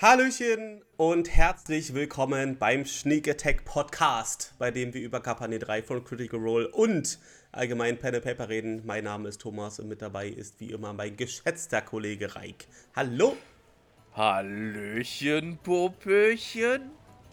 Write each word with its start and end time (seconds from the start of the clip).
Hallöchen 0.00 0.84
und 0.96 1.28
herzlich 1.28 1.92
willkommen 1.92 2.56
beim 2.56 2.84
Sneak 2.84 3.26
Attack 3.26 3.64
Podcast, 3.64 4.54
bei 4.56 4.70
dem 4.70 4.94
wir 4.94 5.00
über 5.00 5.18
Kampagne 5.18 5.58
3 5.58 5.82
von 5.82 6.04
Critical 6.04 6.38
Role 6.38 6.68
und 6.68 7.18
allgemein 7.50 7.98
Pen 7.98 8.14
and 8.14 8.22
Paper 8.22 8.48
reden. 8.48 8.86
Mein 8.86 9.02
Name 9.02 9.28
ist 9.28 9.40
Thomas 9.40 9.80
und 9.80 9.88
mit 9.88 10.00
dabei 10.00 10.28
ist 10.28 10.60
wie 10.60 10.70
immer 10.70 10.92
mein 10.92 11.16
geschätzter 11.16 11.82
Kollege 11.82 12.36
Reik. 12.36 12.68
Hallo! 12.94 13.36
Hallöchen, 14.14 15.58
Popöchen. 15.64 16.92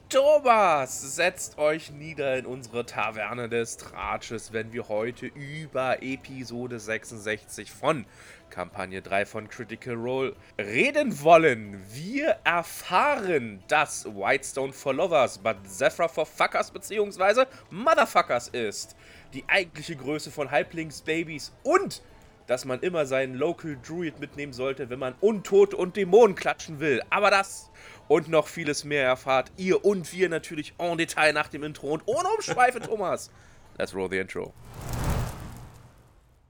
Thomas, 0.10 1.16
setzt 1.16 1.58
euch 1.58 1.90
nieder 1.90 2.38
in 2.38 2.46
unsere 2.46 2.86
Taverne 2.86 3.50
des 3.50 3.78
Tratsches, 3.78 4.54
wenn 4.54 4.72
wir 4.72 4.88
heute 4.88 5.26
über 5.26 6.04
Episode 6.04 6.80
66 6.80 7.72
von 7.72 8.06
Kampagne 8.52 9.02
3 9.02 9.26
von 9.26 9.50
Critical 9.50 9.96
Role 9.96 10.36
reden 10.60 11.24
wollen. 11.24 11.84
Wir 11.92 12.38
erfahren, 12.44 13.64
dass 13.68 14.06
Whitestone 14.06 14.74
for 14.74 14.94
Lovers, 14.94 15.40
but 15.40 15.58
Zephyr 15.68 16.08
for 16.08 16.28
Fuckers 16.28 16.70
bzw. 16.70 17.46
Motherfuckers 17.72 18.50
ist. 18.50 18.96
Die 19.34 19.44
eigentliche 19.48 19.96
Größe 19.96 20.30
von 20.30 20.52
Halblingsbabys 20.52 21.52
und 21.64 22.04
dass 22.48 22.66
man 22.66 22.80
immer 22.82 23.06
seinen 23.06 23.36
Local 23.36 23.78
Druid 23.86 24.20
mitnehmen 24.20 24.54
sollte, 24.54 24.90
wenn 24.90 25.00
man 25.00 25.16
Untote 25.22 25.76
und 25.76 25.96
Dämonen 25.98 26.36
klatschen 26.36 26.80
will. 26.80 27.02
Aber 27.10 27.32
das 27.32 27.72
und 28.08 28.30
noch 28.30 28.48
vieles 28.48 28.84
mehr 28.84 29.06
erfahrt 29.06 29.52
ihr 29.58 29.84
und 29.84 30.12
wir 30.14 30.30
natürlich 30.30 30.74
en 30.78 30.98
Detail 30.98 31.34
nach 31.34 31.48
dem 31.48 31.64
Intro 31.64 31.94
und 31.94 32.04
ohne 32.06 32.28
Umschweife, 32.36 32.80
Thomas. 32.88 33.32
Let's 33.78 33.94
roll 33.94 34.10
the 34.10 34.20
intro. 34.20 34.54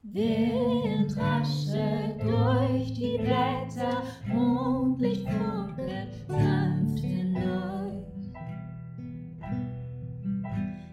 Wind 0.03 1.17
raschelt 1.17 2.21
durch 2.21 2.93
die 2.93 3.17
Blätter, 3.17 4.03
Mondlicht 4.27 5.27
funkelt 5.27 6.09
sanft 6.27 6.99
hindurch. 6.99 8.05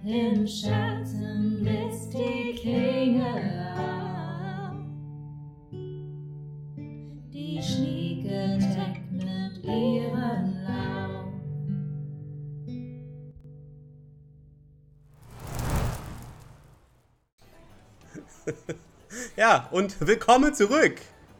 Im 0.05 0.47
Schatten 0.47 1.59
blitzt 1.61 2.15
die 2.15 2.55
Klinge 2.55 3.75
auf. 3.77 4.12
Die 7.63 8.25
mit 9.13 9.65
ihren 9.65 10.65
Lauf. 10.65 11.33
Ja, 19.37 19.69
und 19.71 19.95
willkommen 20.01 20.53
zurück! 20.55 20.97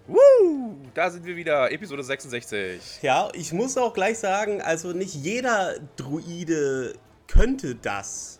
Woo! 0.07 0.77
Da 0.95 1.11
sind 1.11 1.25
wir 1.25 1.35
wieder, 1.35 1.73
Episode 1.73 2.05
66. 2.05 3.03
Ja, 3.03 3.29
ich 3.33 3.53
muss 3.53 3.77
auch 3.77 3.93
gleich 3.93 4.21
sagen, 4.21 4.63
also 4.63 4.93
nicht 4.93 5.15
jeder 5.15 5.75
Druide 5.97 6.95
könnte 7.27 7.75
das. 7.75 8.39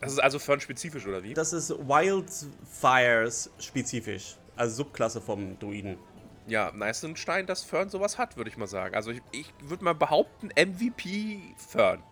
Das 0.00 0.12
ist 0.12 0.18
also 0.18 0.38
Fern-spezifisch, 0.38 1.06
oder 1.06 1.22
wie? 1.22 1.32
Das 1.32 1.54
ist 1.54 1.70
Wildfires 1.70 3.50
spezifisch, 3.58 4.36
also 4.58 4.76
Subklasse 4.76 5.20
vom 5.20 5.58
Druiden. 5.58 5.98
Ja, 6.46 6.72
Neißenstein, 6.72 7.46
dass 7.46 7.62
Fern 7.62 7.90
sowas 7.90 8.16
hat, 8.18 8.36
würde 8.36 8.50
ich 8.50 8.56
mal 8.56 8.66
sagen. 8.66 8.94
Also 8.94 9.10
ich, 9.10 9.20
ich 9.32 9.52
würde 9.60 9.84
mal 9.84 9.94
behaupten, 9.94 10.48
MVP 10.48 11.40
Fern. 11.56 12.02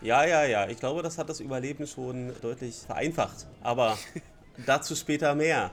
Ja, 0.00 0.24
ja, 0.24 0.44
ja. 0.44 0.68
Ich 0.68 0.78
glaube, 0.80 1.02
das 1.02 1.16
hat 1.16 1.28
das 1.28 1.40
Überleben 1.40 1.86
schon 1.86 2.32
deutlich 2.42 2.76
vereinfacht. 2.76 3.46
Aber 3.62 3.96
dazu 4.66 4.94
später 4.96 5.34
mehr. 5.34 5.70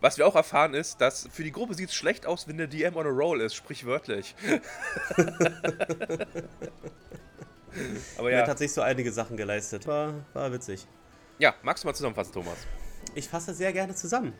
Was 0.00 0.18
wir 0.18 0.26
auch 0.26 0.36
erfahren 0.36 0.74
ist, 0.74 1.00
dass 1.00 1.28
für 1.32 1.44
die 1.44 1.52
Gruppe 1.52 1.74
sieht 1.74 1.88
es 1.88 1.94
schlecht 1.94 2.26
aus, 2.26 2.46
wenn 2.46 2.58
der 2.58 2.66
DM 2.66 2.94
on 2.96 3.06
a 3.06 3.10
roll 3.10 3.40
ist, 3.40 3.54
sprichwörtlich. 3.54 4.34
Aber 8.16 8.30
Er 8.30 8.38
hat 8.38 8.42
ja, 8.42 8.46
tatsächlich 8.46 8.74
so 8.74 8.82
einige 8.82 9.10
Sachen 9.12 9.36
geleistet. 9.36 9.86
War, 9.86 10.14
war 10.32 10.52
witzig. 10.52 10.86
ja, 11.38 11.54
magst 11.62 11.82
du 11.82 11.88
mal 11.88 11.94
zusammenfassen, 11.94 12.32
Thomas? 12.32 12.58
Ich 13.14 13.28
fasse 13.28 13.52
sehr 13.54 13.72
gerne 13.72 13.94
zusammen. 13.94 14.32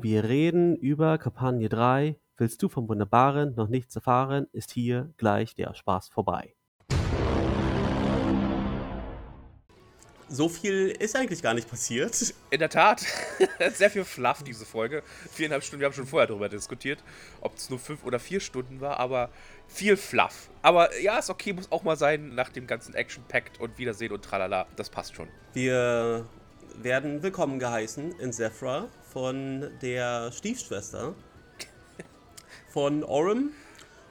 Wir 0.00 0.24
reden 0.24 0.76
über 0.76 1.18
Kampagne 1.18 1.68
3. 1.68 2.18
Willst 2.36 2.62
du 2.62 2.68
vom 2.68 2.88
Wunderbaren 2.88 3.54
noch 3.54 3.68
nichts 3.68 3.94
erfahren, 3.94 4.46
ist 4.52 4.70
hier 4.70 5.12
gleich 5.16 5.54
der 5.54 5.74
Spaß 5.74 6.08
vorbei. 6.08 6.54
So 10.34 10.48
viel 10.48 10.88
ist 10.88 11.14
eigentlich 11.14 11.42
gar 11.42 11.52
nicht 11.52 11.68
passiert. 11.68 12.34
In 12.48 12.58
der 12.58 12.70
Tat, 12.70 13.04
sehr 13.74 13.90
viel 13.90 14.02
Fluff 14.02 14.42
diese 14.42 14.64
Folge. 14.64 15.02
Viereinhalb 15.30 15.62
Stunden, 15.62 15.80
wir 15.80 15.86
haben 15.86 15.92
schon 15.92 16.06
vorher 16.06 16.26
darüber 16.26 16.48
diskutiert, 16.48 17.04
ob 17.42 17.54
es 17.54 17.68
nur 17.68 17.78
fünf 17.78 18.02
oder 18.02 18.18
vier 18.18 18.40
Stunden 18.40 18.80
war, 18.80 18.98
aber 18.98 19.28
viel 19.68 19.94
Fluff. 19.98 20.48
Aber 20.62 20.98
ja, 21.00 21.18
ist 21.18 21.28
okay, 21.28 21.52
muss 21.52 21.70
auch 21.70 21.82
mal 21.82 21.98
sein, 21.98 22.34
nach 22.34 22.48
dem 22.48 22.66
ganzen 22.66 22.94
Action-Packed 22.94 23.60
und 23.60 23.76
Wiedersehen 23.76 24.10
und 24.10 24.24
tralala. 24.24 24.66
Das 24.74 24.88
passt 24.88 25.14
schon. 25.14 25.28
Wir 25.52 26.24
werden 26.78 27.22
willkommen 27.22 27.58
geheißen 27.58 28.18
in 28.18 28.32
Zephra 28.32 28.88
von 29.12 29.70
der 29.82 30.32
Stiefschwester 30.32 31.14
von 32.72 33.04
Orem. 33.04 33.50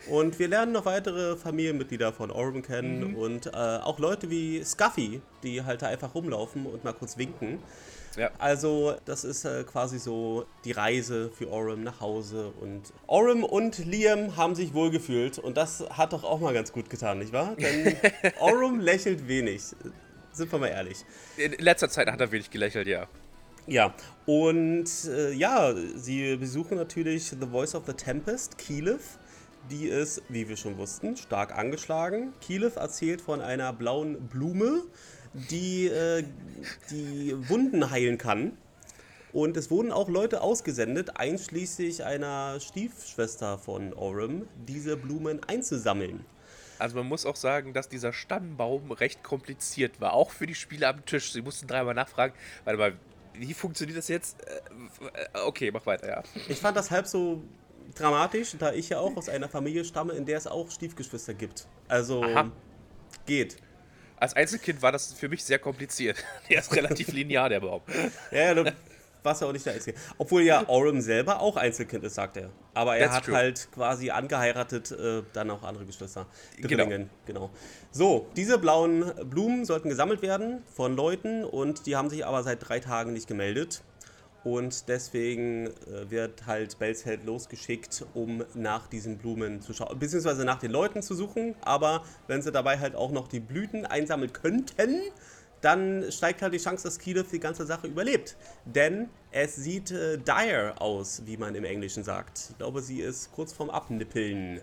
Und 0.09 0.39
wir 0.39 0.47
lernen 0.47 0.71
noch 0.71 0.85
weitere 0.85 1.35
Familienmitglieder 1.35 2.11
von 2.11 2.31
Orem 2.31 2.61
kennen 2.61 3.15
und 3.15 3.47
äh, 3.47 3.51
auch 3.51 3.99
Leute 3.99 4.29
wie 4.29 4.63
Scuffy, 4.63 5.21
die 5.43 5.63
halt 5.63 5.81
da 5.81 5.87
einfach 5.87 6.15
rumlaufen 6.15 6.65
und 6.65 6.83
mal 6.83 6.93
kurz 6.93 7.17
winken. 7.17 7.59
Ja. 8.17 8.29
Also, 8.39 8.95
das 9.05 9.23
ist 9.23 9.45
äh, 9.45 9.63
quasi 9.63 9.97
so 9.97 10.45
die 10.65 10.71
Reise 10.71 11.29
für 11.29 11.49
Orem 11.49 11.83
nach 11.83 12.01
Hause. 12.01 12.51
Und 12.59 12.81
Orem 13.07 13.43
und 13.43 13.77
Liam 13.85 14.35
haben 14.35 14.55
sich 14.55 14.73
wohlgefühlt. 14.73 15.39
Und 15.39 15.55
das 15.55 15.85
hat 15.91 16.11
doch 16.13 16.23
auch 16.23 16.39
mal 16.39 16.53
ganz 16.53 16.73
gut 16.73 16.89
getan, 16.89 17.19
nicht 17.19 17.31
wahr? 17.31 17.55
Denn 17.55 17.95
Orem 18.39 18.79
lächelt 18.79 19.27
wenig. 19.27 19.63
Sind 20.33 20.51
wir 20.51 20.59
mal 20.59 20.67
ehrlich. 20.67 21.05
In 21.37 21.53
letzter 21.53 21.89
Zeit 21.89 22.11
hat 22.11 22.19
er 22.19 22.31
wenig 22.31 22.49
gelächelt, 22.49 22.87
ja. 22.87 23.07
Ja, 23.67 23.93
und 24.25 24.89
äh, 25.07 25.31
ja, 25.33 25.73
sie 25.95 26.35
besuchen 26.35 26.77
natürlich 26.77 27.29
The 27.29 27.47
Voice 27.49 27.75
of 27.75 27.83
the 27.85 27.93
Tempest, 27.93 28.57
Keyleth. 28.57 29.19
Die 29.69 29.85
ist, 29.87 30.21
wie 30.29 30.49
wir 30.49 30.57
schon 30.57 30.77
wussten, 30.77 31.15
stark 31.15 31.57
angeschlagen. 31.57 32.33
Keyleth 32.41 32.77
erzählt 32.77 33.21
von 33.21 33.41
einer 33.41 33.71
blauen 33.71 34.27
Blume, 34.27 34.83
die 35.33 35.87
äh, 35.87 36.23
die 36.89 37.35
Wunden 37.49 37.89
heilen 37.89 38.17
kann. 38.17 38.57
Und 39.33 39.55
es 39.55 39.71
wurden 39.71 39.93
auch 39.93 40.09
Leute 40.09 40.41
ausgesendet, 40.41 41.17
einschließlich 41.17 42.03
einer 42.03 42.59
Stiefschwester 42.59 43.57
von 43.57 43.93
Orem, 43.93 44.47
diese 44.67 44.97
Blumen 44.97 45.41
einzusammeln. 45.47 46.25
Also 46.79 46.97
man 46.97 47.05
muss 47.05 47.25
auch 47.25 47.35
sagen, 47.35 47.73
dass 47.73 47.87
dieser 47.87 48.11
Stammbaum 48.11 48.91
recht 48.91 49.23
kompliziert 49.23 50.01
war, 50.01 50.13
auch 50.13 50.31
für 50.31 50.47
die 50.47 50.55
Spieler 50.55 50.89
am 50.89 51.05
Tisch. 51.05 51.31
Sie 51.31 51.41
mussten 51.41 51.67
dreimal 51.67 51.93
nachfragen, 51.93 52.33
warte 52.65 52.77
mal, 52.77 52.93
wie 53.33 53.53
funktioniert 53.53 53.97
das 53.97 54.09
jetzt? 54.09 54.37
Äh, 54.45 54.55
äh, 54.55 55.39
Okay, 55.45 55.71
mach 55.71 55.85
weiter, 55.85 56.09
ja. 56.09 56.23
Ich 56.49 56.59
fand 56.59 56.75
das 56.75 56.91
halb 56.91 57.07
so 57.07 57.41
dramatisch, 57.95 58.55
da 58.57 58.73
ich 58.73 58.89
ja 58.89 58.99
auch 58.99 59.15
aus 59.17 59.29
einer 59.29 59.49
Familie 59.49 59.85
stamme, 59.85 60.13
in 60.13 60.25
der 60.25 60.37
es 60.37 60.47
auch 60.47 60.69
Stiefgeschwister 60.71 61.33
gibt. 61.33 61.67
Also 61.87 62.23
Aha. 62.23 62.51
geht. 63.25 63.57
Als 64.17 64.35
Einzelkind 64.35 64.81
war 64.81 64.91
das 64.91 65.13
für 65.13 65.29
mich 65.29 65.43
sehr 65.43 65.57
kompliziert. 65.57 66.23
Der 66.49 66.59
ist 66.59 66.75
relativ 66.75 67.11
linear, 67.11 67.49
der 67.49 67.59
Baum. 67.59 67.81
Ja, 68.31 68.39
ja, 68.39 68.53
du 68.53 68.71
warst 69.23 69.41
ja 69.41 69.47
auch 69.47 69.51
nicht 69.51 69.65
der 69.65 69.73
Einzige. 69.73 69.97
Obwohl 70.17 70.43
ja 70.43 70.67
Orem 70.67 71.01
selber 71.01 71.39
auch 71.41 71.57
Einzelkind 71.57 72.03
ist, 72.03 72.15
sagt 72.15 72.37
er. 72.37 72.49
Aber 72.73 72.97
er 72.97 73.05
That's 73.07 73.17
hat 73.17 73.25
true. 73.25 73.35
halt 73.35 73.67
quasi 73.73 74.11
angeheiratet, 74.11 74.91
äh, 74.91 75.23
dann 75.33 75.49
auch 75.49 75.63
andere 75.63 75.85
Geschwister. 75.85 76.27
Genau. 76.57 77.07
Genau. 77.25 77.49
So, 77.91 78.27
diese 78.35 78.57
blauen 78.57 79.11
Blumen 79.29 79.65
sollten 79.65 79.89
gesammelt 79.89 80.21
werden 80.21 80.61
von 80.73 80.95
Leuten 80.95 81.43
und 81.43 81.85
die 81.85 81.95
haben 81.95 82.09
sich 82.09 82.25
aber 82.25 82.43
seit 82.43 82.67
drei 82.67 82.79
Tagen 82.79 83.13
nicht 83.13 83.27
gemeldet. 83.27 83.81
Und 84.43 84.87
deswegen 84.87 85.67
äh, 85.67 86.09
wird 86.09 86.47
halt 86.47 86.79
Belzheld 86.79 87.23
losgeschickt, 87.25 88.05
um 88.13 88.43
nach 88.55 88.87
diesen 88.87 89.17
Blumen 89.17 89.61
zu 89.61 89.73
schauen, 89.73 89.97
beziehungsweise 89.99 90.45
nach 90.45 90.59
den 90.59 90.71
Leuten 90.71 91.03
zu 91.03 91.13
suchen. 91.13 91.55
Aber 91.61 92.03
wenn 92.27 92.41
sie 92.41 92.51
dabei 92.51 92.79
halt 92.79 92.95
auch 92.95 93.11
noch 93.11 93.27
die 93.27 93.39
Blüten 93.39 93.85
einsammeln 93.85 94.33
könnten, 94.33 95.01
dann 95.61 96.11
steigt 96.11 96.41
halt 96.41 96.53
die 96.55 96.57
Chance, 96.57 96.85
dass 96.85 96.97
Keyleth 96.97 97.31
die 97.31 97.39
ganze 97.39 97.67
Sache 97.67 97.85
überlebt. 97.85 98.35
Denn 98.65 99.09
es 99.31 99.55
sieht 99.55 99.91
äh, 99.91 100.17
dire 100.17 100.73
aus, 100.79 101.21
wie 101.25 101.37
man 101.37 101.53
im 101.53 101.63
Englischen 101.63 102.03
sagt. 102.03 102.47
Ich 102.49 102.57
glaube, 102.57 102.81
sie 102.81 103.01
ist 103.01 103.31
kurz 103.31 103.53
vorm 103.53 103.69
Abnippeln. 103.69 104.61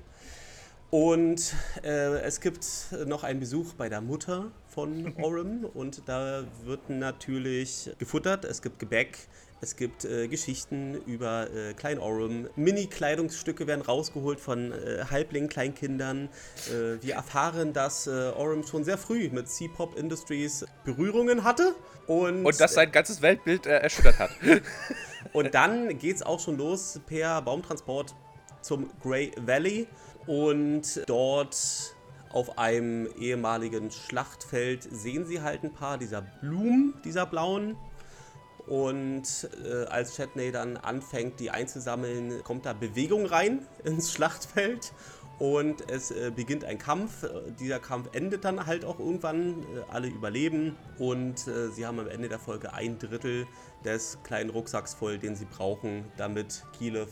Und 0.90 1.54
äh, 1.84 2.20
es 2.20 2.40
gibt 2.40 2.66
noch 3.06 3.22
einen 3.22 3.40
Besuch 3.40 3.74
bei 3.74 3.88
der 3.88 4.00
Mutter 4.00 4.50
von 4.68 5.14
Orem 5.22 5.66
und 5.66 6.02
da 6.06 6.44
wird 6.64 6.88
natürlich 6.88 7.90
gefuttert. 7.98 8.46
Es 8.46 8.62
gibt 8.62 8.78
Gebäck, 8.78 9.18
Es 9.60 9.74
gibt 9.74 10.04
äh, 10.04 10.28
Geschichten 10.28 10.94
über 11.06 11.50
äh, 11.50 11.74
Klein 11.74 11.98
Orem. 11.98 12.48
Mini-Kleidungsstücke 12.54 13.66
werden 13.66 13.82
rausgeholt 13.82 14.38
von 14.38 14.72
äh, 14.72 15.04
Halblingen, 15.10 15.48
Kleinkindern. 15.48 16.28
Äh, 16.68 17.02
wir 17.02 17.14
erfahren, 17.14 17.72
dass 17.72 18.06
äh, 18.06 18.10
Orem 18.36 18.62
schon 18.62 18.84
sehr 18.84 18.98
früh 18.98 19.28
mit 19.30 19.48
C-Pop 19.48 19.98
Industries 19.98 20.64
Berührungen 20.84 21.42
hatte. 21.42 21.74
Und, 22.06 22.46
Und 22.46 22.60
das 22.60 22.74
sein 22.74 22.92
ganzes 22.92 23.20
Weltbild 23.20 23.66
äh, 23.66 23.78
erschüttert 23.78 24.20
hat. 24.20 24.30
und 25.32 25.52
dann 25.54 25.98
geht 25.98 26.16
es 26.16 26.22
auch 26.22 26.38
schon 26.38 26.56
los 26.56 27.00
per 27.06 27.42
Baumtransport 27.42 28.14
zum 28.62 28.90
Grey 29.02 29.32
Valley. 29.36 29.88
Und 30.28 31.02
dort 31.06 31.96
auf 32.30 32.58
einem 32.58 33.08
ehemaligen 33.18 33.90
Schlachtfeld 33.90 34.86
sehen 34.88 35.26
sie 35.26 35.40
halt 35.40 35.64
ein 35.64 35.72
paar 35.72 35.98
dieser 35.98 36.22
Blumen, 36.22 36.94
dieser 37.04 37.26
blauen. 37.26 37.76
Und 38.68 39.48
äh, 39.64 39.86
als 39.86 40.16
Chatney 40.16 40.52
dann 40.52 40.76
anfängt, 40.76 41.40
die 41.40 41.50
einzusammeln, 41.50 42.42
kommt 42.44 42.66
da 42.66 42.72
Bewegung 42.72 43.26
rein 43.26 43.66
ins 43.84 44.12
Schlachtfeld. 44.12 44.92
Und 45.38 45.88
es 45.88 46.10
äh, 46.10 46.32
beginnt 46.34 46.64
ein 46.64 46.78
Kampf. 46.78 47.24
Dieser 47.60 47.78
Kampf 47.78 48.08
endet 48.12 48.44
dann 48.44 48.66
halt 48.66 48.84
auch 48.84 48.98
irgendwann. 48.98 49.62
Äh, 49.62 49.64
alle 49.88 50.08
überleben. 50.08 50.76
Und 50.98 51.46
äh, 51.46 51.70
sie 51.70 51.86
haben 51.86 51.98
am 52.00 52.08
Ende 52.08 52.28
der 52.28 52.40
Folge 52.40 52.72
ein 52.74 52.98
Drittel 52.98 53.46
des 53.84 54.18
kleinen 54.24 54.50
Rucksacks 54.50 54.94
voll, 54.94 55.18
den 55.18 55.36
sie 55.36 55.44
brauchen, 55.44 56.04
damit 56.16 56.64
Kielev 56.76 57.10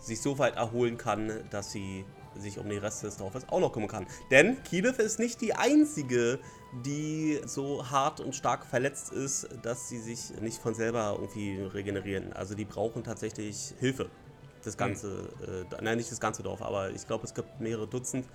sich 0.00 0.20
so 0.20 0.38
weit 0.38 0.56
erholen 0.56 0.96
kann, 0.96 1.30
dass 1.50 1.70
sie 1.70 2.04
sich 2.40 2.58
um 2.58 2.68
den 2.68 2.78
Rest 2.78 3.02
des 3.02 3.16
Dorfes 3.16 3.48
auch 3.48 3.60
noch 3.60 3.72
kümmern 3.72 3.88
kann. 3.88 4.06
Denn 4.30 4.62
Kielev 4.64 4.98
ist 4.98 5.18
nicht 5.18 5.40
die 5.40 5.54
einzige, 5.54 6.38
die 6.84 7.40
so 7.46 7.90
hart 7.90 8.20
und 8.20 8.34
stark 8.34 8.64
verletzt 8.66 9.12
ist, 9.12 9.48
dass 9.62 9.88
sie 9.88 9.98
sich 9.98 10.30
nicht 10.40 10.58
von 10.58 10.74
selber 10.74 11.16
irgendwie 11.18 11.60
regenerieren. 11.62 12.32
Also 12.32 12.54
die 12.54 12.64
brauchen 12.64 13.04
tatsächlich 13.04 13.74
Hilfe. 13.78 14.08
Das 14.62 14.76
ganze, 14.76 15.30
äh, 15.72 15.82
nein, 15.82 15.96
nicht 15.96 16.12
das 16.12 16.20
ganze 16.20 16.42
Dorf, 16.42 16.60
aber 16.60 16.90
ich 16.90 17.06
glaube, 17.06 17.24
es 17.24 17.32
gibt 17.32 17.60
mehrere 17.60 17.86
Dutzend, 17.86 18.26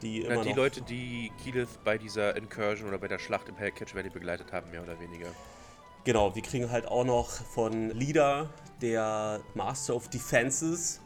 die 0.00 0.22
immer 0.22 0.36
Ja, 0.36 0.42
die. 0.42 0.52
Leute, 0.54 0.80
die 0.80 1.30
Keyleth 1.42 1.68
bei 1.84 1.98
dieser 1.98 2.34
Incursion 2.36 2.88
oder 2.88 2.98
bei 2.98 3.08
der 3.08 3.18
Schlacht 3.18 3.50
im 3.50 3.56
Hellcatch 3.56 3.94
Valley 3.94 4.08
begleitet 4.08 4.50
haben, 4.50 4.70
mehr 4.70 4.82
oder 4.82 4.98
weniger. 4.98 5.28
Genau, 6.04 6.34
wir 6.34 6.42
kriegen 6.42 6.70
halt 6.70 6.86
auch 6.88 7.04
noch 7.04 7.30
von 7.30 7.90
Lida, 7.90 8.48
der 8.80 9.40
Master 9.54 9.94
of 9.94 10.08
Defenses, 10.08 11.00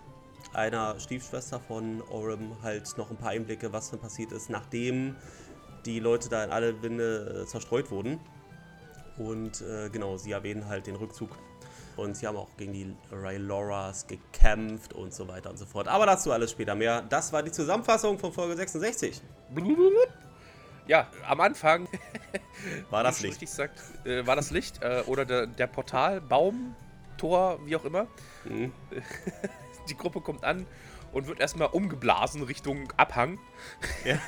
einer 0.54 0.98
Stiefschwester 0.98 1.60
von 1.60 2.02
Orem, 2.10 2.56
halt 2.62 2.96
noch 2.96 3.10
ein 3.10 3.16
paar 3.16 3.30
Einblicke, 3.30 3.72
was 3.72 3.90
dann 3.90 4.00
passiert 4.00 4.32
ist, 4.32 4.50
nachdem 4.50 5.16
die 5.84 6.00
Leute 6.00 6.28
da 6.28 6.44
in 6.44 6.50
alle 6.50 6.82
Winde 6.82 7.42
äh, 7.42 7.46
zerstreut 7.46 7.90
wurden. 7.90 8.20
Und 9.16 9.60
äh, 9.62 9.88
genau, 9.90 10.16
sie 10.16 10.32
erwähnen 10.32 10.68
halt 10.68 10.86
den 10.86 10.96
Rückzug. 10.96 11.30
Und 11.96 12.16
sie 12.16 12.26
haben 12.28 12.36
auch 12.36 12.56
gegen 12.56 12.72
die 12.72 12.94
Rayloras 13.10 14.06
gekämpft 14.06 14.92
und 14.92 15.12
so 15.12 15.26
weiter 15.26 15.50
und 15.50 15.56
so 15.58 15.66
fort. 15.66 15.88
Aber 15.88 16.06
dazu 16.06 16.30
alles 16.30 16.52
später 16.52 16.76
mehr. 16.76 17.02
Das 17.02 17.32
war 17.32 17.42
die 17.42 17.50
Zusammenfassung 17.50 18.18
von 18.18 18.32
Folge 18.32 18.54
66. 18.54 19.20
Ja, 20.86 21.08
am 21.26 21.40
Anfang 21.40 21.88
War 22.90 23.02
das 23.02 23.20
Licht. 23.20 23.34
richtig 23.34 23.50
sagt, 23.50 23.78
äh, 24.06 24.26
war 24.26 24.36
das 24.36 24.50
Licht 24.50 24.82
äh, 24.82 25.02
oder 25.06 25.24
der, 25.24 25.46
der 25.46 25.66
Portal, 25.66 26.20
Baum, 26.20 26.74
Tor, 27.16 27.58
wie 27.66 27.76
auch 27.76 27.84
immer. 27.84 28.06
Mhm. 28.44 28.72
Die 29.88 29.96
Gruppe 29.96 30.20
kommt 30.20 30.44
an 30.44 30.66
und 31.12 31.26
wird 31.26 31.40
erstmal 31.40 31.68
umgeblasen 31.68 32.42
Richtung 32.42 32.92
Abhang. 32.96 33.38
Ja. 34.04 34.18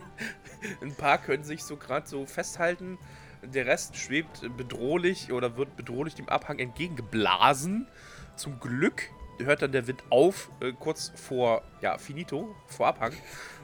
Ein 0.80 0.94
paar 0.94 1.18
können 1.18 1.44
sich 1.44 1.64
so 1.64 1.76
gerade 1.76 2.06
so 2.06 2.26
festhalten. 2.26 2.98
Der 3.42 3.66
Rest 3.66 3.96
schwebt 3.96 4.42
bedrohlich 4.56 5.32
oder 5.32 5.56
wird 5.56 5.76
bedrohlich 5.76 6.14
dem 6.14 6.28
Abhang 6.28 6.58
entgegengeblasen. 6.58 7.88
Zum 8.36 8.60
Glück 8.60 9.10
hört 9.38 9.62
dann 9.62 9.72
der 9.72 9.86
Wind 9.86 10.02
auf, 10.10 10.50
äh, 10.60 10.72
kurz 10.72 11.12
vor, 11.14 11.62
ja, 11.80 11.98
Finito, 11.98 12.54
vor 12.66 12.86
Abhang. 12.86 13.12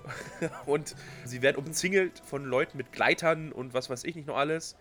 und 0.67 0.95
sie 1.25 1.43
werden 1.43 1.57
umzingelt 1.57 2.21
von 2.25 2.45
Leuten 2.45 2.77
mit 2.77 2.93
Gleitern 2.93 3.53
und 3.53 3.75
was 3.75 3.89
weiß 3.89 4.05
ich 4.05 4.15
nicht 4.17 4.27
noch 4.27 4.37
alles. 4.37 4.77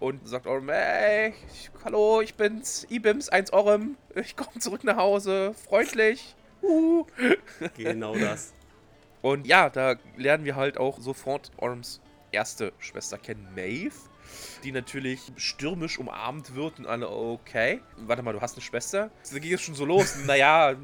Und 0.00 0.26
sagt 0.26 0.46
Orem, 0.46 0.70
ey, 0.70 1.34
ich, 1.52 1.70
hallo, 1.84 2.22
ich 2.22 2.34
bin's, 2.34 2.86
Ibims 2.88 3.28
1 3.28 3.52
Orem, 3.52 3.96
ich 4.14 4.34
komme 4.34 4.58
zurück 4.58 4.82
nach 4.82 4.96
Hause, 4.96 5.54
freundlich. 5.68 6.34
Uh. 6.62 7.04
Genau 7.76 8.16
das. 8.16 8.54
Und 9.22 9.46
ja, 9.46 9.68
da 9.68 9.96
lernen 10.16 10.46
wir 10.46 10.56
halt 10.56 10.78
auch 10.78 10.98
sofort 10.98 11.50
Orms 11.58 12.00
erste 12.32 12.72
Schwester 12.78 13.18
kennen, 13.18 13.46
Maeve, 13.54 13.94
die 14.64 14.72
natürlich 14.72 15.20
stürmisch 15.36 15.98
umarmt 15.98 16.54
wird 16.54 16.78
und 16.78 16.86
alle, 16.86 17.10
okay. 17.10 17.80
Warte 17.98 18.22
mal, 18.22 18.32
du 18.32 18.40
hast 18.40 18.54
eine 18.54 18.62
Schwester? 18.62 19.10
Da 19.30 19.38
ging 19.38 19.52
es 19.52 19.60
schon 19.60 19.74
so 19.74 19.84
los. 19.84 20.16
naja, 20.26 20.76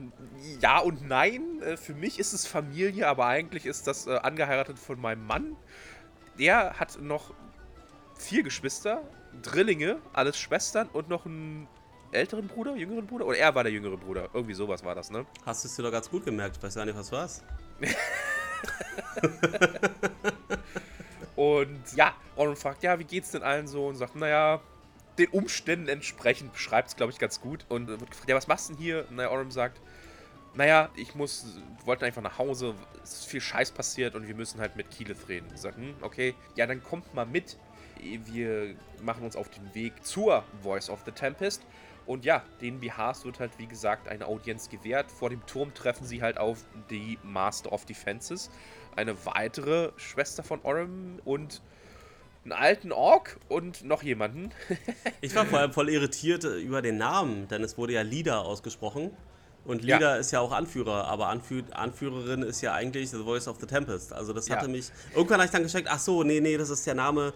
ja 0.61 0.79
und 0.81 1.09
nein. 1.09 1.63
Äh, 1.63 1.77
Für 1.79 1.95
mich 1.95 2.19
ist 2.19 2.33
es 2.33 2.47
Familie, 2.47 3.09
aber 3.09 3.27
eigentlich 3.27 3.65
ist 3.65 3.87
das 3.87 4.07
äh, 4.07 4.17
angeheiratet 4.17 4.79
von 4.79 5.01
meinem 5.01 5.27
Mann. 5.27 5.57
Der 6.39 6.79
hat 6.79 7.01
noch 7.01 7.33
vier 8.19 8.43
Geschwister, 8.43 9.03
Drillinge, 9.43 9.99
alles 10.13 10.39
Schwestern 10.39 10.89
und 10.89 11.09
noch 11.09 11.27
einen 11.27 11.69
älteren 12.13 12.49
Bruder, 12.49 12.77
jüngeren 12.77 13.07
Bruder? 13.07 13.27
Oder 13.27 13.39
er 13.39 13.55
war 13.55 13.63
der 13.65 13.73
jüngere 13.73 13.97
Bruder. 13.97 14.29
Irgendwie 14.33 14.55
sowas 14.55 14.85
war 14.85 14.95
das, 14.95 15.11
ne? 15.11 15.27
Hast 15.45 15.65
du 15.65 15.69
es 15.69 15.77
dir 15.77 15.83
doch 15.83 15.93
ganz 15.93 16.09
gut 16.11 16.25
gemerkt. 16.25 16.57
Ich 16.57 16.63
weiß 16.63 16.75
gar 16.75 16.85
nicht, 16.85 16.97
was 16.97 17.13
war's. 17.13 17.43
Und 21.37 21.93
ja, 21.95 22.15
Oren 22.35 22.57
fragt, 22.57 22.83
ja, 22.83 22.99
wie 22.99 23.05
geht's 23.05 23.31
denn 23.33 23.43
allen 23.43 23.69
so? 23.69 23.87
Und 23.87 23.97
sagt, 23.97 24.17
naja, 24.17 24.61
den 25.19 25.29
Umständen 25.29 25.89
entsprechend 25.89 26.53
beschreibt 26.53 26.89
es, 26.89 26.97
glaube 26.97 27.13
ich, 27.13 27.19
ganz 27.19 27.41
gut. 27.41 27.67
Und 27.69 27.89
wird 27.89 28.11
gefragt, 28.11 28.29
ja, 28.29 28.37
was 28.37 28.47
machst 28.47 28.71
du 28.71 28.75
denn 28.75 28.83
hier? 28.83 29.07
Und 29.09 29.17
naja, 29.17 29.31
Orem 29.31 29.51
sagt, 29.51 29.81
naja, 30.55 30.89
ich 30.97 31.15
muss, 31.15 31.47
wollte 31.85 32.07
einfach 32.07 32.23
nach 32.23 32.39
Hause, 32.39 32.75
es 33.03 33.21
ist 33.21 33.27
viel 33.27 33.43
Scheiß 33.43 33.73
passiert 33.73 34.15
und 34.15 34.27
wir 34.27 34.35
müssen 34.35 34.59
halt 34.59 34.75
mit 34.77 34.91
Keyleth 34.91 35.29
reden. 35.29 35.47
Ich 35.55 35.61
sag, 35.61 35.77
hm, 35.77 35.95
okay, 36.01 36.35
ja, 36.55 36.67
dann 36.67 36.83
kommt 36.83 37.13
mal 37.15 37.27
mit. 37.27 37.59
Wir 38.01 38.75
machen 39.03 39.25
uns 39.25 39.37
auf 39.37 39.49
den 39.51 39.75
Weg 39.75 40.05
zur 40.05 40.45
Voice 40.63 40.91
of 40.91 41.01
the 41.05 41.13
Tempest. 41.13 41.63
Und 42.07 42.25
ja, 42.25 42.45
den 42.61 42.81
BHs 42.81 43.25
wird 43.25 43.41
halt, 43.41 43.59
wie 43.59 43.67
gesagt, 43.67 44.09
eine 44.09 44.27
Audienz 44.27 44.69
gewährt. 44.69 45.11
Vor 45.11 45.29
dem 45.29 45.45
Turm 45.47 45.75
treffen 45.75 46.07
sie 46.07 46.23
halt 46.23 46.39
auf 46.39 46.65
die 46.89 47.19
Master 47.23 47.73
of 47.73 47.85
Defenses, 47.85 48.51
eine 48.95 49.27
weitere 49.27 49.91
Schwester 49.97 50.45
von 50.45 50.61
Orem 50.63 51.19
und 51.25 51.63
einen 52.45 52.53
alten 52.53 52.93
Ork 52.93 53.39
und 53.49 53.85
noch 53.85 54.03
jemanden. 54.03 54.51
Ich 55.21 55.35
war 55.35 55.45
vor 55.47 55.59
allem 55.59 55.73
voll 55.73 55.89
irritiert 55.89 56.45
äh, 56.45 56.59
über 56.59 56.83
den 56.83 56.99
Namen, 56.99 57.49
denn 57.49 57.65
es 57.65 57.77
wurde 57.77 57.95
ja 57.95 58.03
Lida 58.03 58.39
ausgesprochen. 58.39 59.11
Und 59.67 59.83
Lida 59.83 60.17
ist 60.17 60.31
ja 60.31 60.41
auch 60.41 60.53
Anführer, 60.53 61.07
aber 61.09 61.29
Anfü 61.29 61.63
Anführerin 61.73 62.43
ist 62.43 62.61
ja 62.61 62.73
eigentlich 62.75 63.11
The 63.11 63.19
Voice 63.25 63.49
of 63.49 63.57
the 63.61 63.67
Tempest. 63.67 64.13
Also 64.13 64.33
das 64.33 64.49
Ja. 64.49 64.57
hatte 64.57 64.69
mich. 64.69 64.91
Irgendwann 65.15 65.39
habe 65.39 65.47
ich 65.47 65.51
dann 65.51 65.63
gecheckt, 65.65 65.89
ach 65.91 65.99
so, 65.99 66.23
nee, 66.23 66.41
nee, 66.41 66.57
das 66.57 66.71
ist 66.71 66.87
der 66.87 66.95
Name 66.95 67.33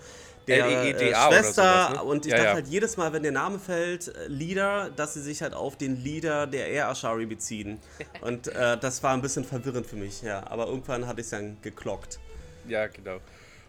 der 0.46 0.66
äh, 0.66 0.94
oder 0.94 1.14
Schwester. 1.32 1.52
sowas, 1.88 1.90
ne? 1.90 2.02
Und 2.04 2.26
ich 2.26 2.30
Ja, 2.32 2.36
dachte 2.38 2.48
ja. 2.48 2.54
halt 2.54 2.68
jedes 2.68 2.96
Mal, 2.96 3.12
wenn 3.12 3.22
der 3.22 3.32
Name 3.32 3.58
fällt, 3.58 4.08
äh, 4.08 4.26
Leader, 4.28 4.90
dass 4.90 5.14
sie 5.14 5.20
sich 5.22 5.42
halt 5.42 5.54
auf 5.54 5.76
den 5.76 5.96
Leader 6.02 6.46
der 6.46 6.68
Air 6.68 6.88
Ashari 6.88 7.26
beziehen. 7.26 7.78
Und 8.20 8.48
äh, 8.48 8.78
das 8.78 9.02
war 9.02 9.12
ein 9.12 9.22
bisschen 9.22 9.44
verwirrend 9.44 9.86
für 9.86 9.96
mich, 9.96 10.22
ja. 10.22 10.46
Aber 10.46 10.66
irgendwann 10.66 11.06
hatte 11.06 11.20
ich 11.20 11.26
es 11.26 11.30
dann 11.30 11.56
geklockt. 11.62 12.20
Ja, 12.68 12.86
genau. 12.86 13.18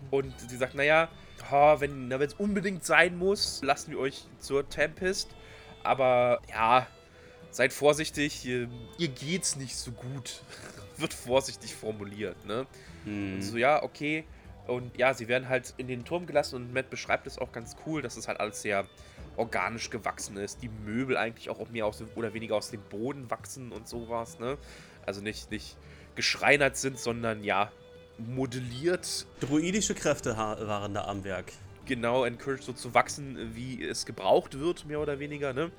Und 0.10 0.34
sie 0.50 0.58
sagt, 0.58 0.76
naja, 0.76 1.10
ha, 1.50 1.80
wenn 1.80 2.12
es 2.12 2.34
unbedingt 2.36 2.86
sein 2.86 3.18
muss, 3.18 3.62
lassen 3.64 3.92
wir 3.92 4.00
euch 4.00 4.26
zur 4.40 4.68
Tempest. 4.70 5.30
Aber 5.84 6.40
ja, 6.50 6.88
seid 7.52 7.74
vorsichtig, 7.74 8.46
ihr, 8.46 8.70
ihr 8.98 9.08
geht's 9.10 9.56
nicht 9.56 9.76
so 9.76 9.92
gut. 9.92 10.42
Wird 10.98 11.14
vorsichtig 11.14 11.76
formuliert, 11.76 12.46
ne? 12.46 12.68
Und 13.06 13.42
so, 13.42 13.58
ja, 13.58 13.82
okay. 13.82 14.24
Und 14.68 14.98
ja, 14.98 15.14
sie 15.14 15.28
werden 15.28 15.50
halt 15.50 15.74
in 15.78 15.88
den 15.88 16.06
Turm 16.06 16.28
gelassen 16.28 16.56
und 16.56 16.74
Matt 16.74 16.90
beschreibt 16.90 17.26
es 17.26 17.40
auch 17.40 17.52
ganz 17.52 17.76
cool, 17.86 18.02
dass 18.02 18.16
es 18.18 18.28
halt 18.28 18.40
alles 18.40 18.62
sehr 18.62 18.86
organisch 19.38 19.90
gewachsen 19.90 20.38
ist. 20.38 20.62
Die 20.62 20.70
Möbel 20.70 21.18
eigentlich 21.18 21.50
auch 21.50 21.68
mehr 21.70 21.86
aus 21.88 21.98
dem, 21.98 22.10
oder 22.16 22.34
weniger 22.34 22.56
aus 22.56 22.70
dem 22.70 22.82
Boden 22.82 23.30
wachsen 23.32 23.72
und 23.72 23.88
sowas, 23.88 24.40
ne? 24.40 24.58
Also 25.06 25.22
nicht, 25.22 25.50
nicht 25.50 25.78
geschreinert 26.16 26.78
sind, 26.78 27.00
sondern 27.00 27.44
ja, 27.44 27.72
modelliert 28.18 29.26
Druidische 29.40 29.96
Kräfte 29.96 30.38
waren 30.38 30.94
da 30.94 31.06
am 31.06 31.24
Werk. 31.24 31.52
genau 31.86 32.24
encouraged 32.24 32.64
so 32.64 32.74
zu 32.74 32.94
wachsen, 32.94 33.56
wie 33.56 33.84
es 33.84 34.06
gebraucht 34.06 34.60
wird, 34.60 34.86
mehr 34.86 35.00
oder 35.00 35.20
weniger, 35.20 35.54
ne? 35.54 35.72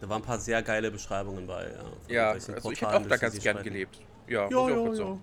Da 0.00 0.08
waren 0.08 0.22
ein 0.22 0.24
paar 0.24 0.38
sehr 0.38 0.62
geile 0.62 0.90
Beschreibungen 0.90 1.46
bei. 1.46 1.70
Ja, 2.08 2.14
Ja, 2.14 2.30
also 2.30 2.70
ich 2.70 2.80
hätte 2.80 2.96
auch 2.96 3.06
da 3.06 3.16
ganz 3.16 3.38
gern 3.38 3.62
gelebt. 3.62 4.00
Ja, 4.26 4.48
Ja, 4.48 4.68
ja, 4.68 4.92
ja. 4.92 5.18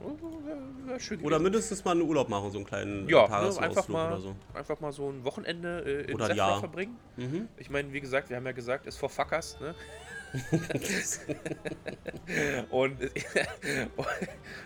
Oder 1.24 1.40
mindestens 1.40 1.84
mal 1.84 1.92
einen 1.92 2.02
Urlaub 2.02 2.30
machen, 2.30 2.52
so 2.52 2.58
einen 2.58 2.68
kleinen 2.68 3.10
ja, 3.10 3.24
ne, 3.24 3.28
Tagesausflug 3.28 3.70
einfach, 3.70 3.88
mal, 3.88 4.08
oder 4.08 4.20
so. 4.20 4.36
einfach 4.54 4.80
mal 4.80 4.92
so 4.92 5.10
ein 5.10 5.24
Wochenende 5.24 5.84
äh, 5.86 6.12
in 6.12 6.16
Oder 6.16 6.60
verbringen. 6.60 6.98
Mhm. 7.16 7.48
Ich 7.58 7.70
meine, 7.70 7.92
wie 7.94 8.02
gesagt, 8.02 8.30
wir 8.30 8.38
haben 8.38 8.46
ja 8.46 8.52
gesagt, 8.52 8.86
ist 8.86 8.98
for 8.98 9.10
fuckers, 9.10 9.60
ne? 9.60 9.74
und 12.70 12.98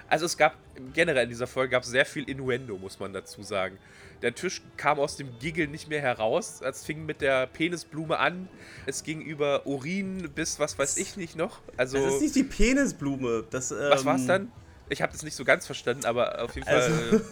also 0.10 0.26
es 0.26 0.38
gab 0.38 0.56
generell 0.94 1.24
in 1.24 1.30
dieser 1.30 1.48
Folge 1.48 1.72
gab 1.72 1.84
es 1.84 1.90
sehr 1.90 2.06
viel 2.06 2.30
Innuendo, 2.30 2.78
muss 2.78 3.00
man 3.00 3.14
dazu 3.14 3.44
sagen. 3.44 3.78
Der 4.22 4.36
Tisch 4.36 4.62
kam 4.78 5.00
aus 5.00 5.18
dem 5.18 5.30
Giggle 5.40 5.68
nicht 5.68 5.90
mehr 5.90 6.02
heraus. 6.02 6.62
Es 6.62 6.86
fing 6.86 7.06
mit 7.06 7.22
der 7.22 7.48
Penisblume 7.48 8.20
an. 8.20 8.48
Es 8.86 9.04
ging 9.04 9.22
über 9.22 9.66
Urin 9.66 10.30
bis 10.36 10.60
was 10.60 10.78
weiß 10.78 10.98
ich 10.98 11.18
nicht 11.18 11.36
noch. 11.36 11.60
Also 11.78 12.04
Das 12.04 12.16
ist 12.16 12.22
nicht 12.22 12.36
die 12.36 12.44
Penisblume. 12.44 13.46
Das, 13.50 13.72
was 13.72 14.02
ähm, 14.02 14.06
war's 14.06 14.26
dann? 14.28 14.52
Ich 14.90 15.02
habe 15.02 15.12
das 15.12 15.24
nicht 15.24 15.36
so 15.36 15.46
ganz 15.46 15.66
verstanden, 15.66 16.06
aber 16.06 16.44
auf 16.44 16.54
jeden 16.56 16.68
Fall. 16.68 16.82
Also- 16.82 17.18
äh, 17.18 17.22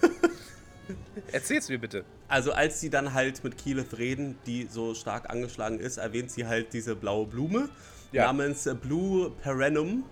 Erzähl's 1.31 1.69
mir 1.69 1.77
bitte. 1.77 2.03
Also 2.27 2.53
als 2.53 2.79
sie 2.79 2.89
dann 2.89 3.13
halt 3.13 3.43
mit 3.43 3.57
Keyleth 3.57 3.97
reden, 3.97 4.37
die 4.47 4.67
so 4.69 4.95
stark 4.95 5.29
angeschlagen 5.29 5.79
ist, 5.79 5.97
erwähnt 5.97 6.31
sie 6.31 6.47
halt 6.47 6.73
diese 6.73 6.95
blaue 6.95 7.27
Blume 7.27 7.69
Ja. 8.11 8.25
namens 8.25 8.65
äh, 8.65 8.73
Blue 8.75 9.31
Perennum. 9.41 10.03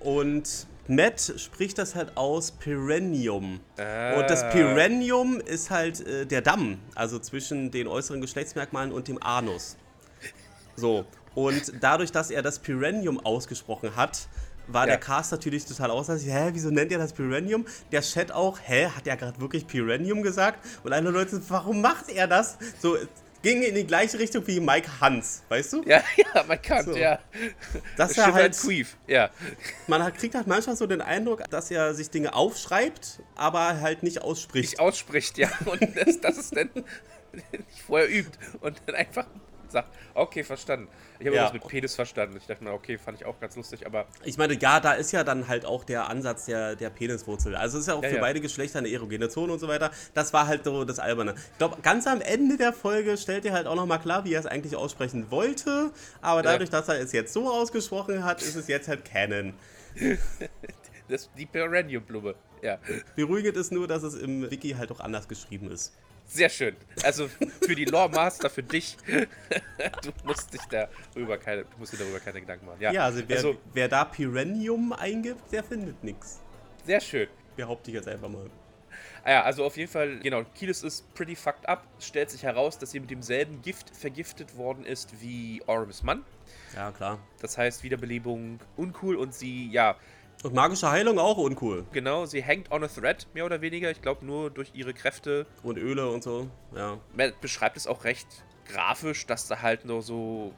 Und 0.00 0.66
Matt 0.86 1.32
spricht 1.38 1.78
das 1.78 1.94
halt 1.94 2.14
aus 2.16 2.50
Perennium. 2.52 3.60
Und 3.78 4.28
das 4.30 4.42
Ah. 4.42 4.50
Perennium 4.50 5.40
ist 5.40 5.70
halt 5.70 6.06
äh, 6.06 6.26
der 6.26 6.42
Damm, 6.42 6.78
also 6.94 7.18
zwischen 7.18 7.70
den 7.70 7.86
äußeren 7.88 8.20
Geschlechtsmerkmalen 8.20 8.92
und 8.92 9.08
dem 9.08 9.22
Anus. 9.22 9.76
So, 10.76 11.06
und 11.34 11.72
dadurch, 11.80 12.12
dass 12.12 12.30
er 12.30 12.42
das 12.42 12.58
Perennium 12.58 13.18
ausgesprochen 13.24 13.96
hat, 13.96 14.28
war 14.66 14.82
Ja. 14.82 14.92
der 14.92 14.98
Cast 14.98 15.32
natürlich 15.32 15.64
total 15.64 15.90
außer 15.90 16.18
sich. 16.18 16.30
Hä, 16.32 16.50
wieso 16.52 16.70
nennt 16.70 16.90
er 16.92 16.98
das 16.98 17.12
Perennium? 17.12 17.64
Der 17.92 18.00
Chat 18.02 18.32
auch, 18.32 18.58
hä, 18.62 18.86
hat 18.88 19.06
er 19.06 19.16
gerade 19.16 19.40
wirklich 19.40 19.66
Perennium 19.66 20.22
gesagt? 20.22 20.58
Und 20.84 20.92
alle 20.92 21.10
Leute, 21.10 21.40
warum 21.48 21.80
macht 21.80 22.08
er 22.10 22.26
das? 22.26 22.58
So, 22.80 22.96
ging 23.44 23.62
in 23.62 23.74
die 23.74 23.86
gleiche 23.86 24.18
Richtung 24.18 24.44
wie 24.46 24.58
Mike 24.58 24.88
Hans, 25.00 25.44
weißt 25.48 25.74
du? 25.74 25.82
Ja, 25.84 26.02
ja, 26.34 26.42
man 26.42 26.60
kann, 26.60 26.84
So. 26.84 26.96
ja. 26.96 27.20
Dass 27.96 28.16
er 28.16 28.24
Schiffer 28.24 28.34
halt, 28.34 28.58
Queef, 28.58 28.96
ja. 29.06 29.30
man 29.86 30.02
hat, 30.02 30.16
kriegt 30.16 30.34
halt 30.34 30.48
manchmal 30.48 30.76
so 30.76 30.86
den 30.86 31.00
Eindruck, 31.00 31.44
dass 31.50 31.70
er 31.70 31.94
sich 31.94 32.10
Dinge 32.10 32.34
aufschreibt, 32.34 33.20
aber 33.36 33.80
halt 33.80 34.02
nicht 34.02 34.22
ausspricht. 34.22 34.70
Nicht 34.70 34.80
ausspricht, 34.80 35.38
ja. 35.38 35.50
Und 35.66 35.80
das, 35.94 36.20
das 36.20 36.38
ist 36.38 36.56
dann 36.56 36.70
nicht 37.52 37.80
vorher 37.86 38.10
übt 38.10 38.36
und 38.60 38.80
dann 38.86 38.96
einfach 38.96 39.26
sagt, 39.74 39.88
okay, 40.14 40.42
verstanden. 40.42 40.88
Ich 41.18 41.26
habe 41.26 41.36
Ja. 41.36 41.44
was 41.44 41.52
mit 41.52 41.66
Penis 41.68 41.94
verstanden. 41.94 42.36
Ich 42.38 42.46
dachte 42.46 42.64
mir, 42.64 42.72
okay, 42.72 42.96
fand 42.98 43.20
ich 43.20 43.26
auch 43.26 43.38
ganz 43.38 43.54
lustig, 43.56 43.86
aber 43.86 44.06
Ich 44.24 44.38
meine, 44.38 44.54
ja, 44.54 44.80
da 44.80 44.94
ist 44.94 45.12
ja 45.12 45.22
dann 45.22 45.46
halt 45.48 45.64
auch 45.66 45.84
der 45.84 46.08
Ansatz 46.08 46.46
der, 46.46 46.74
der 46.76 46.90
Peniswurzel. 46.90 47.54
Also 47.54 47.76
es 47.78 47.82
ist 47.82 47.88
ja 47.88 47.94
auch 47.94 48.02
Ja, 48.02 48.08
für 48.08 48.14
ja. 48.16 48.20
beide 48.20 48.40
Geschlechter 48.40 48.78
eine 48.78 48.90
erogene 48.90 49.28
Zone 49.28 49.52
und 49.52 49.58
so 49.58 49.68
weiter. 49.68 49.90
Das 50.14 50.32
war 50.32 50.46
halt 50.46 50.64
so 50.64 50.84
das 50.84 50.98
Alberne. 50.98 51.34
Ich 51.52 51.58
glaube, 51.58 51.76
ganz 51.82 52.06
am 52.06 52.20
Ende 52.20 52.56
der 52.56 52.72
Folge 52.72 53.16
stellt 53.16 53.44
er 53.44 53.52
halt 53.52 53.66
auch 53.66 53.76
nochmal 53.76 54.00
klar, 54.00 54.24
wie 54.24 54.32
er 54.34 54.40
es 54.40 54.46
eigentlich 54.46 54.74
aussprechen 54.76 55.30
wollte. 55.30 55.90
Aber 56.22 56.42
dadurch, 56.42 56.70
dass 56.70 56.88
er 56.88 56.98
es 57.00 57.12
jetzt 57.12 57.32
so 57.32 57.50
ausgesprochen 57.52 58.24
hat, 58.24 58.40
ist 58.42 58.56
es 58.56 58.66
jetzt 58.68 58.88
halt 58.88 59.04
Canon. 59.04 59.54
das, 61.08 61.30
die 61.36 61.46
Perennium-Blume, 61.46 62.34
ja. 62.62 62.78
Beruhigend 63.14 63.56
ist 63.56 63.72
nur, 63.72 63.86
dass 63.86 64.02
es 64.02 64.14
im 64.14 64.50
Wiki 64.50 64.70
halt 64.70 64.90
auch 64.90 65.00
anders 65.00 65.28
geschrieben 65.28 65.70
ist. 65.70 65.92
Sehr 66.26 66.48
schön. 66.48 66.74
Also 67.02 67.28
für 67.28 67.74
die 67.74 67.84
Lore 67.84 68.10
Master, 68.10 68.48
für 68.50 68.62
dich, 68.62 68.96
du 69.06 70.10
musst 70.24 70.52
dich 70.52 70.62
darüber 70.70 71.38
keine, 71.38 71.62
du 71.64 71.78
musst 71.78 71.92
dir 71.92 71.98
darüber 71.98 72.18
keine 72.20 72.40
Gedanken 72.40 72.66
machen. 72.66 72.80
Ja, 72.80 72.92
Ja, 72.92 73.04
also 73.04 73.22
wer, 73.26 73.36
also 73.36 73.56
wer 73.72 73.88
da 73.88 74.04
Perennium 74.04 74.92
eingibt, 74.92 75.52
der 75.52 75.62
findet 75.62 76.02
nichts. 76.02 76.40
sehr 76.84 77.00
schön. 77.00 77.28
Behaupte 77.56 77.90
ich 77.90 77.94
jetzt 77.96 78.08
einfach 78.08 78.28
mal. 78.28 78.50
Ah 79.22 79.30
ja, 79.30 79.42
also 79.42 79.64
auf 79.64 79.76
jeden 79.76 79.90
Fall, 79.90 80.18
genau, 80.20 80.42
Kilis 80.54 80.82
ist 80.82 81.12
pretty 81.14 81.34
fucked 81.36 81.66
up. 81.68 81.86
Es 81.98 82.06
stellt 82.08 82.30
sich 82.30 82.42
heraus, 82.42 82.78
dass 82.78 82.90
sie 82.90 83.00
mit 83.00 83.10
demselben 83.10 83.62
Gift 83.62 83.90
vergiftet 83.96 84.56
worden 84.56 84.84
ist 84.84 85.20
wie 85.20 85.62
Ormus 85.66 86.02
Mann. 86.02 86.24
Ja, 86.74 86.90
klar. 86.90 87.18
Das 87.40 87.56
heißt, 87.56 87.84
Wiederbelebung 87.84 88.58
uncool 88.76 89.16
und 89.16 89.32
sie, 89.34 89.70
ja, 89.70 89.96
Und 90.44 90.54
magische 90.54 90.90
Heilung 90.90 91.18
auch 91.18 91.38
uncool. 91.38 91.84
genau, 91.92 92.26
sie 92.26 92.42
hängt 92.42 92.70
on 92.70 92.84
a 92.84 92.88
thread, 92.88 93.26
mehr 93.34 93.44
oder 93.46 93.60
weniger. 93.60 93.90
Ich 93.90 94.00
glaube, 94.02 94.24
nur 94.24 94.50
durch 94.50 94.70
ihre 94.74 94.94
Kräfte. 94.94 95.46
Und 95.62 95.78
Öle 95.78 96.08
und 96.10 96.22
so. 96.22 96.48
Ja. 96.76 96.98
Man 97.16 97.32
beschreibt 97.40 97.76
es 97.76 97.86
auch 97.86 98.04
recht 98.04 98.26
grafisch, 98.66 99.26
dass 99.26 99.48
da 99.48 99.60
halt 99.62 99.84
nur 99.84 100.02
so 100.02 100.52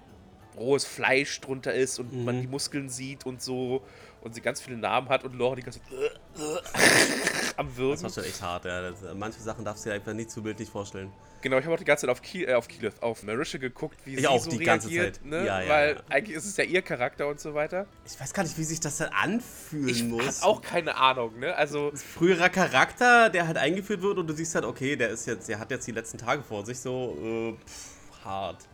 rohes 0.56 0.84
Fleisch 0.84 1.40
drunter 1.40 1.72
ist 1.74 1.98
und 1.98 2.24
man 2.24 2.40
die 2.40 2.46
Muskeln 2.46 2.88
sieht 2.88 3.26
und 3.26 3.40
so. 3.42 3.82
Und 4.22 4.34
sie 4.34 4.40
ganz 4.40 4.60
viele 4.60 4.76
Narben 4.76 5.08
hat 5.08 5.22
und 5.22 5.36
Laura 5.38 5.54
die 5.54 5.62
ganze 5.62 5.80
Zeit 5.82 6.20
am 7.56 7.68
Das 7.68 7.76
Würgen. 7.76 8.02
war 8.02 8.10
schon 8.10 8.24
echt 8.24 8.42
hart, 8.42 8.64
ja. 8.64 8.90
Das, 8.90 8.98
manche 9.14 9.40
Sachen 9.40 9.64
darfst 9.64 9.84
du 9.84 9.90
dir 9.90 9.94
einfach 9.96 10.14
nicht 10.14 10.30
zu 10.30 10.42
bildlich 10.42 10.68
vorstellen. 10.68 11.12
Genau, 11.46 11.58
ich 11.58 11.64
habe 11.64 11.74
auch 11.74 11.78
die 11.78 11.84
ganze 11.84 12.00
Zeit 12.06 12.10
auf, 12.10 12.22
Ki 12.22 12.42
äh, 12.44 12.54
auf 12.54 12.66
Keyleth, 12.66 13.00
auf 13.00 13.22
Marisha 13.22 13.58
geguckt, 13.58 13.96
wie 14.04 14.14
Ich 14.14 14.20
sie 14.22 14.26
auch 14.26 14.42
so 14.42 14.50
die 14.50 14.58
ganze 14.64 14.88
reagiert, 14.88 15.14
Zeit. 15.18 15.24
Ne? 15.26 15.46
Ja, 15.46 15.62
ja, 15.62 15.68
Weil 15.68 15.94
ja. 15.94 16.02
eigentlich 16.08 16.36
ist 16.36 16.44
es 16.44 16.56
ja 16.56 16.64
ihr 16.64 16.82
Charakter 16.82 17.28
und 17.28 17.38
so 17.38 17.54
weiter. 17.54 17.86
Ich 18.04 18.18
weiß 18.18 18.34
gar 18.34 18.42
nicht, 18.42 18.58
wie 18.58 18.64
sich 18.64 18.80
das 18.80 18.96
dann 18.98 19.10
anfühlen 19.10 19.88
Ich 19.88 20.02
muss. 20.02 20.42
habe 20.42 20.50
auch 20.52 20.60
keine 20.60 20.96
Ahnung, 20.96 21.38
ne? 21.38 21.54
Also, 21.54 21.92
Früherer 21.94 22.48
Charakter, 22.48 23.30
der 23.30 23.46
halt 23.46 23.58
eingeführt 23.58 24.02
wird 24.02 24.18
und 24.18 24.26
du 24.26 24.34
siehst 24.34 24.56
halt, 24.56 24.64
okay, 24.64 24.96
der 24.96 25.10
ist 25.10 25.24
jetzt, 25.28 25.48
der 25.48 25.60
hat 25.60 25.70
jetzt 25.70 25.86
die 25.86 25.92
letzten 25.92 26.18
Tage 26.18 26.42
vor 26.42 26.66
sich, 26.66 26.80
so 26.80 27.16
äh, 27.22 27.64
pff, 27.64 28.24
hart. 28.24 28.66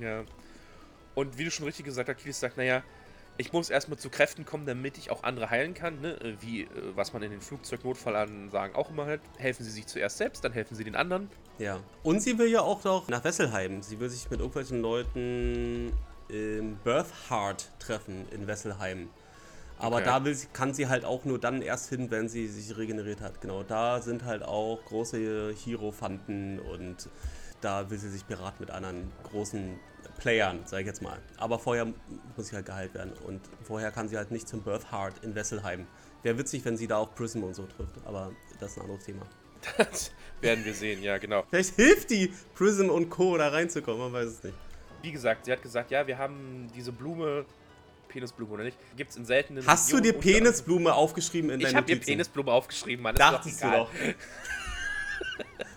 ja. 0.00 0.24
Und 1.14 1.36
wie 1.36 1.44
du 1.44 1.50
schon 1.50 1.66
richtig 1.66 1.84
gesagt 1.84 2.08
hast, 2.08 2.16
Keyleth 2.16 2.34
sagt, 2.34 2.56
naja, 2.56 2.82
ich 3.38 3.52
muss 3.52 3.70
erstmal 3.70 3.98
zu 3.98 4.10
Kräften 4.10 4.44
kommen, 4.44 4.66
damit 4.66 4.98
ich 4.98 5.10
auch 5.10 5.22
andere 5.22 5.50
heilen 5.50 5.74
kann, 5.74 6.00
ne? 6.00 6.20
Äh, 6.20 6.36
Wie, 6.40 6.62
äh, 6.62 6.68
was 6.94 7.12
man 7.12 7.22
in 7.22 7.30
den 7.30 7.40
Flugzeugnotfallansagen 7.40 8.74
auch 8.76 8.90
immer 8.90 9.06
halt. 9.06 9.20
Helfen 9.38 9.64
sie 9.64 9.70
sich 9.70 9.86
zuerst 9.86 10.18
selbst, 10.18 10.44
dann 10.44 10.52
helfen 10.52 10.74
sie 10.74 10.84
den 10.84 10.96
anderen. 10.96 11.28
Ja. 11.58 11.80
Und 12.02 12.20
sie 12.22 12.38
will 12.38 12.48
ja 12.48 12.60
auch 12.60 12.84
noch 12.84 13.08
nach 13.08 13.24
Wesselheim. 13.24 13.82
Sie 13.82 14.00
will 14.00 14.08
sich 14.08 14.30
mit 14.30 14.40
irgendwelchen 14.40 14.80
Leuten 14.82 15.92
im 16.28 16.76
Birthheart 16.84 17.70
treffen 17.78 18.26
in 18.30 18.46
Wesselheim. 18.46 19.08
Aber 19.78 19.96
Okay. 19.96 20.04
da 20.06 20.24
will 20.24 20.36
kann 20.52 20.72
sie 20.72 20.88
halt 20.88 21.04
auch 21.04 21.24
nur 21.24 21.38
dann 21.38 21.60
erst 21.60 21.90
hin, 21.90 22.10
wenn 22.10 22.28
sie 22.28 22.48
sich 22.48 22.76
regeneriert 22.76 23.20
hat. 23.20 23.40
Genau, 23.42 23.62
da 23.62 24.00
sind 24.00 24.24
halt 24.24 24.42
auch 24.42 24.82
große 24.86 25.54
Hierophanten 25.54 26.58
und 26.58 27.08
da 27.60 27.90
will 27.90 27.98
sie 27.98 28.08
sich 28.08 28.24
beraten 28.24 28.56
mit 28.60 28.70
anderen 28.70 29.12
großen 29.30 29.78
Playern, 30.18 30.60
sag 30.64 30.80
ich 30.80 30.86
jetzt 30.86 31.02
mal. 31.02 31.18
Aber 31.38 31.58
vorher 31.58 31.86
muss 32.36 32.48
sie 32.48 32.56
halt 32.56 32.66
geheilt 32.66 32.94
werden 32.94 33.12
und 33.26 33.40
vorher 33.62 33.90
kann 33.90 34.08
sie 34.08 34.16
halt 34.16 34.30
nicht 34.30 34.48
zum 34.48 34.62
Birthheart 34.62 35.22
in 35.22 35.34
Wesselheim. 35.34 35.86
Wäre 36.22 36.38
witzig, 36.38 36.64
wenn 36.64 36.76
sie 36.76 36.86
da 36.86 36.96
auch 36.98 37.14
Prism 37.14 37.42
und 37.42 37.54
so 37.54 37.66
trifft, 37.66 37.94
aber 38.04 38.32
das 38.58 38.72
ist 38.72 38.78
ein 38.78 38.82
anderes 38.82 39.04
Thema. 39.04 39.22
Das 39.78 40.12
werden 40.40 40.64
wir 40.64 40.74
sehen, 40.74 41.02
ja, 41.02 41.18
genau. 41.18 41.44
Vielleicht 41.48 41.74
hilft 41.74 42.10
die 42.10 42.32
Prism 42.54 42.88
und 42.88 43.10
Co. 43.10 43.36
da 43.36 43.48
reinzukommen, 43.48 44.00
man 44.00 44.12
weiß 44.12 44.26
es 44.26 44.42
nicht. 44.44 44.54
Wie 45.02 45.12
gesagt, 45.12 45.44
sie 45.44 45.52
hat 45.52 45.62
gesagt, 45.62 45.90
ja, 45.90 46.06
wir 46.06 46.18
haben 46.18 46.70
diese 46.74 46.92
Blume, 46.92 47.44
Penisblume 48.08 48.52
oder 48.52 48.64
nicht, 48.64 48.76
gibt 48.96 49.10
es 49.10 49.16
in 49.16 49.24
seltenen 49.24 49.66
Hast 49.66 49.92
du 49.92 49.96
dir 50.00 50.14
Regionen 50.14 50.20
Penisblume 50.20 50.94
aufgeschrieben 50.94 51.50
in 51.50 51.60
Ich 51.60 51.66
deine 51.66 51.78
habe 51.78 51.90
Notizen? 51.90 52.06
Penisblume 52.12 52.52
aufgeschrieben, 52.52 53.02
Mann. 53.02 53.14
Dachtest 53.14 53.62
du 53.62 53.70
doch. 53.70 53.90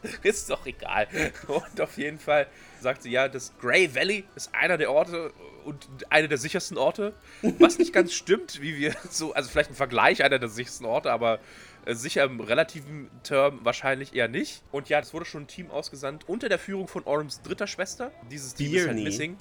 Ist 0.23 0.49
doch 0.49 0.65
egal. 0.65 1.07
Und 1.47 1.81
auf 1.81 1.97
jeden 1.97 2.19
Fall 2.19 2.47
sagt 2.79 3.03
sie, 3.03 3.11
ja, 3.11 3.27
das 3.27 3.53
Grey 3.59 3.93
Valley 3.93 4.23
ist 4.35 4.53
einer 4.53 4.77
der 4.77 4.91
Orte 4.91 5.33
und 5.65 5.87
einer 6.09 6.27
der 6.27 6.37
sichersten 6.37 6.77
Orte. 6.77 7.13
Was 7.59 7.77
nicht 7.77 7.93
ganz 7.93 8.13
stimmt, 8.13 8.61
wie 8.61 8.77
wir 8.77 8.95
so, 9.09 9.33
also 9.33 9.49
vielleicht 9.49 9.71
ein 9.71 9.75
Vergleich 9.75 10.23
einer 10.23 10.39
der 10.39 10.49
sichersten 10.49 10.85
Orte, 10.85 11.11
aber 11.11 11.39
äh, 11.85 11.93
sicher 11.93 12.23
im 12.23 12.39
relativen 12.39 13.09
Term 13.23 13.59
wahrscheinlich 13.63 14.15
eher 14.15 14.27
nicht. 14.27 14.63
Und 14.71 14.89
ja, 14.89 14.99
es 14.99 15.13
wurde 15.13 15.25
schon 15.25 15.43
ein 15.43 15.47
Team 15.47 15.69
ausgesandt 15.71 16.27
unter 16.27 16.49
der 16.49 16.59
Führung 16.59 16.87
von 16.87 17.03
Orms 17.03 17.41
dritter 17.41 17.67
Schwester. 17.67 18.11
Dieses 18.31 18.53
Team 18.53 18.73
ist 18.73 18.79
halt 18.79 18.87
Birnie. 18.89 19.03
missing. 19.03 19.37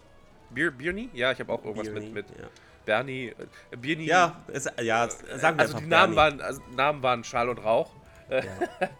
Bier, 0.51 0.71
Birnie? 0.71 1.11
Ja, 1.13 1.33
ich 1.33 1.41
habe 1.41 1.53
auch 1.53 1.65
irgendwas 1.65 1.89
Birnie, 1.89 2.11
mit, 2.11 2.29
mit 2.31 2.41
ja. 2.41 2.49
Bernie. 2.85 3.35
Äh, 3.71 3.77
Birnie. 3.77 4.07
Ja, 4.07 4.43
es, 4.49 4.67
ja, 4.81 5.09
sagen 5.09 5.59
wir 5.59 5.63
also 5.63 5.79
die 5.79 5.87
Namen 5.87 6.15
Bernie. 6.15 6.39
waren, 6.39 6.41
also 6.41 6.63
Namen 6.75 7.03
waren 7.03 7.25
Schall 7.25 7.49
und 7.49 7.59
Rauch. 7.59 7.95
Ja. 8.31 8.43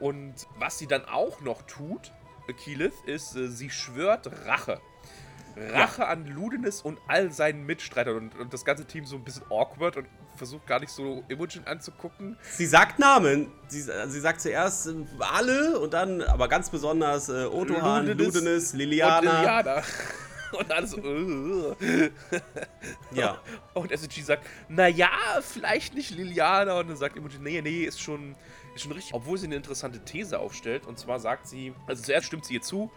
Und 0.00 0.34
was 0.58 0.78
sie 0.78 0.86
dann 0.86 1.04
auch 1.04 1.40
noch 1.40 1.62
tut, 1.62 2.12
äh, 2.48 2.52
Keyleth, 2.52 2.94
ist, 3.06 3.36
äh, 3.36 3.48
sie 3.48 3.70
schwört 3.70 4.30
Rache. 4.46 4.80
Rache 5.72 6.06
an 6.06 6.26
Ludenis 6.26 6.82
und 6.82 7.00
all 7.08 7.32
seinen 7.32 7.66
Mitstreitern. 7.66 8.16
Und, 8.16 8.38
und 8.38 8.52
das 8.52 8.64
ganze 8.64 8.84
Team 8.84 9.04
so 9.04 9.16
ein 9.16 9.24
bisschen 9.24 9.42
awkward 9.50 9.96
und 9.96 10.06
versucht 10.36 10.66
gar 10.66 10.80
nicht 10.80 10.92
so 10.92 11.24
Imogen 11.28 11.66
anzugucken. 11.66 12.38
Sie 12.42 12.66
sagt 12.66 12.98
Namen. 12.98 13.50
Sie, 13.66 13.82
sie 13.82 14.20
sagt 14.20 14.40
zuerst 14.40 14.86
äh, 14.86 14.92
alle 15.18 15.78
und 15.80 15.92
dann 15.92 16.22
aber 16.22 16.48
ganz 16.48 16.70
besonders 16.70 17.28
äh, 17.28 17.44
Otohan, 17.46 18.06
Ludenis 18.06 18.34
Ludenis, 18.34 18.72
Und 18.72 18.78
Liliana. 18.78 19.20
Liliana. 19.40 19.82
Und 20.52 20.72
alles 20.72 20.92
so. 20.92 21.00
äh. 21.02 22.10
Ja. 23.12 23.38
Und 23.74 23.92
SG 23.92 24.22
sagt, 24.22 24.46
naja, 24.68 25.10
vielleicht 25.42 25.94
nicht 25.94 26.10
Liliana. 26.10 26.78
Und 26.80 26.88
dann 26.88 26.96
sagt 26.96 27.16
Imogen, 27.16 27.42
nee, 27.42 27.60
nee, 27.60 27.84
ist 27.84 28.00
schon, 28.00 28.34
ist 28.78 28.84
schon 28.84 28.92
richtig. 28.92 29.14
Obwohl 29.14 29.38
sie 29.38 29.46
eine 29.46 29.56
interessante 29.56 30.00
These 30.04 30.38
aufstellt. 30.38 30.86
Und 30.86 30.98
zwar 30.98 31.20
sagt 31.20 31.46
sie, 31.46 31.74
also 31.86 32.02
zuerst 32.02 32.26
stimmt 32.26 32.44
sie 32.44 32.54
ihr 32.54 32.62
zu. 32.62 32.90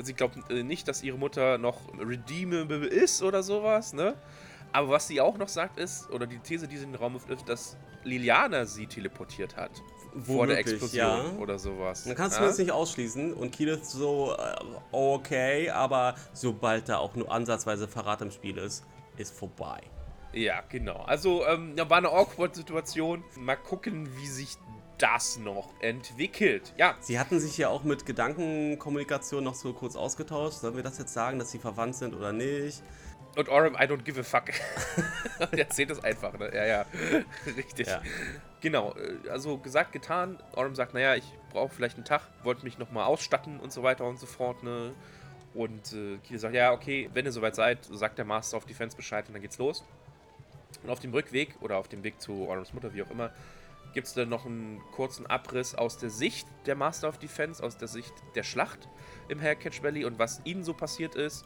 Sie 0.00 0.14
glaubt 0.14 0.38
äh, 0.50 0.62
nicht, 0.62 0.86
dass 0.86 1.02
ihre 1.02 1.18
Mutter 1.18 1.58
noch 1.58 1.80
redeemable 1.98 2.86
ist 2.86 3.22
oder 3.22 3.42
sowas, 3.42 3.92
ne? 3.92 4.14
Aber 4.72 4.90
was 4.90 5.08
sie 5.08 5.20
auch 5.20 5.38
noch 5.38 5.48
sagt 5.48 5.78
ist, 5.78 6.10
oder 6.10 6.26
die 6.26 6.38
These, 6.38 6.68
die 6.68 6.76
sie 6.76 6.84
in 6.84 6.92
den 6.92 7.00
Raum 7.00 7.18
wirft, 7.26 7.48
dass 7.48 7.76
Liliana 8.04 8.66
sie 8.66 8.86
teleportiert 8.86 9.56
hat. 9.56 9.70
vor 10.24 10.46
der 10.46 10.56
Womöglich, 10.56 10.74
Explosion 10.74 11.36
ja. 11.36 11.38
oder 11.40 11.58
sowas. 11.58 12.04
Dann 12.04 12.14
kannst 12.14 12.38
du 12.38 12.42
Ja? 12.42 12.48
das 12.48 12.58
nicht 12.58 12.70
ausschließen. 12.70 13.32
Und 13.32 13.50
ist 13.50 13.90
so, 13.90 14.34
äh, 14.38 14.56
okay, 14.92 15.70
aber 15.70 16.14
sobald 16.32 16.88
da 16.88 16.98
auch 16.98 17.14
nur 17.14 17.30
ansatzweise 17.32 17.88
Verrat 17.88 18.20
im 18.22 18.30
Spiel 18.30 18.58
ist, 18.58 18.84
ist 19.16 19.34
vorbei. 19.34 19.80
Ja, 20.32 20.62
genau. 20.68 21.02
Also, 21.06 21.46
ähm, 21.46 21.74
war 21.88 21.98
eine 21.98 22.10
awkward 22.10 22.54
Situation. 22.54 23.24
Mal 23.36 23.56
gucken, 23.56 24.08
wie 24.16 24.26
sich 24.26 24.56
das 24.98 25.38
noch 25.38 25.72
entwickelt. 25.80 26.74
Ja, 26.76 26.96
Sie 27.00 27.18
hatten 27.18 27.40
sich 27.40 27.56
ja 27.56 27.68
auch 27.68 27.84
mit 27.84 28.04
Gedankenkommunikation 28.04 29.44
noch 29.44 29.54
so 29.54 29.72
kurz 29.72 29.96
ausgetauscht. 29.96 30.58
Sollen 30.58 30.76
wir 30.76 30.82
das 30.82 30.98
jetzt 30.98 31.14
sagen, 31.14 31.38
dass 31.38 31.50
sie 31.50 31.58
verwandt 31.58 31.96
sind 31.96 32.14
oder 32.14 32.32
nicht? 32.32 32.82
und 33.38 33.48
Orem, 33.48 33.74
I 33.74 33.84
don't 33.84 34.02
give 34.02 34.18
a 34.18 34.24
fuck. 34.24 34.50
Erzählt 35.52 35.90
es 35.90 36.02
einfach, 36.02 36.36
ne? 36.38 36.50
Ja, 36.52 36.66
ja. 36.66 36.86
Richtig. 37.56 37.86
Ja. 37.86 38.02
Genau, 38.60 38.94
äh, 38.96 39.28
also 39.28 39.58
gesagt, 39.58 39.92
getan. 39.92 40.38
Orem 40.56 40.74
sagt, 40.74 40.92
naja, 40.92 41.14
ich 41.14 41.24
brauche 41.52 41.72
vielleicht 41.72 41.96
einen 41.96 42.04
Tag, 42.04 42.22
wollte 42.42 42.64
mich 42.64 42.78
nochmal 42.78 43.04
ausstatten 43.04 43.60
und 43.60 43.72
so 43.72 43.84
weiter 43.84 44.04
und 44.04 44.18
so 44.18 44.26
fort, 44.26 44.64
ne? 44.64 44.92
Und 45.54 45.92
äh, 45.92 46.18
Kiel 46.18 46.38
sagt, 46.38 46.54
ja, 46.54 46.72
okay, 46.72 47.10
wenn 47.14 47.26
ihr 47.26 47.32
soweit 47.32 47.54
seid, 47.54 47.84
sagt 47.84 48.18
der 48.18 48.24
Master 48.24 48.56
of 48.56 48.66
Defense 48.66 48.96
Bescheid 48.96 49.26
und 49.28 49.34
dann 49.34 49.42
geht's 49.42 49.58
los. 49.58 49.84
Und 50.82 50.90
auf 50.90 50.98
dem 50.98 51.12
Rückweg 51.12 51.54
oder 51.60 51.78
auf 51.78 51.88
dem 51.88 52.02
Weg 52.02 52.20
zu 52.20 52.48
Orms 52.48 52.72
Mutter, 52.72 52.92
wie 52.92 53.02
auch 53.02 53.10
immer, 53.10 53.30
gibt 53.92 54.06
es 54.06 54.14
dann 54.14 54.28
noch 54.28 54.46
einen 54.46 54.80
kurzen 54.92 55.26
Abriss 55.26 55.74
aus 55.74 55.98
der 55.98 56.10
Sicht 56.10 56.46
der 56.66 56.74
Master 56.74 57.08
of 57.08 57.18
Defense, 57.18 57.62
aus 57.62 57.76
der 57.76 57.88
Sicht 57.88 58.12
der 58.34 58.42
Schlacht 58.42 58.88
im 59.28 59.38
Hellcatch 59.38 59.82
Valley 59.82 60.04
und 60.04 60.18
was 60.18 60.40
ihnen 60.44 60.64
so 60.64 60.74
passiert 60.74 61.14
ist. 61.14 61.44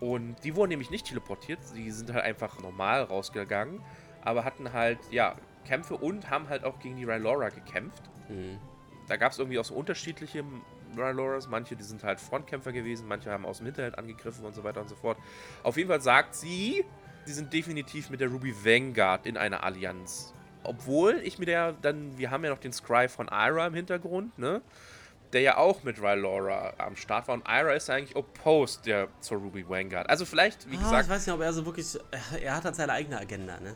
Und 0.00 0.36
die 0.44 0.56
wurden 0.56 0.70
nämlich 0.70 0.90
nicht 0.90 1.06
teleportiert, 1.06 1.62
sie 1.62 1.90
sind 1.90 2.12
halt 2.12 2.24
einfach 2.24 2.58
normal 2.60 3.02
rausgegangen, 3.02 3.82
aber 4.22 4.44
hatten 4.44 4.72
halt, 4.72 4.98
ja, 5.10 5.36
Kämpfe 5.66 5.96
und 5.96 6.30
haben 6.30 6.48
halt 6.48 6.64
auch 6.64 6.78
gegen 6.78 6.96
die 6.96 7.04
Rylora 7.04 7.50
gekämpft. 7.50 8.02
Mhm. 8.28 8.58
Da 9.08 9.16
gab 9.16 9.32
es 9.32 9.38
irgendwie 9.38 9.58
auch 9.58 9.64
so 9.64 9.74
unterschiedliche 9.74 10.44
Ryloras. 10.96 11.48
Manche, 11.48 11.76
die 11.76 11.82
sind 11.82 12.02
halt 12.02 12.20
Frontkämpfer 12.20 12.72
gewesen, 12.72 13.08
manche 13.08 13.30
haben 13.30 13.44
aus 13.44 13.58
dem 13.58 13.66
Hinterhalt 13.66 13.98
angegriffen 13.98 14.44
und 14.44 14.54
so 14.54 14.64
weiter 14.64 14.80
und 14.80 14.88
so 14.88 14.96
fort. 14.96 15.18
Auf 15.62 15.76
jeden 15.76 15.88
Fall 15.88 16.00
sagt 16.00 16.34
sie, 16.34 16.84
sie 17.24 17.32
sind 17.32 17.52
definitiv 17.52 18.10
mit 18.10 18.20
der 18.20 18.28
Ruby 18.28 18.54
Vanguard 18.64 19.26
in 19.26 19.36
einer 19.36 19.62
Allianz. 19.64 20.34
Obwohl 20.62 21.20
ich 21.24 21.38
mir 21.38 21.46
der 21.46 21.72
dann, 21.72 22.16
wir 22.18 22.30
haben 22.30 22.44
ja 22.44 22.50
noch 22.50 22.58
den 22.58 22.72
Scry 22.72 23.08
von 23.08 23.28
Ira 23.28 23.66
im 23.66 23.74
Hintergrund, 23.74 24.38
ne? 24.38 24.60
Der 25.32 25.40
ja 25.42 25.56
auch 25.58 25.84
mit 25.84 26.00
Rylora 26.02 26.74
am 26.78 26.96
Start 26.96 27.28
war. 27.28 27.34
Und 27.36 27.46
Ira 27.48 27.72
ist 27.72 27.88
ja 27.88 27.94
eigentlich 27.94 28.16
opposed 28.16 28.84
der, 28.84 29.08
zur 29.20 29.38
Ruby 29.38 29.68
Vanguard. 29.68 30.10
Also 30.10 30.24
vielleicht, 30.24 30.68
wie 30.70 30.76
Ah, 30.76 30.80
gesagt, 30.80 31.04
ich 31.04 31.10
weiß 31.10 31.26
nicht, 31.26 31.34
ob 31.34 31.40
er 31.40 31.52
so 31.52 31.64
wirklich. 31.64 31.86
Er 32.42 32.56
hat 32.56 32.64
halt 32.64 32.74
seine 32.76 32.92
eigene 32.92 33.18
Agenda, 33.18 33.58
ne? 33.60 33.74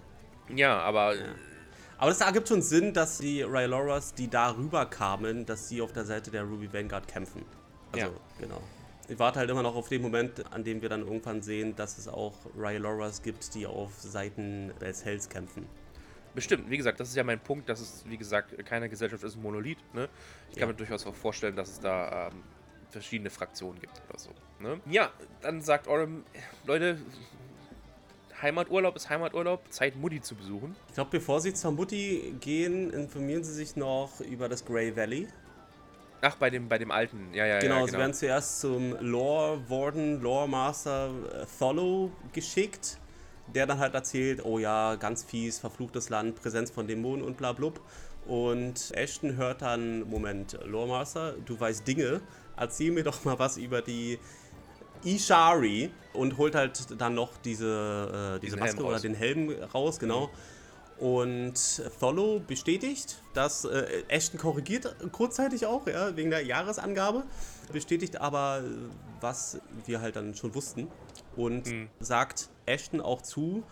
ja, 0.55 0.79
aber 0.81 1.15
Aber 1.97 2.11
das 2.11 2.21
ergibt 2.21 2.49
schon 2.49 2.61
Sinn, 2.61 2.93
dass 2.93 3.19
die 3.19 3.43
Ryloras, 3.43 4.15
die 4.15 4.29
da 4.29 4.51
rüber 4.51 4.85
kamen, 4.87 5.47
dass 5.47 5.69
sie 5.69 5.81
auf 5.81 5.93
der 5.93 6.05
Seite 6.05 6.31
der 6.33 6.43
Ruby 6.43 6.71
Vanguard 6.73 7.07
kämpfen. 7.09 7.45
Also, 7.93 8.07
Ja. 8.09 8.13
genau. 8.41 8.61
Ich 9.07 9.19
warte 9.19 9.39
halt 9.39 9.49
immer 9.51 9.63
noch 9.63 9.77
auf 9.77 9.89
den 9.89 10.03
Moment, 10.03 10.45
an 10.53 10.65
dem 10.65 10.83
wir 10.83 10.89
dann 10.89 11.03
irgendwann 11.03 11.41
sehen, 11.41 11.77
dass 11.77 11.99
es 11.99 12.09
auch 12.09 12.35
Ryloras 12.59 13.23
gibt, 13.23 13.55
die 13.55 13.67
auf 13.67 13.93
Seiten 14.01 14.73
des 14.81 15.05
Hells 15.05 15.29
kämpfen. 15.29 15.67
Bestimmt, 16.35 16.69
wie 16.69 16.77
gesagt, 16.77 16.99
das 17.01 17.09
ist 17.11 17.17
ja 17.17 17.25
mein 17.25 17.39
Punkt, 17.41 17.69
dass 17.69 17.81
es, 17.81 18.05
wie 18.09 18.17
gesagt, 18.17 18.55
keine 18.67 18.89
Gesellschaft 18.89 19.23
ist 19.23 19.37
ein 19.37 19.43
Monolith. 19.43 19.79
Ne? 19.93 20.09
Ich 20.51 20.55
kann 20.57 20.63
Ja. 20.63 20.67
mir 20.69 20.75
durchaus 20.75 21.07
auch 21.07 21.15
vorstellen, 21.15 21.55
dass 21.57 21.69
es 21.71 21.81
da 21.81 22.29
ähm, 22.29 22.43
verschiedene 22.91 23.31
Fraktionen 23.31 23.81
gibt 23.81 24.03
oder 24.09 24.19
so. 24.19 24.31
Ne? 24.59 24.81
Ja, 24.91 25.11
dann 25.43 25.61
sagt 25.63 25.87
Orem, 25.87 26.25
Leute, 26.67 26.99
Heimaturlaub 28.43 28.97
ist 28.97 29.09
Heimaturlaub, 29.09 29.73
Zeit 29.73 29.97
Mutti 29.97 30.21
zu 30.21 30.35
besuchen. 30.35 30.75
Ich 30.89 30.95
glaube, 30.95 31.11
bevor 31.13 31.41
sie 31.41 31.55
zur 31.55 31.71
Mutti 31.71 32.35
gehen, 32.41 32.91
informieren 32.93 33.45
sie 33.45 33.53
sich 33.53 33.77
noch 33.77 34.21
über 34.21 34.49
das 34.49 34.65
Grey 34.65 34.95
Valley. 34.97 35.29
Ach, 36.21 36.37
bei 36.37 36.51
dem, 36.51 36.69
bei 36.69 36.79
dem 36.79 36.91
alten, 36.91 37.33
ja, 37.35 37.45
ja, 37.47 37.59
Genau, 37.61 37.81
ja, 37.81 37.87
sie 37.87 37.99
werden 37.99 38.15
zuerst 38.15 38.61
zum 38.61 38.97
Lore 39.01 39.61
Warden, 39.69 40.21
Lore 40.23 40.49
Master 40.49 41.11
äh, 41.43 41.47
Tholo 41.59 42.11
geschickt, 42.33 42.99
der 43.53 43.67
dann 43.67 43.79
halt 43.79 43.95
erzählt, 43.95 44.45
oh 44.45 44.59
ja, 44.59 44.97
ganz 44.97 45.23
fies, 45.23 45.59
verfluchtes 45.59 46.09
Land, 46.09 46.41
Präsenz 46.41 46.71
von 46.71 46.87
Dämonen 46.87 47.25
und 47.25 47.37
bla 47.37 47.53
blub. 47.53 47.81
Und 48.27 48.93
Ashton 48.95 49.37
hört 49.37 49.63
dann, 49.63 50.09
Moment, 50.09 50.59
Lore 50.65 50.89
Master, 50.89 51.35
du 51.45 51.59
weißt 51.59 51.87
Dinge, 51.87 52.23
erzähl 52.57 52.91
mir 52.91 53.05
doch 53.05 53.25
mal 53.25 53.39
was 53.39 53.59
über 53.59 53.83
die 53.83 54.19
Ishari 55.05 55.91
und 56.15 56.39
holt 56.39 56.55
halt 56.55 56.99
dann 56.99 57.15
noch 57.15 57.37
diese, 57.45 58.37
äh, 58.37 58.41
diese 58.41 58.57
Maske 58.57 58.83
oder 58.83 58.99
den 58.99 59.15
Helm 59.15 59.51
raus, 59.75 59.99
genau. 59.99 60.31
Und 60.99 61.83
Tholo 62.01 62.41
bestätigt, 62.47 63.21
dass 63.35 63.65
äh, 63.65 64.05
Ashton 64.09 64.39
korrigiert 64.39 64.95
kurzzeitig 65.13 65.67
auch, 65.67 65.87
ja, 65.87 66.17
wegen 66.17 66.31
der 66.31 66.43
Jahresangabe, 66.43 67.25
bestätigt 67.73 68.21
aber, 68.21 68.63
was 69.21 69.61
wir 69.85 70.01
halt 70.01 70.17
dann 70.17 70.35
schon 70.35 70.55
wussten 70.55 70.89
und 71.37 71.67
Mhm. 71.67 71.89
sagt 72.01 72.49
Ashton 72.67 73.01
auch 73.01 73.23
zu, 73.23 73.63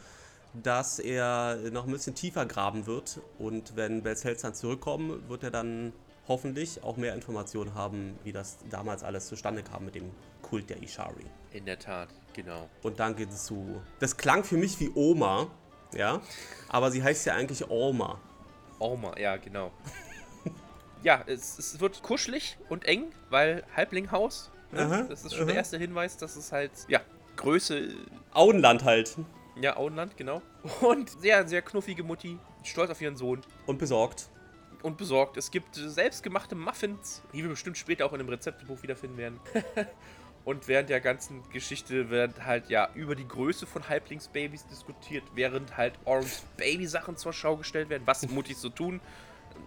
dass 0.63 0.99
er 0.99 1.57
noch 1.71 1.87
ein 1.87 1.93
bisschen 1.93 2.15
tiefer 2.15 2.45
graben 2.47 2.87
wird 2.87 3.21
und 3.39 3.75
wenn 3.77 4.03
Belzels 4.03 4.43
dann 4.43 4.55
zurückkommen, 4.55 5.29
wird 5.29 5.45
er 5.45 5.51
dann 5.51 5.93
hoffentlich 6.29 6.83
auch 6.83 6.97
mehr 6.97 7.15
Informationen 7.15 7.75
haben, 7.75 8.19
wie 8.23 8.33
das 8.33 8.59
damals 8.71 9.03
alles 9.03 9.27
zustande 9.27 9.63
kam 9.63 9.85
mit 9.85 9.95
dem 9.95 10.11
Kult 10.43 10.69
der 10.71 10.83
Ishari. 10.83 11.25
In 11.53 11.65
der 11.65 11.79
Tat, 11.79 12.09
genau. 12.33 12.69
Und 12.83 13.01
dann 13.01 13.17
geht 13.17 13.31
es 13.31 13.45
zu. 13.45 13.81
Das 13.99 14.17
klang 14.17 14.45
für 14.45 14.57
mich 14.57 14.79
wie 14.79 14.91
Oma, 14.95 15.49
ja, 15.95 16.21
aber 16.69 16.91
sie 16.91 17.03
heißt 17.03 17.27
ja 17.27 17.35
eigentlich 17.35 17.69
Alma. 17.71 18.21
Oma, 18.79 19.19
ja, 19.19 19.37
genau. 19.37 19.73
ja, 21.03 21.23
es, 21.27 21.59
es 21.59 21.81
wird 21.81 22.03
kuschelig 22.03 22.59
und 22.69 22.85
eng, 22.85 23.13
weil 23.31 23.65
Halblinghaus. 23.77 24.51
Ne? 24.71 24.81
Aha, 24.81 25.03
das 25.03 25.25
ist 25.25 25.35
schon 25.35 25.47
der 25.47 25.55
aha. 25.55 25.59
erste 25.59 25.79
Hinweis, 25.79 26.17
dass 26.17 26.37
es 26.37 26.53
halt, 26.53 26.73
ja, 26.89 27.01
Größe 27.37 27.89
Auenland 28.33 28.85
halt. 28.85 29.17
Ja, 29.61 29.77
Auenland, 29.77 30.17
genau. 30.17 30.43
Und 30.81 31.11
sehr, 31.11 31.47
sehr 31.47 31.63
knuffige 31.63 32.03
Mutti, 32.03 32.39
stolz 32.63 32.91
auf 32.91 33.01
ihren 33.01 33.17
Sohn 33.17 33.41
Und 33.67 33.79
besorgt. 33.79 34.29
und 34.83 34.97
besorgt. 34.97 35.37
Es 35.37 35.51
gibt 35.51 35.75
selbstgemachte 35.75 36.55
Muffins, 36.55 37.23
die 37.33 37.43
wir 37.43 37.51
bestimmt 37.51 37.77
später 37.79 38.07
auch 38.07 38.13
in 38.13 38.21
einem 38.21 38.29
Rezeptebuch 38.31 38.83
wiederfinden 38.83 39.17
werden. 39.19 39.41
und 40.45 40.69
während 40.69 40.89
der 40.89 41.01
ganzen 41.01 41.43
Geschichte 41.51 42.11
wird 42.11 42.45
halt 42.45 42.69
ja 42.71 42.89
über 42.95 43.15
die 43.15 43.27
Größe 43.29 43.67
von 43.67 43.89
Halblingsbabys 43.89 44.67
diskutiert, 44.69 45.25
während 45.35 45.77
halt 45.77 45.95
Orms 46.05 46.45
Babysachen 46.57 47.17
zur 47.17 47.33
Schau 47.33 47.57
gestellt 47.57 47.89
werden, 47.91 48.03
was 48.07 48.27
Muttis 48.29 48.61
so 48.61 48.69
tun. 48.71 49.01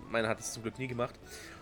Meine 0.09 0.27
hat 0.27 0.39
es 0.39 0.53
zum 0.53 0.63
Glück 0.63 0.79
nie 0.79 0.87
gemacht. 0.87 1.15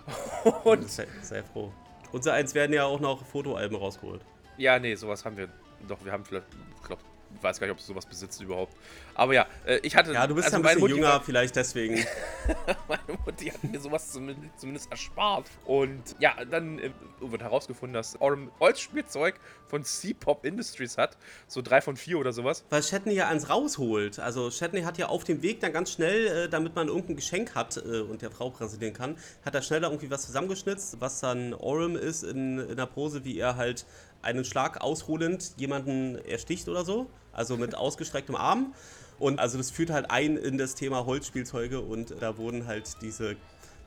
Und 0.63 0.89
Sehr, 0.89 1.08
sehr 1.22 1.44
froh. 1.44 1.72
Unser 2.12 2.34
eins 2.34 2.54
werden 2.54 2.74
ja 2.74 2.86
auch 2.86 3.00
noch 3.00 3.26
Fotoalben 3.26 3.76
rausgeholt. 3.78 4.22
ja, 4.58 4.78
nee, 4.80 4.96
sowas 4.96 5.26
haben 5.26 5.36
wir. 5.38 5.50
Doch, 5.88 6.04
wir 6.04 6.12
haben 6.12 6.26
vielleicht, 6.26 6.46
ich 6.80 6.88
glaube, 6.88 7.02
ich 7.36 7.43
weiß 7.43 7.60
gar 7.60 7.67
nicht, 7.67 7.72
ob 7.72 7.80
du 7.80 7.84
sowas 7.84 8.06
besitzt 8.06 8.39
überhaupt. 8.41 8.76
Aber 9.15 9.34
ja, 9.34 9.48
äh, 9.65 9.78
ich 9.84 9.96
hatte. 9.96 10.13
Ja, 10.13 10.28
du 10.28 10.36
bist 10.36 10.46
also 10.46 10.58
ja 10.58 10.60
ein 10.60 10.63
bisschen 10.63 10.80
Mutti 10.82 10.93
jünger, 10.96 11.08
war- 11.10 11.24
vielleicht 11.24 11.56
deswegen. 11.56 11.96
Meine 12.88 13.19
Mutti 13.26 13.46
hat 13.48 13.63
mir 13.63 13.80
sowas 13.80 14.12
zumindest, 14.12 14.60
zumindest 14.60 14.91
erspart. 14.91 15.50
Und 15.65 16.02
ja, 16.19 16.34
dann 16.46 16.80
äh, 16.80 16.91
wird 17.22 17.41
herausgefunden, 17.41 17.93
dass 17.93 18.19
Orm 18.22 18.52
Holzspielzeug 18.60 19.39
von 19.67 19.84
C-Pop 19.84 20.46
Industries 20.46 20.98
hat. 20.98 21.17
So 21.48 21.62
drei 21.62 21.82
von 21.82 21.98
vier 21.98 22.19
oder 22.19 22.34
sowas. 22.34 22.65
Weil 22.69 22.84
Shatney 22.84 23.13
ja 23.13 23.28
eins 23.28 23.50
rausholt. 23.50 24.19
Also 24.19 24.52
Shatney 24.52 24.82
hat 24.84 24.98
ja 24.98 25.08
auf 25.08 25.24
dem 25.24 25.41
Weg 25.41 25.60
dann 25.62 25.74
ganz 25.74 25.91
schnell, 25.91 26.28
äh, 26.46 26.50
damit 26.50 26.76
man 26.76 26.88
irgendein 26.88 27.15
Geschenk 27.15 27.56
hat 27.56 27.78
äh, 27.78 28.02
und 28.02 28.22
der 28.22 28.32
Frau 28.32 28.50
präsentieren 28.52 28.93
kann, 28.93 29.17
hat 29.43 29.56
er 29.56 29.62
schnell 29.62 29.82
da 29.82 29.88
irgendwie 29.88 30.12
was 30.12 30.26
zusammengeschnitzt, 30.26 30.98
was 31.00 31.19
dann 31.19 31.54
Orem 31.54 31.96
ist 31.96 32.24
in, 32.24 32.60
in 32.60 32.78
der 32.78 32.86
Pose, 32.86 33.26
wie 33.26 33.38
er 33.39 33.56
halt 33.56 33.86
einen 34.24 34.46
Schlag 34.46 34.82
ausholend 34.82 35.54
jemanden 35.58 36.16
ersticht 36.26 36.68
oder 36.70 36.84
so. 36.86 37.10
Also 37.32 37.58
mit 37.58 37.76
ausgestrecktem 37.76 38.36
Arm. 38.36 38.74
Und 39.20 39.40
also 39.40 39.58
das 39.58 39.72
führt 39.72 39.90
halt 39.90 40.10
ein 40.12 40.38
in 40.38 40.58
das 40.58 40.76
Thema 40.76 41.06
Holzspielzeuge 41.06 41.80
und 41.82 42.16
da 42.20 42.38
wurden 42.38 42.68
halt 42.68 43.02
diese 43.02 43.36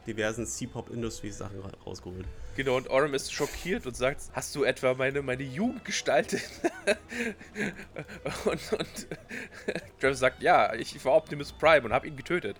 diversen 0.06 0.46
C-Pop 0.46 0.90
Industries 0.90 1.38
Sachen 1.38 1.60
ra- 1.60 1.72
rausgeholt. 1.84 2.24
Genau, 2.54 2.76
und 2.76 2.88
Orm 2.88 3.12
ist 3.12 3.32
schockiert 3.32 3.86
und 3.86 3.96
sagt, 3.96 4.22
hast 4.32 4.54
du 4.54 4.62
etwa 4.62 4.94
meine, 4.94 5.20
meine 5.22 5.42
Jugend 5.42 5.84
gestaltet? 5.84 6.42
und, 8.44 8.72
und 8.72 9.06
Travis 10.00 10.18
sagt, 10.20 10.42
ja, 10.42 10.72
ich 10.74 11.04
war 11.04 11.14
Optimus 11.14 11.52
Prime 11.52 11.82
und 11.86 11.92
habe 11.92 12.06
ihn 12.06 12.16
getötet. 12.16 12.56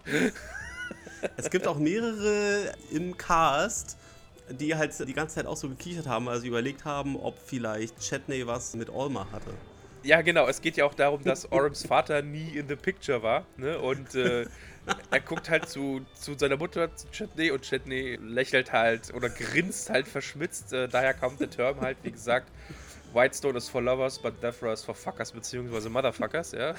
Es 1.36 1.48
gibt 1.50 1.66
auch 1.66 1.78
mehrere 1.78 2.72
im 2.90 3.16
Cast, 3.16 3.96
die 4.50 4.74
halt 4.74 4.92
die 5.06 5.12
ganze 5.12 5.36
Zeit 5.36 5.46
auch 5.46 5.56
so 5.56 5.68
gekichert 5.68 6.06
haben, 6.06 6.28
also 6.28 6.46
überlegt 6.46 6.84
haben, 6.84 7.16
ob 7.16 7.38
vielleicht 7.38 7.98
Chetney 8.00 8.46
was 8.46 8.74
mit 8.74 8.90
Olma 8.90 9.26
hatte. 9.32 9.50
Ja, 10.02 10.22
genau. 10.22 10.46
Es 10.46 10.60
geht 10.60 10.76
ja 10.76 10.84
auch 10.84 10.94
darum, 10.94 11.24
dass 11.24 11.50
Orms 11.52 11.84
Vater 11.84 12.22
nie 12.22 12.50
in 12.56 12.68
the 12.68 12.76
picture 12.76 13.22
war. 13.22 13.44
Ne? 13.56 13.78
Und 13.78 14.14
äh, 14.14 14.46
er 15.10 15.20
guckt 15.20 15.50
halt 15.50 15.68
zu, 15.68 16.00
zu 16.14 16.38
seiner 16.38 16.56
Mutter, 16.56 16.94
zu 16.94 17.08
Chetney, 17.08 17.50
und 17.50 17.62
Chetney 17.62 18.16
lächelt 18.22 18.72
halt 18.72 19.12
oder 19.14 19.28
grinst 19.28 19.90
halt 19.90 20.06
verschmitzt. 20.06 20.72
Äh, 20.72 20.88
daher 20.88 21.12
kommt 21.12 21.40
der 21.40 21.50
Term 21.50 21.80
halt, 21.80 21.98
wie 22.04 22.12
gesagt, 22.12 22.50
Whitestone 23.12 23.58
is 23.58 23.68
for 23.68 23.82
lovers, 23.82 24.18
but 24.18 24.40
Defra 24.42 24.72
is 24.72 24.84
for 24.84 24.94
fuckers, 24.94 25.32
beziehungsweise 25.32 25.88
Motherfuckers, 25.90 26.52
ja. 26.52 26.74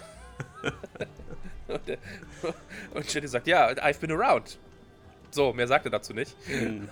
und, 1.67 1.87
der- 1.87 1.97
und 2.93 3.07
Chetney 3.07 3.27
sagt, 3.27 3.47
ja, 3.47 3.67
I've 3.69 3.99
been 3.99 4.11
around. 4.11 4.57
So, 5.37 5.53
mehr 5.53 5.67
sagt 5.67 5.85
er 5.85 5.91
dazu 5.91 6.15
nicht. 6.15 6.35
Hm. 6.47 6.89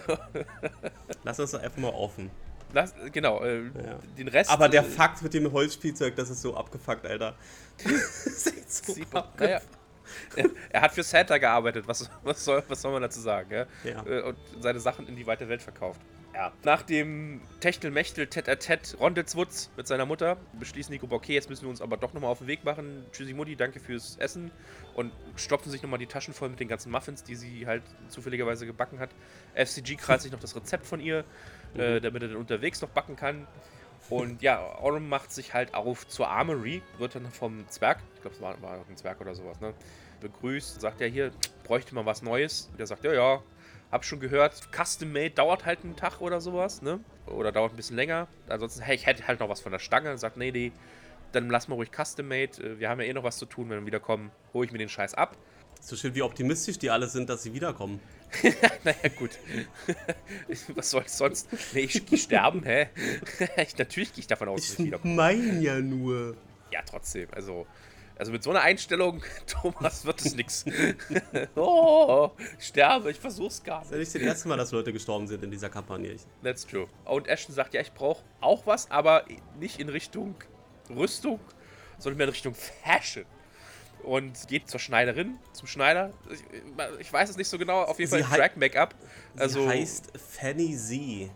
Lass 1.23 1.39
uns 1.39 1.49
doch 1.49 1.61
einfach 1.63 1.79
mal 1.79 1.89
offen. 1.89 2.29
Lass, 2.73 2.93
genau, 3.11 3.41
äh, 3.43 3.63
Ja. 3.63 3.97
den 4.19 4.27
Rest. 4.27 4.51
Aber 4.51 4.69
der 4.69 4.83
Fakt 4.83 5.23
mit 5.23 5.33
dem 5.33 5.51
Holzspielzeug, 5.51 6.15
das 6.15 6.29
ist 6.29 6.43
so 6.43 6.55
abgefuckt, 6.55 7.03
Alter. 7.07 7.33
Das 7.83 8.27
ist 8.45 8.85
so 8.85 8.93
abgefuckt. 8.93 9.39
naja, 9.39 9.61
er, 10.35 10.49
er 10.69 10.81
hat 10.81 10.91
für 10.91 11.01
Santa 11.01 11.39
gearbeitet, 11.39 11.87
was, 11.87 12.07
was, 12.23 12.45
soll, 12.45 12.61
was 12.67 12.79
soll 12.79 12.91
man 12.91 13.01
dazu 13.01 13.19
sagen? 13.19 13.49
Ja? 13.51 13.65
Ja. 13.83 14.05
Äh, 14.05 14.21
Und 14.21 14.37
seine 14.59 14.79
Sachen 14.79 15.07
in 15.07 15.15
die 15.15 15.25
weite 15.25 15.49
Welt 15.49 15.63
verkauft. 15.63 15.99
Ja. 16.35 16.51
Nach 16.65 16.81
dem 16.81 17.39
Techtelmechtel 17.61 18.25
Tête-à-Tête 18.25 18.97
Ronditzwutz 18.97 19.69
mit 19.77 19.87
seiner 19.87 20.05
Mutter 20.05 20.35
beschließen 20.59 20.91
die 20.91 20.99
Gruppe, 20.99 21.15
okay, 21.15 21.33
jetzt 21.33 21.49
müssen 21.49 21.63
wir 21.63 21.69
uns 21.69 21.79
aber 21.79 21.95
doch 21.95 22.11
nochmal 22.11 22.29
auf 22.29 22.39
den 22.39 22.47
Weg 22.47 22.65
machen. 22.65 23.05
Tschüssi 23.13 23.33
Mutti, 23.33 23.55
danke 23.55 23.79
fürs 23.79 24.17
Essen. 24.17 24.51
Und 24.95 25.13
stopfen 25.37 25.71
sich 25.71 25.81
nochmal 25.81 25.97
die 25.97 26.07
Taschen 26.07 26.33
voll 26.33 26.49
mit 26.49 26.59
den 26.59 26.67
ganzen 26.67 26.91
Muffins, 26.91 27.23
die 27.23 27.35
sie 27.35 27.65
halt 27.65 27.83
zufälligerweise 28.09 28.65
gebacken 28.65 28.99
hat. 28.99 29.11
FCG 29.53 29.95
krallt 29.95 30.21
sich 30.21 30.31
noch 30.33 30.41
das 30.41 30.57
Rezept 30.57 30.85
von 30.85 30.99
ihr, 30.99 31.23
äh, 31.77 32.01
damit 32.01 32.21
er 32.21 32.27
dann 32.27 32.37
unterwegs 32.37 32.81
noch 32.81 32.89
backen 32.89 33.15
kann. 33.15 33.47
Und 34.09 34.41
ja, 34.41 34.61
Orm 34.81 35.07
macht 35.07 35.31
sich 35.31 35.53
halt 35.53 35.73
auf 35.73 36.05
zur 36.05 36.27
Armory, 36.27 36.81
wird 36.97 37.15
dann 37.15 37.31
vom 37.31 37.65
Zwerg, 37.69 37.99
ich 38.13 38.21
glaube, 38.21 38.35
es 38.35 38.41
war, 38.41 38.61
war 38.61 38.85
ein 38.87 38.97
Zwerg 38.97 39.21
oder 39.21 39.33
sowas, 39.33 39.61
ne? 39.61 39.73
Begrüßt, 40.19 40.81
sagt 40.81 40.99
er 40.99 41.07
hier, 41.07 41.31
bräuchte 41.63 41.95
mal 41.95 42.05
was 42.05 42.21
Neues. 42.21 42.67
Und 42.71 42.79
der 42.79 42.87
sagt, 42.87 43.05
ja, 43.05 43.13
ja, 43.13 43.41
hab 43.95 44.03
schon 44.05 44.19
gehört, 44.19 44.67
Custom 44.75 45.11
Made 45.13 45.31
dauert 45.31 45.65
halt 45.65 45.79
einen 45.83 45.95
Tag 45.95 46.19
oder 46.19 46.41
sowas, 46.41 46.81
ne? 46.81 46.99
Oder 47.27 47.53
dauert 47.53 47.71
ein 47.73 47.77
bisschen 47.77 47.95
länger. 47.95 48.27
Ansonsten, 48.49 48.81
hey, 48.81 48.95
ich 48.95 49.05
hätte 49.05 49.25
halt 49.25 49.39
noch 49.39 49.47
was 49.47 49.61
von 49.61 49.71
der 49.71 49.79
Stange. 49.79 50.17
Sagt, 50.17 50.35
nee, 50.35 50.51
nee, 50.51 50.73
dann 51.31 51.49
lass 51.49 51.69
mal 51.69 51.75
ruhig 51.75 51.89
Custom 51.91 52.27
Made. 52.27 52.61
Äh, 52.61 52.77
Wir 52.79 52.89
haben 52.89 52.99
ja 52.99 53.07
eh 53.07 53.13
noch 53.13 53.23
was 53.23 53.37
zu 53.37 53.45
tun, 53.45 53.69
wenn 53.69 53.79
wir 53.79 53.85
wiederkommen, 53.85 54.31
hole 54.53 54.65
ich 54.65 54.71
mir 54.73 54.79
den 54.79 54.89
Scheiß 54.89 55.13
ab. 55.13 55.37
So 55.79 55.95
schön, 55.95 56.13
wie 56.13 56.21
optimistisch 56.23 56.77
die 56.77 56.89
alle 56.89 57.07
sind, 57.07 57.29
dass 57.29 57.43
sie 57.43 57.53
wiederkommen. 57.53 57.99
Naja, 58.83 59.09
gut. 59.17 59.31
Was 60.75 60.89
soll 60.89 61.03
ich 61.03 61.11
sonst? 61.11 61.47
Nee, 61.73 61.81
ich 61.81 62.05
gehe 62.05 62.17
sterben, 62.17 62.63
hä? 62.63 62.89
ich, 63.57 63.77
natürlich 63.77 64.11
gehe 64.11 64.19
ich 64.21 64.27
davon 64.27 64.49
aus, 64.49 64.61
dass 64.61 64.79
ich 64.79 64.85
wiederkomme. 64.87 65.13
meine 65.15 65.61
ja 65.61 65.79
nur. 65.79 66.35
Ja, 66.71 66.81
trotzdem. 66.85 67.29
Also, 67.31 67.65
also 68.17 68.31
mit 68.31 68.43
so 68.43 68.49
einer 68.51 68.61
Einstellung, 68.61 69.23
Thomas, 69.47 70.05
wird 70.05 70.21
es 70.25 70.35
nix. 70.35 70.65
oh, 71.55 72.31
ich 72.59 72.67
sterbe, 72.67 73.11
ich 73.11 73.19
versuch's 73.19 73.63
gar 73.63 73.81
Das 73.81 73.91
ist 73.91 73.91
ja 73.91 73.97
nicht. 73.99 74.13
nicht 74.13 74.25
das 74.25 74.33
erste 74.35 74.47
Mal, 74.47 74.57
dass 74.57 74.71
Leute 74.71 74.93
gestorben 74.93 75.27
sind 75.27 75.43
in 75.43 75.51
dieser 75.51 75.69
Kampagne. 75.69 76.15
That's 76.43 76.65
true. 76.65 76.87
Und 77.05 77.27
Ashton 77.27 77.53
sagt, 77.53 77.73
ja, 77.73 77.81
ich 77.81 77.91
brauche 77.93 78.23
auch 78.41 78.65
was, 78.65 78.89
aber 78.91 79.25
nicht 79.59 79.79
in 79.79 79.89
Richtung 79.89 80.35
Rüstung, 80.89 81.39
sondern 81.97 82.17
mehr 82.17 82.27
in 82.27 82.33
Richtung 82.33 82.53
Fashion. 82.55 83.25
Und 84.03 84.47
geht 84.47 84.69
zur 84.69 84.79
Schneiderin, 84.79 85.39
zum 85.53 85.67
Schneider. 85.67 86.11
Ich, 86.29 86.43
ich 86.99 87.11
weiß 87.11 87.29
es 87.31 87.37
nicht 87.37 87.47
so 87.47 87.57
genau, 87.57 87.81
auf 87.81 87.97
jeden 87.97 88.11
Fall 88.11 88.29
hei- 88.29 88.37
Drag 88.37 88.55
Make-up. 88.55 88.93
Also, 89.35 89.63
sie 89.63 89.67
heißt 89.69 90.13
Fanny 90.17 90.77
Z. 90.77 91.31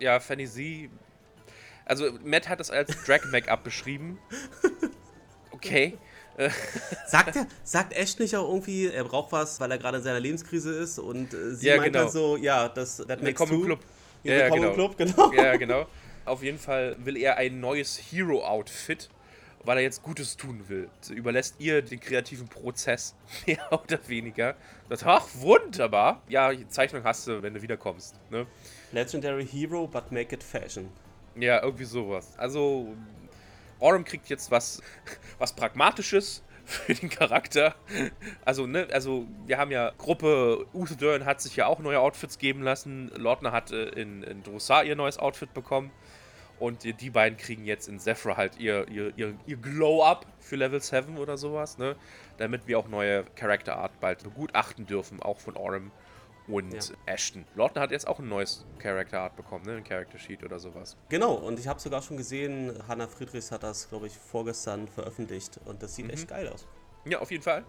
ja, 0.00 0.18
Fanny 0.18 0.48
Z. 0.48 0.90
Also, 1.84 2.10
Matt 2.24 2.48
hat 2.48 2.58
es 2.60 2.70
als 2.70 2.90
Drag 3.04 3.24
Make-up 3.30 3.62
beschrieben. 3.62 4.18
Okay. 5.52 5.98
Sagt, 7.06 7.36
er, 7.36 7.46
sagt 7.62 7.92
Ash 7.92 8.18
nicht 8.18 8.34
auch 8.34 8.48
irgendwie, 8.48 8.86
er 8.86 9.04
braucht 9.04 9.32
was, 9.32 9.60
weil 9.60 9.70
er 9.70 9.76
gerade 9.78 9.98
in 9.98 10.02
seiner 10.02 10.18
Lebenskrise 10.18 10.72
ist 10.74 10.98
und 10.98 11.34
äh, 11.34 11.54
sie 11.54 11.66
Ja, 11.68 11.76
meint 11.76 11.92
genau. 11.92 12.04
dann 12.04 12.12
so, 12.12 12.36
ja, 12.38 12.68
das 12.70 12.96
that 12.96 13.08
makes 13.22 13.22
Willkommen 13.26 13.52
im. 13.52 13.64
Club. 13.66 13.80
Ja, 14.24 14.34
Ja, 14.34 14.48
genau. 14.48 14.72
Club, 14.72 14.96
genau. 14.96 15.32
Ja, 15.32 15.56
genau. 15.58 15.86
Auf 16.24 16.42
jeden 16.42 16.58
Fall 16.58 16.96
will 17.04 17.18
er 17.18 17.36
ein 17.36 17.60
neues 17.60 17.98
Hero-Outfit, 17.98 19.10
weil 19.64 19.76
er 19.76 19.82
jetzt 19.82 20.02
Gutes 20.02 20.36
tun 20.38 20.64
will. 20.68 20.88
So 21.02 21.12
überlässt 21.12 21.56
ihr 21.58 21.82
den 21.82 22.00
kreativen 22.00 22.48
Prozess, 22.48 23.14
mehr 23.46 23.70
oder 23.70 23.98
weniger. 24.08 24.56
Sagt, 24.88 25.04
ach, 25.06 25.26
wunderbar. 25.34 26.22
Ja, 26.28 26.50
Zeichnung 26.68 27.04
hast 27.04 27.26
du, 27.26 27.42
wenn 27.42 27.52
du 27.52 27.60
wiederkommst. 27.60 28.14
Ne? 28.30 28.46
Legendary 28.92 29.46
Hero, 29.46 29.86
but 29.86 30.10
make 30.10 30.34
it 30.34 30.42
fashion. 30.42 30.88
Ja, 31.36 31.62
irgendwie 31.62 31.84
sowas. 31.84 32.32
Also, 32.38 32.94
Orem 33.82 34.04
kriegt 34.04 34.28
jetzt 34.28 34.50
was, 34.50 34.82
was 35.38 35.54
Pragmatisches 35.54 36.42
für 36.64 36.94
den 36.94 37.10
Charakter. 37.10 37.74
Also, 38.44 38.66
ne, 38.66 38.88
also 38.92 39.26
wir 39.46 39.58
haben 39.58 39.70
ja 39.70 39.92
Gruppe, 39.98 40.66
Uther 40.72 40.96
Dern 40.96 41.24
hat 41.24 41.40
sich 41.40 41.56
ja 41.56 41.66
auch 41.66 41.80
neue 41.80 42.00
Outfits 42.00 42.38
geben 42.38 42.62
lassen. 42.62 43.10
Lordner 43.16 43.52
hat 43.52 43.72
äh, 43.72 43.88
in, 43.90 44.22
in 44.22 44.42
Drossar 44.42 44.84
ihr 44.84 44.96
neues 44.96 45.18
Outfit 45.18 45.52
bekommen. 45.52 45.90
Und 46.58 46.84
die, 46.84 46.92
die 46.92 47.10
beiden 47.10 47.36
kriegen 47.36 47.64
jetzt 47.64 47.88
in 47.88 47.98
Zephyr 47.98 48.36
halt 48.36 48.56
ihr, 48.58 48.86
ihr, 48.88 49.12
ihr, 49.16 49.34
ihr 49.46 49.56
Glow-Up 49.56 50.26
für 50.38 50.54
Level 50.54 50.80
7 50.80 51.18
oder 51.18 51.36
sowas, 51.36 51.76
ne? 51.76 51.96
Damit 52.36 52.68
wir 52.68 52.78
auch 52.78 52.86
neue 52.86 53.24
Character 53.34 53.76
Art 53.76 53.98
bald 53.98 54.22
begutachten 54.22 54.86
dürfen, 54.86 55.20
auch 55.20 55.40
von 55.40 55.56
Orem 55.56 55.90
und 56.48 56.72
Ja. 56.72 56.80
Ashton. 57.06 57.44
Lordner 57.54 57.82
hat 57.82 57.90
jetzt 57.90 58.06
auch 58.06 58.18
ein 58.18 58.28
neues 58.28 58.64
Character 58.78 59.20
Art 59.20 59.36
bekommen, 59.36 59.64
ne? 59.64 59.76
Ein 59.76 59.84
Character 59.84 60.18
Sheet 60.18 60.42
oder 60.44 60.58
sowas. 60.58 60.96
Genau, 61.08 61.34
und 61.34 61.58
ich 61.58 61.68
habe 61.68 61.80
sogar 61.80 62.02
schon 62.02 62.16
gesehen, 62.16 62.72
Hannah 62.88 63.08
Friedrichs 63.08 63.50
hat 63.52 63.62
das, 63.62 63.88
glaube 63.88 64.06
ich, 64.06 64.16
vorgestern 64.16 64.88
veröffentlicht 64.88 65.60
und 65.64 65.82
das 65.82 65.94
sieht 65.94 66.06
Mhm. 66.06 66.10
echt 66.12 66.28
geil 66.28 66.48
aus. 66.48 66.66
Ja, 67.04 67.18
auf 67.20 67.30
jeden 67.30 67.42
Fall. 67.42 67.64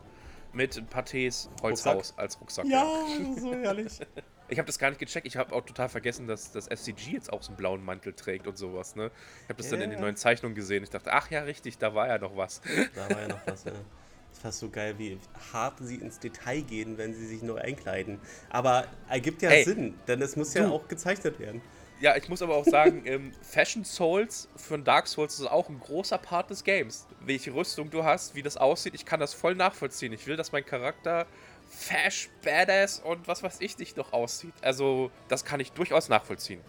Mit 0.53 0.75
Patés 0.93 1.49
Holzhaus 1.63 1.95
Rucksack? 1.95 2.19
als 2.19 2.39
Rucksack. 2.39 2.65
so 3.39 3.53
herrlich. 3.53 3.99
Ich 4.49 4.59
habe 4.59 4.67
das 4.67 4.77
gar 4.77 4.89
nicht 4.89 4.99
gecheckt. 4.99 5.25
Ich 5.25 5.37
habe 5.37 5.55
auch 5.55 5.63
total 5.65 5.87
vergessen, 5.89 6.27
dass 6.27 6.51
das 6.51 6.67
FCG 6.67 7.11
jetzt 7.13 7.31
auch 7.31 7.41
so 7.41 7.47
einen 7.47 7.57
blauen 7.57 7.83
Mantel 7.83 8.13
trägt 8.13 8.45
und 8.45 8.55
sowas. 8.57 8.93
Ne? 8.95 9.09
Ich 9.43 9.49
habe 9.49 9.55
das 9.55 9.69
dann 9.69 9.81
in 9.81 9.89
den 9.89 9.97
Ja. 9.99 10.01
neuen 10.03 10.17
Zeichnungen 10.17 10.53
gesehen. 10.53 10.83
Ich 10.83 10.89
dachte, 10.91 11.11
ach 11.13 11.31
ja, 11.31 11.41
richtig, 11.43 11.77
da 11.79 11.95
war 11.95 12.07
ja 12.09 12.17
noch 12.19 12.35
was. 12.35 12.61
Da 12.93 13.09
war 13.09 13.21
ja 13.21 13.27
noch 13.29 13.39
was, 13.47 13.63
ja. 13.63 13.71
Ich 14.33 14.39
fand 14.39 14.53
so 14.53 14.69
geil, 14.69 14.95
wie 14.97 15.19
hart 15.53 15.75
sie 15.79 15.95
ins 15.95 16.19
Detail 16.19 16.61
gehen, 16.61 16.97
wenn 16.97 17.13
sie 17.13 17.25
sich 17.25 17.41
neu 17.43 17.57
einkleiden. 17.57 18.19
Aber 18.49 18.85
ergibt 19.07 19.41
ja 19.41 19.49
Ey, 19.49 19.63
Sinn, 19.63 19.93
denn 20.07 20.21
es 20.21 20.35
muss 20.35 20.53
ja 20.53 20.67
du. 20.67 20.73
auch 20.73 20.87
gezeichnet 20.87 21.39
werden. 21.39 21.61
Ja, 22.01 22.17
ich 22.17 22.27
muss 22.27 22.41
aber 22.41 22.55
auch 22.55 22.65
sagen, 22.65 23.03
ähm, 23.05 23.31
Fashion 23.41 23.85
Souls 23.85 24.49
von 24.57 24.83
Dark 24.83 25.07
Souls 25.07 25.39
ist 25.39 25.45
auch 25.45 25.69
ein 25.69 25.79
großer 25.79 26.17
Part 26.17 26.49
des 26.49 26.63
Games. 26.63 27.07
Welche 27.21 27.53
Rüstung 27.53 27.89
du 27.89 28.03
hast, 28.03 28.35
wie 28.35 28.41
das 28.41 28.57
aussieht, 28.57 28.95
ich 28.95 29.05
kann 29.05 29.19
das 29.19 29.33
voll 29.33 29.55
nachvollziehen. 29.55 30.11
Ich 30.11 30.27
will, 30.27 30.35
dass 30.35 30.51
mein 30.51 30.65
Charakter 30.65 31.25
fash, 31.69 32.29
badass 32.43 32.99
und 32.99 33.27
was 33.27 33.43
weiß 33.43 33.57
ich 33.61 33.77
nicht 33.77 33.95
noch 33.95 34.11
aussieht. 34.11 34.53
Also, 34.61 35.11
das 35.29 35.45
kann 35.45 35.59
ich 35.59 35.71
durchaus 35.71 36.09
nachvollziehen. 36.09 36.59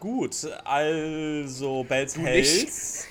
Gut, 0.00 0.48
also 0.64 1.84
Bells 1.84 2.14
Du. 2.14 2.22
Hells. 2.22 3.06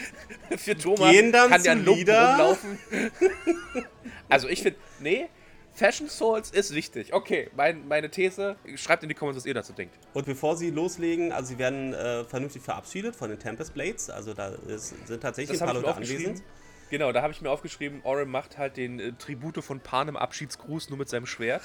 Für 0.56 0.76
Thomas 0.76 1.12
Gehen 1.12 1.30
dann 1.30 1.50
kann 1.50 1.62
ja 1.62 1.74
Lieder? 1.74 2.30
rumlaufen. 2.30 2.78
also 4.28 4.48
ich 4.48 4.62
finde, 4.62 4.78
nee, 4.98 5.28
Fashion 5.74 6.08
Souls 6.08 6.50
ist 6.50 6.74
wichtig. 6.74 7.12
Okay, 7.12 7.50
mein, 7.54 7.86
meine 7.86 8.10
These, 8.10 8.56
schreibt 8.76 9.02
in 9.02 9.08
die 9.08 9.14
Comments, 9.14 9.36
was 9.36 9.46
ihr 9.46 9.54
dazu 9.54 9.72
denkt. 9.72 9.94
Und 10.12 10.26
bevor 10.26 10.56
sie 10.56 10.70
loslegen, 10.70 11.30
also 11.30 11.50
sie 11.50 11.58
werden 11.58 11.94
äh, 11.94 12.24
vernünftig 12.24 12.62
verabschiedet 12.62 13.14
von 13.14 13.30
den 13.30 13.38
Tempest 13.38 13.74
Blades. 13.74 14.10
Also 14.10 14.34
da 14.34 14.48
ist, 14.66 14.94
sind 15.06 15.22
tatsächlich 15.22 15.58
Das 15.58 15.68
ein 15.68 15.74
paar 15.74 15.82
Leute 15.82 15.94
anwesend. 15.94 16.42
Genau, 16.90 17.12
da 17.12 17.22
habe 17.22 17.32
ich 17.32 17.40
mir 17.40 17.50
aufgeschrieben, 17.50 18.00
Orem 18.02 18.30
macht 18.30 18.58
halt 18.58 18.76
den 18.76 18.98
äh, 18.98 19.12
Tribute 19.12 19.62
von 19.62 19.78
Panem 19.78 20.16
Abschiedsgruß 20.16 20.90
nur 20.90 20.98
mit 20.98 21.08
seinem 21.08 21.24
Schwert. 21.24 21.62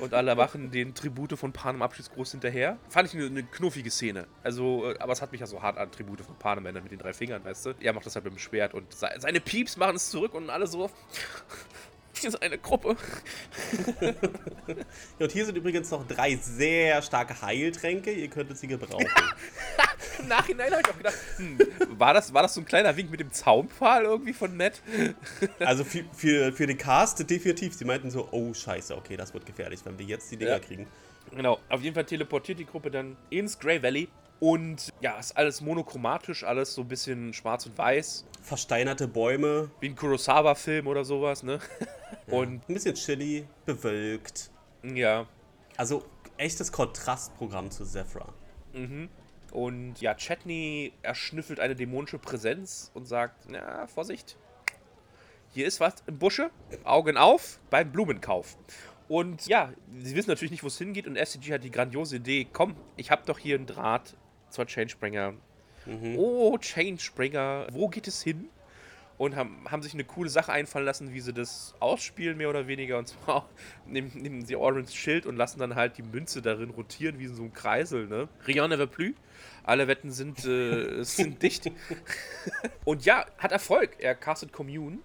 und 0.00 0.12
alle 0.12 0.34
machen 0.34 0.70
den 0.70 0.94
Tribute 0.94 1.38
von 1.38 1.52
Panem 1.52 1.80
Abschiedsgruß 1.80 2.32
hinterher. 2.32 2.76
Fand 2.90 3.08
ich 3.08 3.14
eine, 3.14 3.26
eine 3.26 3.42
knuffige 3.42 3.90
Szene. 3.90 4.26
Also, 4.42 4.90
äh, 4.90 4.98
aber 4.98 5.14
es 5.14 5.22
hat 5.22 5.32
mich 5.32 5.40
ja 5.40 5.46
so 5.46 5.62
hart 5.62 5.78
an 5.78 5.90
Tribute 5.90 6.20
von 6.20 6.36
Panem 6.36 6.66
erinnert 6.66 6.82
mit 6.82 6.92
den 6.92 6.98
drei 6.98 7.14
Fingern, 7.14 7.42
weißt 7.42 7.66
du? 7.66 7.74
Er 7.80 7.94
macht 7.94 8.04
das 8.04 8.14
halt 8.14 8.26
mit 8.26 8.34
dem 8.34 8.38
Schwert 8.38 8.74
und 8.74 8.92
se 8.92 9.08
seine 9.16 9.40
Pieps 9.40 9.78
machen 9.78 9.96
es 9.96 10.10
zurück 10.10 10.34
und 10.34 10.50
alle 10.50 10.66
so. 10.66 10.90
Sind 12.30 12.42
eine 12.42 12.58
Gruppe. 12.58 12.96
Ja, 15.18 15.24
und 15.26 15.32
hier 15.32 15.46
sind 15.46 15.56
übrigens 15.56 15.90
noch 15.90 16.06
drei 16.06 16.36
sehr 16.36 17.00
starke 17.00 17.40
Heiltränke. 17.40 18.10
Ihr 18.12 18.28
könntet 18.28 18.58
sie 18.58 18.66
gebrauchen. 18.66 19.06
Im 20.18 20.28
Nachhinein 20.28 20.70
habe 20.72 20.82
ich 20.84 20.90
auch 20.90 20.96
gedacht, 20.96 21.14
hm, 21.36 21.58
war, 21.98 22.12
das, 22.14 22.34
war 22.34 22.42
das 22.42 22.54
so 22.54 22.60
ein 22.60 22.64
kleiner 22.66 22.96
Wink 22.96 23.10
mit 23.10 23.20
dem 23.20 23.32
Zaunpfahl 23.32 24.04
irgendwie 24.04 24.32
von 24.32 24.56
Matt? 24.56 24.82
also 25.60 25.84
für, 25.84 26.04
für, 26.12 26.52
für 26.52 26.66
den 26.66 26.76
Cast 26.78 27.28
definitiv. 27.30 27.74
Sie 27.74 27.84
meinten 27.84 28.10
so, 28.10 28.28
oh 28.32 28.52
scheiße, 28.52 28.96
okay, 28.96 29.16
das 29.16 29.32
wird 29.32 29.46
gefährlich, 29.46 29.80
wenn 29.84 29.98
wir 29.98 30.06
jetzt 30.06 30.30
die 30.30 30.36
Dinger 30.36 30.52
Ja. 30.52 30.58
kriegen. 30.58 30.86
Genau, 31.34 31.58
auf 31.68 31.82
jeden 31.82 31.94
Fall 31.94 32.04
teleportiert 32.04 32.58
die 32.58 32.66
Gruppe 32.66 32.90
dann 32.90 33.16
ins 33.30 33.58
Grey 33.58 33.82
Valley. 33.82 34.08
Und 34.38 34.92
ja, 35.00 35.18
ist 35.18 35.36
alles 35.36 35.60
monochromatisch, 35.60 36.44
alles 36.44 36.74
so 36.74 36.82
ein 36.82 36.88
bisschen 36.88 37.32
schwarz 37.32 37.66
und 37.66 37.76
weiß. 37.78 38.26
Versteinerte 38.42 39.08
Bäume, 39.08 39.70
Wie 39.80 39.88
ein 39.88 39.96
Kurosawa-Film 39.96 40.86
oder 40.86 41.04
sowas, 41.04 41.42
ne? 41.42 41.58
Und 42.28 42.68
ein 42.68 42.74
bisschen 42.74 42.94
chilly, 42.94 43.46
bewölkt. 43.64 44.50
ja. 44.82 45.26
Also 45.76 46.04
echtes 46.38 46.72
Kontrastprogramm 46.72 47.70
zu 47.70 47.84
Zephra. 47.84 48.32
Und 49.52 50.00
ja, 50.00 50.14
Chetney 50.14 50.92
erschnüffelt 51.02 51.60
eine 51.60 51.74
dämonische 51.74 52.18
Präsenz 52.18 52.90
und 52.94 53.06
sagt: 53.06 53.46
Na, 53.48 53.86
Vorsicht. 53.86 54.36
Hier 55.52 55.66
ist 55.66 55.80
was 55.80 55.94
im 56.06 56.18
Busche. 56.18 56.50
Augen 56.84 57.16
auf 57.16 57.58
beim 57.70 57.90
Blumenkauf. 57.92 58.56
Und 59.08 59.46
ja, 59.46 59.72
sie 59.98 60.14
wissen 60.14 60.30
natürlich 60.30 60.50
nicht, 60.50 60.62
wo 60.62 60.66
es 60.66 60.78
hingeht. 60.78 61.06
Und 61.06 61.16
SCG 61.16 61.52
hat 61.54 61.64
die 61.64 61.70
grandiose 61.70 62.16
Idee: 62.16 62.46
Komm, 62.52 62.74
ich 62.96 63.10
habe 63.10 63.22
doch 63.26 63.38
hier 63.38 63.56
einen 63.56 63.66
Draht 63.66 64.14
zur 64.50 64.66
Chainspringer. 64.66 65.34
Oh, 66.16 66.58
Chainspringer, 66.58 67.68
wo 67.70 67.88
geht 67.88 68.08
es 68.08 68.22
hin? 68.22 68.48
und 69.18 69.34
haben, 69.34 69.64
haben 69.70 69.82
sich 69.82 69.94
eine 69.94 70.04
coole 70.04 70.28
Sache 70.28 70.52
einfallen 70.52 70.84
lassen, 70.84 71.12
wie 71.12 71.20
sie 71.20 71.32
das 71.32 71.74
ausspielen, 71.80 72.36
mehr 72.36 72.50
oder 72.50 72.66
weniger. 72.66 72.98
Und 72.98 73.08
zwar 73.08 73.48
nehmen, 73.86 74.10
nehmen 74.14 74.44
sie 74.44 74.56
Orange 74.56 74.94
Schild 74.94 75.26
und 75.26 75.36
lassen 75.36 75.58
dann 75.58 75.74
halt 75.74 75.96
die 75.98 76.02
Münze 76.02 76.42
darin 76.42 76.70
rotieren, 76.70 77.18
wie 77.18 77.24
in 77.24 77.34
so 77.34 77.42
einem 77.42 77.52
Kreisel, 77.52 78.06
ne? 78.06 78.28
Rien 78.46 78.68
ne 78.68 78.78
veut 78.78 78.90
plus. 78.90 79.14
Alle 79.64 79.88
Wetten 79.88 80.10
sind, 80.10 80.44
äh, 80.44 81.02
sind 81.04 81.42
dicht. 81.42 81.70
und 82.84 83.04
ja, 83.04 83.26
hat 83.38 83.52
Erfolg. 83.52 83.96
Er 83.98 84.14
castet 84.14 84.52
Commune. 84.52 84.98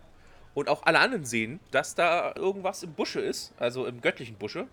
Und 0.53 0.67
auch 0.67 0.83
alle 0.83 0.99
anderen 0.99 1.23
sehen, 1.23 1.61
dass 1.71 1.95
da 1.95 2.33
irgendwas 2.35 2.83
im 2.83 2.93
Busche 2.93 3.21
ist, 3.21 3.53
also 3.57 3.85
im 3.85 4.01
göttlichen 4.01 4.35
Busche. 4.35 4.67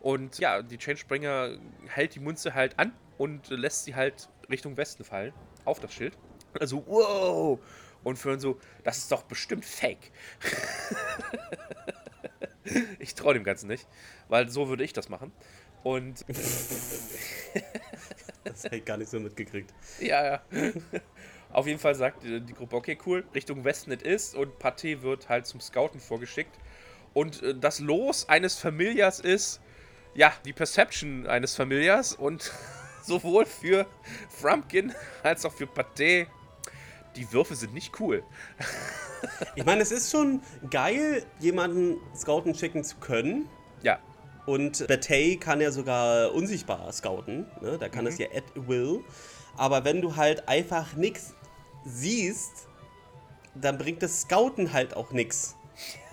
und 0.00 0.38
ja, 0.38 0.62
die 0.62 0.78
Changebringer 0.78 1.58
hält 1.88 2.14
die 2.14 2.20
Münze 2.20 2.54
halt 2.54 2.78
an 2.78 2.92
und 3.18 3.48
lässt 3.50 3.84
sie 3.84 3.94
halt 3.94 4.28
Richtung 4.50 4.76
Westen 4.76 5.04
fallen, 5.04 5.32
auf 5.64 5.80
das 5.80 5.92
Schild. 5.92 6.16
Also, 6.58 6.84
wow! 6.86 7.58
Und 8.04 8.16
für 8.16 8.38
so, 8.40 8.58
das 8.82 8.98
ist 8.98 9.12
doch 9.12 9.22
bestimmt 9.22 9.64
fake. 9.64 10.10
ich 12.98 13.14
traue 13.14 13.34
dem 13.34 13.44
Ganzen 13.44 13.68
nicht, 13.68 13.86
weil 14.28 14.48
so 14.48 14.68
würde 14.68 14.82
ich 14.84 14.92
das 14.92 15.08
machen. 15.08 15.32
Und 15.84 16.24
Das 18.44 18.64
hätte 18.64 18.76
ich 18.76 18.84
gar 18.84 18.96
nicht 18.96 19.10
so 19.10 19.20
mitgekriegt. 19.20 19.72
ja, 20.00 20.24
ja. 20.24 20.42
Auf 21.52 21.66
jeden 21.66 21.78
Fall 21.78 21.94
sagt 21.94 22.24
die 22.24 22.54
Gruppe, 22.54 22.76
okay, 22.76 22.98
cool, 23.06 23.24
Richtung 23.34 23.64
Westen 23.64 23.92
it 23.92 24.02
ist 24.02 24.34
und 24.34 24.54
Pathé 24.58 25.02
wird 25.02 25.28
halt 25.28 25.46
zum 25.46 25.60
Scouten 25.60 26.00
vorgeschickt. 26.00 26.56
Und 27.12 27.42
äh, 27.42 27.54
das 27.54 27.78
Los 27.78 28.28
eines 28.28 28.56
Familiars 28.56 29.20
ist, 29.20 29.60
ja, 30.14 30.32
die 30.44 30.52
Perception 30.52 31.26
eines 31.26 31.54
Familiars 31.54 32.14
und 32.14 32.52
sowohl 33.02 33.46
für 33.46 33.86
Frumpkin 34.28 34.92
als 35.22 35.44
auch 35.44 35.52
für 35.52 35.66
Pathé, 35.66 36.26
die 37.16 37.30
Würfe 37.32 37.54
sind 37.54 37.74
nicht 37.74 38.00
cool. 38.00 38.22
Ich 39.54 39.64
meine, 39.64 39.82
es 39.82 39.92
ist 39.92 40.10
schon 40.10 40.42
geil, 40.70 41.24
jemanden 41.38 41.98
scouten 42.16 42.54
schicken 42.54 42.82
zu 42.82 42.96
können. 42.96 43.48
Ja, 43.82 44.00
Und 44.46 44.86
Batey 44.88 45.36
kann 45.36 45.60
ja 45.60 45.70
sogar 45.70 46.32
unsichtbar 46.32 46.90
scouten. 46.92 47.46
Ne? 47.60 47.78
Da 47.78 47.88
kann 47.88 48.06
es 48.06 48.18
ja 48.18 48.26
at 48.34 48.44
will. 48.54 49.00
Aber 49.56 49.84
wenn 49.84 50.00
du 50.00 50.16
halt 50.16 50.48
einfach 50.48 50.94
nichts 50.94 51.34
siehst, 51.84 52.66
dann 53.54 53.78
bringt 53.78 54.02
das 54.02 54.22
Scouten 54.22 54.72
halt 54.72 54.96
auch 54.96 55.12
nichts. 55.12 55.56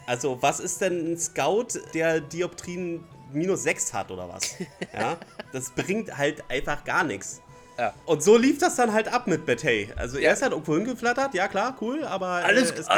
Also, 0.06 0.42
was 0.42 0.60
ist 0.60 0.82
denn 0.82 1.14
ein 1.14 1.18
Scout, 1.18 1.80
der 1.94 2.20
Dioptrien 2.20 3.04
minus 3.32 3.64
6 3.64 3.94
hat 3.94 4.12
oder 4.12 4.28
was? 4.30 4.56
Ja, 4.94 5.18
das 5.52 5.72
bringt 5.72 6.18
halt 6.18 6.44
einfach 6.50 6.84
gar 6.84 7.04
nichts. 7.04 7.42
Ja. 7.78 7.94
Und 8.06 8.22
so 8.22 8.36
lief 8.36 8.58
das 8.58 8.76
dann 8.76 8.92
halt 8.92 9.08
ab 9.08 9.28
mit 9.28 9.46
Batey. 9.46 9.90
Also, 9.96 10.18
er 10.18 10.34
ist 10.34 10.42
halt 10.42 10.52
irgendwo 10.52 10.76
hingeflattert, 10.76 11.34
ja 11.34 11.48
klar, 11.48 11.78
cool, 11.80 12.04
aber. 12.04 12.44
äh, 12.44 12.54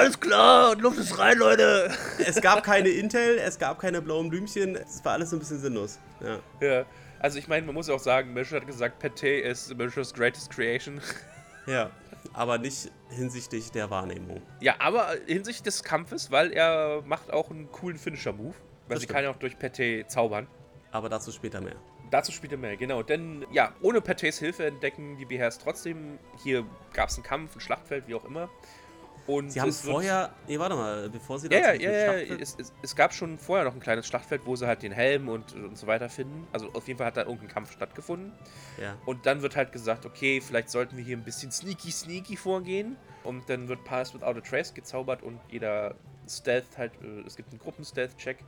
es, 0.08 0.20
klar, 0.20 0.76
Luft 0.76 0.98
ist 0.98 1.20
rein, 1.20 1.38
Leute. 1.38 1.91
es 2.26 2.41
gab 2.41 2.63
keine 2.63 2.89
Intel, 3.02 3.38
es 3.38 3.60
gab 3.60 3.80
keine 3.80 4.02
blauen 4.02 4.30
Blümchen, 4.30 4.76
es 4.76 5.06
war 5.06 5.13
alles 5.13 5.30
so 5.30 5.36
ein 5.36 5.39
bisschen 5.39 5.60
sinnlos. 5.60 6.00
Ja. 6.20 6.39
Ja, 6.67 6.86
also 7.20 7.38
ich 7.38 7.48
meine, 7.48 7.65
man 7.67 7.76
muss 7.76 7.89
auch 7.89 8.00
sagen, 8.00 8.34
Misch 8.34 8.52
hat 8.52 8.65
gesagt, 8.65 9.04
Pathé 9.04 9.41
ist 9.41 9.76
Misch's 9.78 10.13
greatest 10.13 10.50
creation. 10.50 11.00
Ja, 11.67 11.91
aber 12.34 12.58
nicht 12.58 12.89
hinsichtlich 13.10 13.72
der 13.72 13.91
Wahrnehmung. 13.91 14.41
Ja, 14.62 14.76
aber 14.80 15.10
hinsichtlich 15.28 15.62
des 15.62 15.84
Kampfes, 15.84 16.32
weil 16.32 16.52
er 16.52 17.04
macht 17.06 17.32
auch 17.32 17.52
einen 17.52 17.72
coolen 17.72 18.00
Finisher-Move. 18.00 18.56
Weil 18.91 18.95
Das 18.95 18.99
sie 18.99 19.06
stimmt. 19.06 19.15
kann 19.15 19.23
ja 19.23 19.32
auch 19.32 19.36
durch 19.38 19.56
Pathé 19.56 20.06
zaubern. 20.08 20.47
Aber 20.91 21.08
dazu 21.10 21.32
später 21.32 21.62
mehr. 21.62 21.75
Dazu 22.10 22.34
spielt 22.34 22.51
er 22.51 22.58
mehr, 22.58 22.75
genau. 22.75 23.04
Denn 23.04 23.45
ja, 23.54 23.73
ohne 23.82 23.99
Pathés 23.99 24.38
Hilfe 24.39 24.65
entdecken 24.65 25.15
die 25.17 25.23
BHs 25.25 25.60
trotzdem. 25.60 26.19
Hier 26.43 26.65
gab 26.93 27.08
es 27.08 27.15
einen 27.15 27.23
Kampf, 27.23 27.56
ein 27.56 27.62
Schlachtfeld, 27.62 28.06
wie 28.08 28.15
auch 28.15 28.25
immer. 28.25 28.49
Und 29.27 29.51
Sie 29.51 29.62
haben 29.62 29.71
vorher. 29.71 30.34
Nee, 30.47 30.60
warte 30.60 30.75
mal, 30.75 31.10
bevor 31.10 31.39
sie 31.39 31.47
Ja, 31.47 31.60
ja, 31.60 31.73
ja, 31.73 31.91
ja. 31.91 32.12
Schlachtfeld- 32.12 32.41
Es, 32.41 32.58
es, 32.60 32.73
es 32.82 32.95
gab 32.97 33.13
schon 33.13 33.38
vorher 33.39 33.63
noch 33.65 33.73
ein 33.73 33.80
kleines 33.80 34.08
Schlachtfeld, 34.08 34.41
wo 34.45 34.56
sie 34.58 34.67
halt 34.67 34.82
den 34.84 34.91
Helm 34.91 35.30
und, 35.30 35.54
und 35.56 35.77
so 35.77 35.88
weiter 35.88 36.10
finden. 36.10 36.45
Also 36.51 36.69
auf 36.73 36.88
jeden 36.88 36.97
Fall 36.97 37.08
hat 37.08 37.15
da 37.17 37.21
irgendein 37.21 37.47
Kampf 37.47 37.71
stattgefunden. 37.71 38.34
ja. 38.82 38.97
Und 39.06 39.25
dann 39.25 39.41
wird 39.41 39.56
halt 39.56 39.71
gesagt, 39.71 40.06
okay, 40.06 40.41
vielleicht 40.41 40.69
sollten 40.69 40.97
wir 40.97 41.04
hier 41.06 41.15
ein 41.15 41.23
bisschen 41.23 41.51
sneaky 41.51 41.91
sneaky 41.91 42.36
vorgehen. 42.36 42.97
Und 43.23 43.47
dann 43.49 43.69
wird 43.69 43.86
Pass 43.86 44.13
Without 44.13 44.38
a 44.38 44.41
Trace 44.41 44.73
gezaubert 44.73 45.21
und 45.23 45.39
jeder 45.49 45.95
Stealth 46.27 46.77
halt, 46.77 46.91
äh, 47.04 47.21
es 47.25 47.36
gibt 47.38 47.51
einen 47.51 47.60
Gruppen-Stealth-Check. 47.60 48.39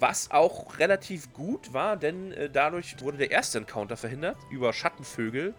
Was 0.00 0.30
auch 0.30 0.78
relativ 0.78 1.32
gut 1.32 1.72
war, 1.72 1.96
denn 1.96 2.32
äh, 2.32 2.48
dadurch 2.48 3.00
wurde 3.02 3.18
der 3.18 3.30
erste 3.30 3.58
Encounter 3.58 3.96
verhindert 3.96 4.36
über 4.50 4.72
Schattenvögel, 4.72 5.54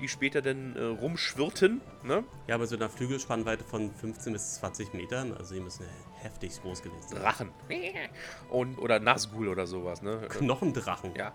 die 0.00 0.08
später 0.08 0.42
dann 0.42 0.76
äh, 0.76 0.82
rumschwirrten. 0.82 1.80
Ne? 2.04 2.24
ja, 2.46 2.54
aber 2.54 2.66
so 2.66 2.76
einer 2.76 2.88
Flügelspannweite 2.88 3.64
von 3.64 3.92
15 3.92 4.32
bis 4.32 4.54
20 4.54 4.94
Metern, 4.94 5.34
also 5.36 5.54
die 5.54 5.60
müssen 5.60 5.84
heftig 6.22 6.60
groß 6.62 6.82
gewesen 6.82 7.08
sein. 7.08 7.20
Drachen. 7.20 7.50
Und, 8.48 8.78
oder 8.78 9.00
Nazgul 9.00 9.48
oder 9.48 9.66
sowas. 9.66 10.02
Ne? 10.02 10.26
Knochendrachen. 10.28 11.14
Ja. 11.16 11.32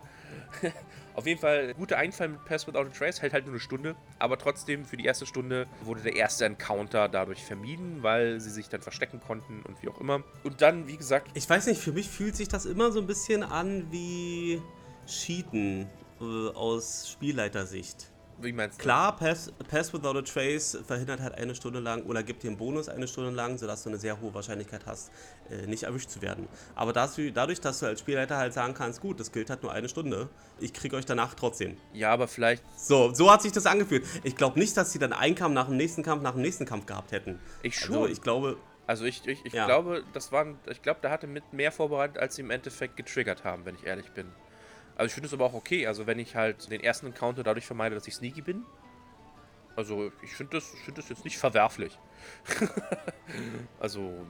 Auf 1.15 1.25
jeden 1.25 1.39
Fall, 1.39 1.73
guter 1.75 1.97
Einfall 1.97 2.27
mit 2.27 2.43
Pass 2.43 2.67
Without 2.67 2.79
a 2.79 2.89
Trace, 2.89 3.21
hält 3.21 3.31
halt 3.31 3.45
nur 3.45 3.53
eine 3.53 3.59
Stunde. 3.61 3.95
Aber 4.19 4.37
trotzdem, 4.37 4.83
für 4.83 4.97
die 4.97 5.05
erste 5.05 5.25
Stunde 5.25 5.65
wurde 5.81 6.01
der 6.01 6.15
erste 6.15 6.45
Encounter 6.45 7.07
dadurch 7.07 7.43
vermieden, 7.43 8.03
weil 8.03 8.41
sie 8.41 8.49
sich 8.49 8.67
dann 8.67 8.81
verstecken 8.81 9.21
konnten 9.21 9.61
und 9.61 9.81
wie 9.81 9.87
auch 9.87 9.99
immer. 10.01 10.23
Und 10.43 10.61
dann, 10.61 10.87
wie 10.87 10.97
gesagt, 10.97 11.31
Ich 11.33 11.49
weiß 11.49 11.67
nicht, 11.67 11.79
für 11.79 11.93
mich 11.93 12.09
fühlt 12.09 12.35
sich 12.35 12.49
das 12.49 12.65
immer 12.65 12.91
so 12.91 12.99
ein 12.99 13.07
bisschen 13.07 13.43
an 13.43 13.87
wie 13.91 14.61
Cheaten 15.07 15.87
äh, 16.19 16.49
aus 16.53 17.09
Spielleitersicht. 17.09 18.11
Wie 18.39 18.51
meinst 18.51 18.79
du? 18.79 18.83
Klar, 18.83 19.15
Pass, 19.15 19.51
Pass 19.69 19.93
Without 19.93 20.17
a 20.17 20.21
Trace 20.21 20.77
verhindert 20.85 21.21
halt 21.21 21.35
eine 21.35 21.55
Stunde 21.55 21.79
lang 21.79 22.03
oder 22.03 22.23
gibt 22.23 22.43
dir 22.43 22.49
einen 22.49 22.57
Bonus 22.57 22.89
eine 22.89 23.07
Stunde 23.07 23.31
lang, 23.31 23.57
sodass 23.57 23.83
du 23.83 23.89
eine 23.89 23.97
sehr 23.97 24.19
hohe 24.19 24.33
Wahrscheinlichkeit 24.33 24.85
hast, 24.85 25.11
äh, 25.49 25.65
nicht 25.67 25.83
erwischt 25.83 26.09
zu 26.09 26.21
werden. 26.21 26.47
Aber 26.75 26.93
dadurch, 26.93 27.61
dass 27.61 27.79
du 27.79 27.85
als 27.85 27.99
Spielleiter 27.99 28.37
halt 28.37 28.53
sagen 28.53 28.73
kannst, 28.73 29.01
gut, 29.01 29.19
das 29.19 29.31
gilt 29.31 29.49
halt 29.49 29.63
nur 29.63 29.71
eine 29.71 29.89
Stunde, 29.89 30.29
ich 30.59 30.73
kriege 30.73 30.95
euch 30.95 31.05
danach 31.05 31.33
trotzdem. 31.33 31.77
Ja, 31.93 32.11
aber 32.11 32.27
vielleicht, 32.27 32.63
So, 32.77 33.13
so 33.13 33.31
hat 33.31 33.41
sich 33.41 33.51
das 33.51 33.65
angefühlt. 33.65 34.05
Ich 34.23 34.35
glaube 34.35 34.59
nicht, 34.59 34.75
dass 34.77 34.91
sie 34.91 34.99
dann 34.99 35.13
einen 35.13 35.35
Kampf 35.35 35.53
nach 35.53 35.67
dem 35.67 35.77
nächsten 35.77 36.03
Kampf 36.03 36.21
nach 36.21 36.33
dem 36.33 36.41
nächsten 36.41 36.65
Kampf 36.65 36.85
gehabt 36.85 37.11
hätten. 37.11 37.39
ich 37.63 37.77
Also 37.81 37.93
schon. 37.93 38.11
ich 38.11 38.21
glaube, 38.21 38.57
Also 38.87 39.05
ich, 39.05 39.25
ich, 39.27 39.45
ich 39.45 39.53
Ja. 39.53 39.65
glaube, 39.65 40.03
das 40.13 40.31
waren, 40.31 40.59
ich 40.69 40.81
glaube, 40.81 40.99
da 41.01 41.09
hatte 41.09 41.27
mit 41.27 41.53
mehr 41.53 41.71
vorbereitet, 41.71 42.17
als 42.17 42.35
sie 42.35 42.41
im 42.41 42.51
Endeffekt 42.51 42.97
getriggert 42.97 43.43
haben, 43.43 43.65
wenn 43.65 43.75
ich 43.75 43.85
ehrlich 43.85 44.11
bin. 44.11 44.27
Also 44.95 45.07
ich 45.07 45.13
finde 45.13 45.27
es 45.27 45.33
aber 45.33 45.45
auch 45.45 45.53
okay, 45.53 45.87
also 45.87 46.07
wenn 46.07 46.19
ich 46.19 46.35
halt 46.35 46.71
den 46.71 46.81
ersten 46.81 47.07
Encounter 47.07 47.43
dadurch 47.43 47.65
vermeide, 47.65 47.95
dass 47.95 48.07
ich 48.07 48.15
sneaky 48.15 48.41
bin. 48.41 48.63
Also 49.75 50.11
ich 50.21 50.33
finde 50.33 50.57
das, 50.57 50.73
ich 50.73 50.79
find 50.79 50.97
das 50.97 51.09
jetzt 51.09 51.25
nicht 51.25 51.37
verwerflich. 51.37 51.99
also 53.79 54.25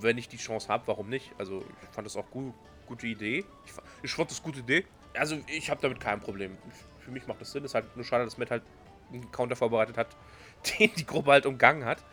wenn 0.00 0.18
ich 0.18 0.28
die 0.28 0.36
Chance 0.36 0.68
habe, 0.68 0.86
warum 0.86 1.08
nicht? 1.08 1.32
Also 1.38 1.64
ich 1.82 1.88
fand 1.88 2.06
das 2.06 2.16
auch 2.16 2.30
gut, 2.30 2.52
gute 2.86 3.06
Idee. 3.06 3.44
Ich, 3.64 3.72
ich 4.02 4.12
fand 4.12 4.30
das 4.30 4.42
gute 4.42 4.60
Idee. 4.60 4.84
Also 5.14 5.38
ich 5.46 5.70
habe 5.70 5.80
damit 5.80 5.98
kein 5.98 6.20
Problem. 6.20 6.58
Für 7.00 7.10
mich 7.10 7.26
macht 7.26 7.40
das 7.40 7.52
Sinn. 7.52 7.64
Es 7.64 7.70
ist 7.70 7.74
halt 7.74 7.96
nur 7.96 8.04
schade, 8.04 8.24
dass 8.24 8.36
Matt 8.36 8.50
halt 8.50 8.62
einen 9.10 9.30
Counter 9.30 9.56
vorbereitet 9.56 9.96
hat, 9.96 10.08
den 10.78 10.90
die 10.94 11.06
Gruppe 11.06 11.30
halt 11.30 11.46
umgangen 11.46 11.86
hat. 11.86 12.04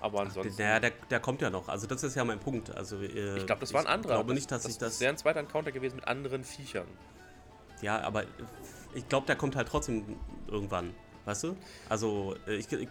Aber 0.00 0.20
ansonsten. 0.20 0.60
naja, 0.60 0.80
der, 0.80 0.90
der 1.10 1.20
kommt 1.20 1.40
ja 1.42 1.50
noch. 1.50 1.68
Also 1.68 1.86
das 1.86 2.02
ist 2.02 2.16
ja 2.16 2.24
mein 2.24 2.40
Punkt. 2.40 2.74
Also, 2.74 3.00
äh, 3.00 3.36
Ich 3.36 3.46
glaube, 3.46 3.60
das 3.60 3.72
war 3.72 3.82
ein 3.82 3.86
anderer. 3.86 4.14
Ich 4.14 4.18
glaube 4.18 4.34
nicht, 4.34 4.50
dass 4.50 4.62
das 4.62 4.72
ich 4.72 4.78
das... 4.78 5.00
wäre 5.00 5.12
ein 5.12 5.16
zweiter 5.16 5.38
Encounter 5.40 5.70
gewesen 5.70 5.96
mit 5.96 6.08
anderen 6.08 6.42
Viechern. 6.42 6.86
Ja, 7.82 8.00
aber 8.00 8.24
ich 8.94 9.08
glaube, 9.08 9.26
der 9.26 9.36
kommt 9.36 9.56
halt 9.56 9.68
trotzdem 9.68 10.04
irgendwann. 10.48 10.94
Weißt 11.24 11.44
du? 11.44 11.56
Also, 11.88 12.34
äh, 12.48 12.54
ich, 12.56 12.70
ich, 12.72 12.88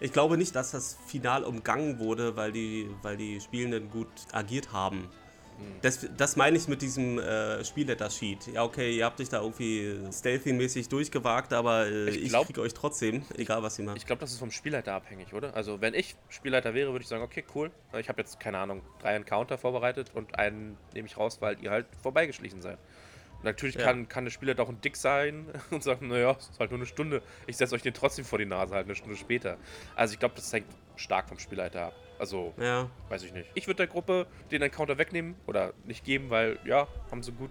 ich 0.00 0.12
glaube 0.12 0.36
nicht, 0.36 0.54
dass 0.56 0.70
das 0.72 0.96
Final 1.06 1.44
umgangen 1.44 1.98
wurde, 1.98 2.34
weil 2.36 2.50
die, 2.52 2.88
weil 3.02 3.16
die 3.16 3.40
Spielenden 3.40 3.90
gut 3.90 4.08
agiert 4.32 4.72
haben. 4.72 5.08
Das, 5.82 6.06
das 6.16 6.36
meine 6.36 6.56
ich 6.56 6.68
mit 6.68 6.82
diesem 6.82 7.18
äh, 7.18 7.64
Spielletter-Sheet. 7.64 8.46
Ja, 8.54 8.62
okay, 8.62 8.96
ihr 8.96 9.04
habt 9.04 9.20
euch 9.20 9.28
da 9.28 9.40
irgendwie 9.42 9.98
stealthy-mäßig 10.12 10.88
durchgewagt, 10.88 11.52
aber 11.52 11.86
äh, 11.86 12.10
Ich 12.10 12.22
ich, 12.22 12.28
glaub- 12.28 12.46
kriege 12.46 12.60
euch 12.60 12.74
trotzdem, 12.74 13.22
egal 13.36 13.60
was 13.64 13.76
ihr 13.76 13.84
macht. 13.84 13.96
Ich 13.96 14.06
glaube, 14.06 14.20
das 14.20 14.30
ist 14.30 14.38
vom 14.38 14.52
Spielleiter 14.52 14.92
abhängig, 14.94 15.34
oder? 15.34 15.56
Also, 15.56 15.80
wenn 15.80 15.94
ich 15.94 16.14
Spielleiter 16.28 16.74
wäre, 16.74 16.92
würde 16.92 17.02
ich 17.02 17.08
sagen, 17.08 17.24
okay, 17.24 17.42
cool. 17.56 17.72
Ich 17.98 18.08
habe 18.08 18.20
jetzt, 18.20 18.38
keine 18.38 18.58
Ahnung, 18.58 18.82
drei 19.00 19.16
Encounter 19.16 19.58
vorbereitet 19.58 20.12
und 20.14 20.38
einen 20.38 20.76
nehme 20.94 21.08
ich 21.08 21.16
raus, 21.16 21.38
weil 21.40 21.60
ihr 21.60 21.72
halt 21.72 21.86
vorbeigeschlichen 22.02 22.62
seid. 22.62 22.78
Natürlich 23.42 23.76
Ja. 23.76 23.82
kann, 23.84 24.08
kann 24.08 24.24
der 24.24 24.30
Spielleiter 24.32 24.62
auch 24.64 24.68
ein 24.68 24.80
Dick 24.80 24.96
sein 24.96 25.46
und 25.70 25.82
sagen, 25.82 26.08
naja, 26.08 26.36
es 26.38 26.48
ist 26.50 26.58
halt 26.60 26.70
nur 26.70 26.78
eine 26.78 26.86
Stunde. 26.86 27.22
Ich 27.46 27.56
setze 27.56 27.74
euch 27.74 27.82
den 27.82 27.94
trotzdem 27.94 28.24
vor 28.24 28.38
die 28.38 28.46
Nase, 28.46 28.74
halt 28.74 28.86
eine 28.86 28.94
Stunde 28.96 29.16
später. 29.16 29.56
Also, 29.94 30.14
ich 30.14 30.18
glaube, 30.18 30.34
das 30.36 30.52
hängt 30.52 30.66
stark 30.96 31.28
vom 31.28 31.38
Spielleiter 31.38 31.86
ab. 31.86 31.94
Also, 32.18 32.52
ja, 32.60 32.90
weiß 33.10 33.22
ich 33.22 33.32
nicht. 33.32 33.48
Ich 33.54 33.68
würde 33.68 33.76
der 33.76 33.86
Gruppe 33.86 34.26
den 34.50 34.60
Encounter 34.62 34.98
wegnehmen 34.98 35.36
oder 35.46 35.72
nicht 35.84 36.04
geben, 36.04 36.30
weil, 36.30 36.58
ja, 36.64 36.88
haben 37.12 37.22
sie 37.22 37.30
gut, 37.30 37.50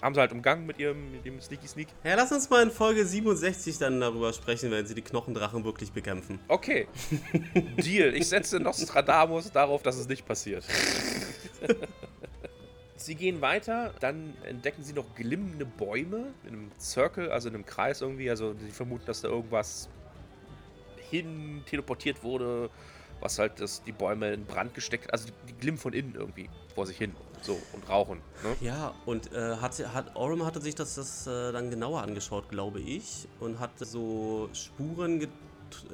haben 0.00 0.14
sie 0.14 0.20
halt 0.20 0.32
umgangen 0.32 0.64
mit 0.64 0.78
ihrem, 0.78 1.12
mit 1.12 1.26
ihrem 1.26 1.38
Sneaky 1.42 1.68
Sneak. 1.68 1.88
ja, 2.04 2.14
lass 2.14 2.32
uns 2.32 2.48
mal 2.48 2.62
in 2.62 2.70
Folge 2.70 3.04
67 3.04 3.76
dann 3.76 4.00
darüber 4.00 4.32
sprechen, 4.32 4.70
wenn 4.70 4.86
sie 4.86 4.94
die 4.94 5.02
Knochendrachen 5.02 5.62
wirklich 5.64 5.92
bekämpfen. 5.92 6.40
Okay. 6.48 6.88
Deal. 7.76 8.14
Ich 8.14 8.28
setze 8.28 8.58
Nostradamus 8.60 9.52
darauf, 9.52 9.82
dass 9.82 9.96
es 9.96 10.08
nicht 10.08 10.24
passiert. 10.24 10.64
Sie 13.08 13.14
gehen 13.14 13.40
weiter, 13.40 13.94
dann 14.00 14.34
entdecken 14.44 14.82
sie 14.84 14.92
noch 14.92 15.14
glimmende 15.14 15.64
Bäume 15.64 16.26
in 16.44 16.48
einem 16.50 16.70
Circle, 16.78 17.30
also 17.30 17.48
in 17.48 17.54
einem 17.54 17.64
Kreis 17.64 18.02
irgendwie. 18.02 18.28
Also 18.28 18.52
sie 18.52 18.70
vermuten, 18.70 19.06
dass 19.06 19.22
da 19.22 19.28
irgendwas 19.28 19.88
hin 21.08 21.62
teleportiert 21.64 22.22
wurde, 22.22 22.68
was 23.20 23.38
halt 23.38 23.62
das, 23.62 23.82
die 23.82 23.92
Bäume 23.92 24.34
in 24.34 24.44
Brand 24.44 24.74
gesteckt 24.74 25.06
hat. 25.06 25.14
Also 25.14 25.28
die, 25.28 25.32
die 25.48 25.58
glimmen 25.58 25.78
von 25.78 25.94
innen 25.94 26.16
irgendwie 26.16 26.50
vor 26.74 26.84
sich 26.84 26.98
hin. 26.98 27.14
So, 27.40 27.58
und 27.72 27.88
rauchen. 27.88 28.20
Ne? 28.42 28.56
Ja, 28.60 28.92
und 29.06 29.32
äh, 29.32 29.56
hat, 29.56 29.78
hat, 29.94 30.14
Oram 30.14 30.44
hatte 30.44 30.60
sich 30.60 30.74
das, 30.74 30.96
das 30.96 31.26
äh, 31.26 31.50
dann 31.50 31.70
genauer 31.70 32.02
angeschaut, 32.02 32.50
glaube 32.50 32.80
ich, 32.80 33.26
und 33.40 33.58
hat 33.58 33.70
so 33.78 34.50
Spuren 34.52 35.18
get, 35.18 35.30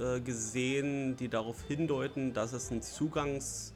äh, 0.00 0.18
gesehen, 0.18 1.14
die 1.14 1.28
darauf 1.28 1.62
hindeuten, 1.62 2.34
dass 2.34 2.52
es 2.52 2.72
ein 2.72 2.82
Zugangsort 2.82 3.72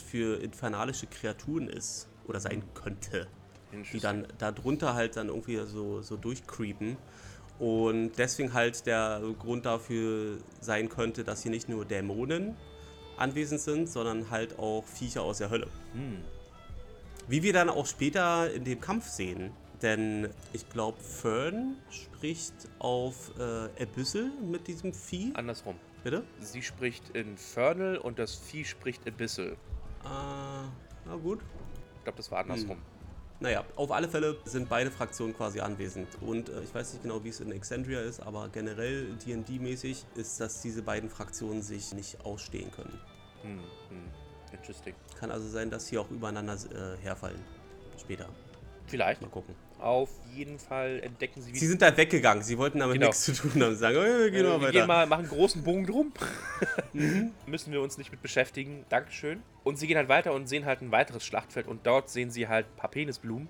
für 0.00 0.42
infernalische 0.42 1.06
Kreaturen 1.06 1.68
ist 1.68 2.08
oder 2.28 2.40
sein 2.40 2.62
könnte, 2.74 3.26
die 3.92 4.00
dann 4.00 4.26
darunter 4.38 4.94
halt 4.94 5.16
dann 5.16 5.28
irgendwie 5.28 5.60
so, 5.66 6.02
so 6.02 6.16
durchcreepen. 6.16 6.96
Und 7.58 8.12
deswegen 8.18 8.52
halt 8.52 8.84
der 8.86 9.22
Grund 9.38 9.64
dafür 9.64 10.38
sein 10.60 10.88
könnte, 10.88 11.24
dass 11.24 11.42
hier 11.42 11.50
nicht 11.50 11.68
nur 11.68 11.84
Dämonen 11.84 12.54
anwesend 13.16 13.60
sind, 13.60 13.88
sondern 13.88 14.30
halt 14.30 14.58
auch 14.58 14.84
Viecher 14.84 15.22
aus 15.22 15.38
der 15.38 15.50
Hölle. 15.50 15.68
Hm. 15.94 16.22
Wie 17.28 17.42
wir 17.42 17.52
dann 17.52 17.70
auch 17.70 17.86
später 17.86 18.52
in 18.52 18.64
dem 18.64 18.80
Kampf 18.80 19.08
sehen. 19.08 19.52
Denn 19.82 20.30
ich 20.52 20.68
glaube, 20.70 20.98
Fern 21.02 21.76
spricht 21.90 22.54
auf 22.78 23.32
äh, 23.38 23.82
Abyssal 23.82 24.30
mit 24.50 24.66
diesem 24.68 24.94
Vieh. 24.94 25.32
Andersrum. 25.34 25.76
Bitte? 26.02 26.22
Sie 26.40 26.62
spricht 26.62 27.10
Infernal 27.10 27.98
und 27.98 28.18
das 28.18 28.36
Vieh 28.36 28.64
spricht 28.64 29.06
Abyssal. 29.06 29.56
Ah, 30.04 30.64
na 31.04 31.16
gut. 31.16 31.40
Ich 32.06 32.08
glaube, 32.08 32.18
das 32.18 32.30
war 32.30 32.38
andersrum. 32.38 32.78
Naja, 33.40 33.64
auf 33.74 33.90
alle 33.90 34.08
Fälle 34.08 34.36
sind 34.44 34.68
beide 34.68 34.92
Fraktionen 34.92 35.36
quasi 35.36 35.58
anwesend. 35.58 36.06
Und 36.20 36.48
äh, 36.48 36.62
ich 36.62 36.72
weiß 36.72 36.92
nicht 36.92 37.02
genau, 37.02 37.24
wie 37.24 37.30
es 37.30 37.40
in 37.40 37.50
Exandria 37.50 38.00
ist, 38.00 38.20
aber 38.20 38.48
generell 38.48 39.16
DD-mäßig 39.26 40.04
ist, 40.14 40.40
dass 40.40 40.62
diese 40.62 40.82
beiden 40.82 41.10
Fraktionen 41.10 41.62
sich 41.62 41.92
nicht 41.94 42.24
ausstehen 42.24 42.70
können. 42.70 42.96
Hm, 43.42 43.58
hm. 43.88 44.10
Interesting. 44.52 44.94
Kann 45.18 45.32
also 45.32 45.48
sein, 45.48 45.68
dass 45.68 45.88
sie 45.88 45.98
auch 45.98 46.08
übereinander 46.12 46.54
äh, 46.54 46.96
herfallen. 47.02 47.42
Später. 47.98 48.28
Vielleicht. 48.86 49.20
Mal 49.22 49.28
gucken. 49.28 49.54
Auf 49.78 50.08
jeden 50.34 50.58
Fall 50.58 51.00
entdecken 51.02 51.42
sie 51.42 51.48
wieder. 51.50 51.58
Sie 51.58 51.66
sind 51.66 51.82
da 51.82 51.94
weggegangen. 51.96 52.42
Sie 52.42 52.56
wollten 52.56 52.78
damit 52.78 52.94
Genau. 52.94 53.08
nichts 53.08 53.24
zu 53.24 53.32
tun 53.34 53.50
haben. 53.62 53.72
Sie 53.72 53.76
sagen, 53.76 53.96
oh, 53.98 54.02
wir 54.02 54.30
gehen 54.30 54.44
Äh, 54.44 54.48
mal 54.48 54.54
wir 54.60 54.60
weiter. 54.62 54.72
gehen 54.72 54.86
mal, 54.86 55.06
machen 55.06 55.20
einen 55.26 55.28
großen 55.28 55.62
Bogen 55.62 55.86
drum. 55.86 56.12
Müssen 57.46 57.72
wir 57.72 57.80
uns 57.82 57.98
nicht 57.98 58.10
mit 58.10 58.22
beschäftigen. 58.22 58.84
Dankeschön. 58.88 59.42
Und 59.64 59.78
sie 59.78 59.86
gehen 59.86 59.96
halt 59.98 60.08
weiter 60.08 60.32
und 60.32 60.46
sehen 60.48 60.64
halt 60.64 60.80
ein 60.80 60.92
weiteres 60.92 61.24
Schlachtfeld 61.24 61.66
und 61.68 61.86
dort 61.86 62.08
sehen 62.08 62.30
sie 62.30 62.48
halt 62.48 62.66
ein 62.66 62.76
paar 62.76 62.90
Penisblumen. 62.90 63.48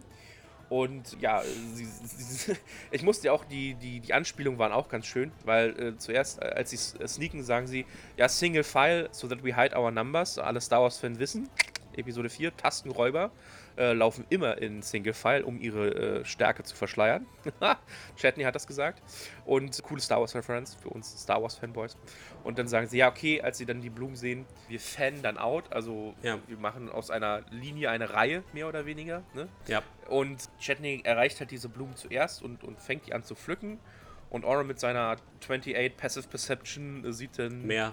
Und 0.68 1.16
ja, 1.20 1.42
sie, 1.74 1.84
sie, 1.84 2.56
ich 2.90 3.02
musste 3.02 3.26
ja 3.28 3.32
auch, 3.32 3.44
die, 3.44 3.74
die, 3.74 4.00
die 4.00 4.12
Anspielungen 4.12 4.58
waren 4.58 4.72
auch 4.72 4.88
ganz 4.88 5.06
schön, 5.06 5.30
weil 5.44 5.78
äh, 5.80 5.96
zuerst, 5.96 6.42
äh, 6.42 6.46
als 6.46 6.70
sie 6.70 6.98
äh, 6.98 7.06
sneaken, 7.06 7.44
sagen 7.44 7.68
sie, 7.68 7.86
ja, 8.16 8.28
Single 8.28 8.64
File, 8.64 9.08
so 9.12 9.28
that 9.28 9.44
we 9.44 9.54
hide 9.54 9.78
our 9.78 9.92
numbers. 9.92 10.38
Alle 10.38 10.60
Star 10.60 10.82
Wars-Fan 10.82 11.20
wissen. 11.20 11.48
Episode 11.96 12.28
4, 12.28 12.56
Tastenräuber 12.56 13.30
äh, 13.76 13.92
laufen 13.92 14.24
immer 14.30 14.58
in 14.58 14.82
Single 14.82 15.12
File, 15.12 15.44
um 15.44 15.60
ihre 15.60 16.20
äh, 16.20 16.24
Stärke 16.24 16.62
zu 16.62 16.74
verschleiern. 16.74 17.26
Chatney 18.16 18.44
hat 18.44 18.54
das 18.54 18.66
gesagt. 18.66 19.02
Und 19.44 19.82
coole 19.82 20.00
Star 20.00 20.20
Wars-Reference 20.20 20.74
für 20.76 20.88
uns 20.88 21.20
Star 21.22 21.42
Wars-Fanboys. 21.42 21.96
Und 22.44 22.58
dann 22.58 22.68
sagen 22.68 22.86
sie, 22.86 22.98
ja, 22.98 23.08
okay, 23.08 23.40
als 23.42 23.58
sie 23.58 23.66
dann 23.66 23.80
die 23.80 23.90
Blumen 23.90 24.16
sehen, 24.16 24.46
wir 24.68 24.80
fan 24.80 25.20
dann 25.22 25.36
out. 25.38 25.72
Also 25.72 26.14
Ja. 26.22 26.38
wir 26.46 26.56
machen 26.56 26.90
aus 26.90 27.10
einer 27.10 27.42
Linie 27.50 27.90
eine 27.90 28.10
Reihe, 28.12 28.42
mehr 28.52 28.68
oder 28.68 28.86
weniger. 28.86 29.22
Ne? 29.34 29.48
Ja, 29.66 29.82
Und 30.08 30.48
Chetney 30.60 31.02
erreicht 31.04 31.38
halt 31.40 31.50
diese 31.50 31.68
Blumen 31.68 31.96
zuerst 31.96 32.42
und, 32.42 32.64
und 32.64 32.80
fängt 32.80 33.06
die 33.06 33.12
an 33.12 33.22
zu 33.24 33.34
pflücken. 33.34 33.78
Und 34.30 34.44
Oren 34.44 34.66
mit 34.66 34.80
seiner 34.80 35.16
28 35.40 35.96
Passive 35.96 36.26
Perception 36.28 37.04
äh, 37.04 37.12
sieht 37.12 37.38
dann. 37.38 37.66
mehr. 37.66 37.92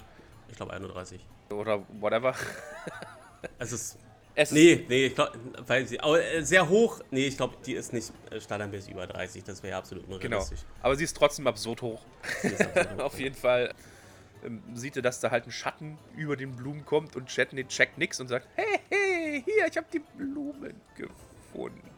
Ich 0.50 0.56
glaube 0.56 0.74
31. 0.74 1.26
Oder 1.52 1.84
whatever. 2.00 2.34
Es 3.60 3.74
ist. 3.74 3.98
Es 4.36 4.52
Nee, 4.52 4.84
nee, 4.90 5.06
ich 5.08 5.16
glaube, 5.16 5.38
weil 5.68 5.86
sie. 5.88 6.00
Aber 6.00 6.24
äh, 6.24 6.42
sehr 6.44 6.68
hoch. 6.68 7.02
Nee, 7.12 7.28
ich 7.28 7.38
glaube, 7.38 7.56
die 7.66 7.74
ist 7.74 7.94
nicht 7.94 8.12
äh, 8.32 8.40
standardmäßig 8.42 8.92
über 8.92 9.06
30. 9.06 9.44
Das 9.44 9.62
wäre 9.62 9.72
ja 9.74 9.78
absolut 9.78 10.06
Genau. 10.06 10.16
unrealistisch. 10.38 10.62
Aber 10.82 10.96
sie 10.96 11.04
ist 11.04 11.16
trotzdem 11.16 11.46
absurd 11.48 11.82
hoch. 11.84 12.02
Absolut 12.44 12.76
hoch. 12.98 13.04
Auf 13.04 13.20
jeden 13.20 13.36
Fall 13.36 13.74
ähm, 14.44 14.64
sieht 14.74 14.96
er, 14.96 15.02
dass 15.04 15.20
da 15.20 15.30
halt 15.30 15.46
ein 15.46 15.52
Schatten 15.52 15.98
über 16.16 16.36
den 16.36 16.56
Blumen 16.56 16.84
kommt 16.84 17.16
und 17.16 17.28
Chetney 17.30 17.66
checkt 17.66 17.98
nix 18.00 18.20
und 18.20 18.28
sagt: 18.28 18.48
Hey, 18.56 18.80
hey, 18.90 19.44
hier, 19.46 19.68
ich 19.70 19.78
habe 19.78 19.88
die 19.94 20.00
Blumen 20.00 20.82
gefunden. 20.96 21.90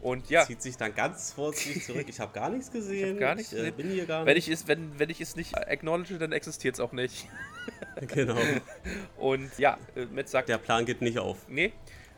Und 0.00 0.28
ja, 0.30 0.44
Zieht 0.44 0.62
sich 0.62 0.76
dann 0.76 0.94
ganz 0.94 1.32
vorsichtig 1.32 1.84
zurück. 1.84 2.06
Ich 2.08 2.20
habe 2.20 2.32
gar 2.32 2.50
nichts 2.50 2.70
gesehen. 2.70 3.18
gar 3.18 3.34
nichts 3.34 3.52
ich, 3.52 3.58
äh, 3.58 3.62
gesehen. 3.62 3.76
bin 3.76 3.90
hier 3.90 4.06
gar 4.06 4.26
wenn 4.26 4.34
nicht. 4.34 4.48
ich, 4.48 4.54
es, 4.54 4.68
wenn, 4.68 4.98
wenn 4.98 5.10
ich 5.10 5.20
es 5.20 5.36
nicht 5.36 5.56
acknowledge, 5.56 6.18
dann 6.18 6.32
existiert 6.32 6.74
es 6.74 6.80
auch 6.80 6.92
nicht. 6.92 7.28
genau. 8.08 8.38
Und 9.16 9.58
ja, 9.58 9.78
äh, 9.94 10.06
Matt 10.06 10.28
sagt: 10.28 10.48
Der 10.48 10.58
Plan 10.58 10.84
geht 10.84 11.02
nicht 11.02 11.18
auf. 11.18 11.48
Nee, 11.48 11.72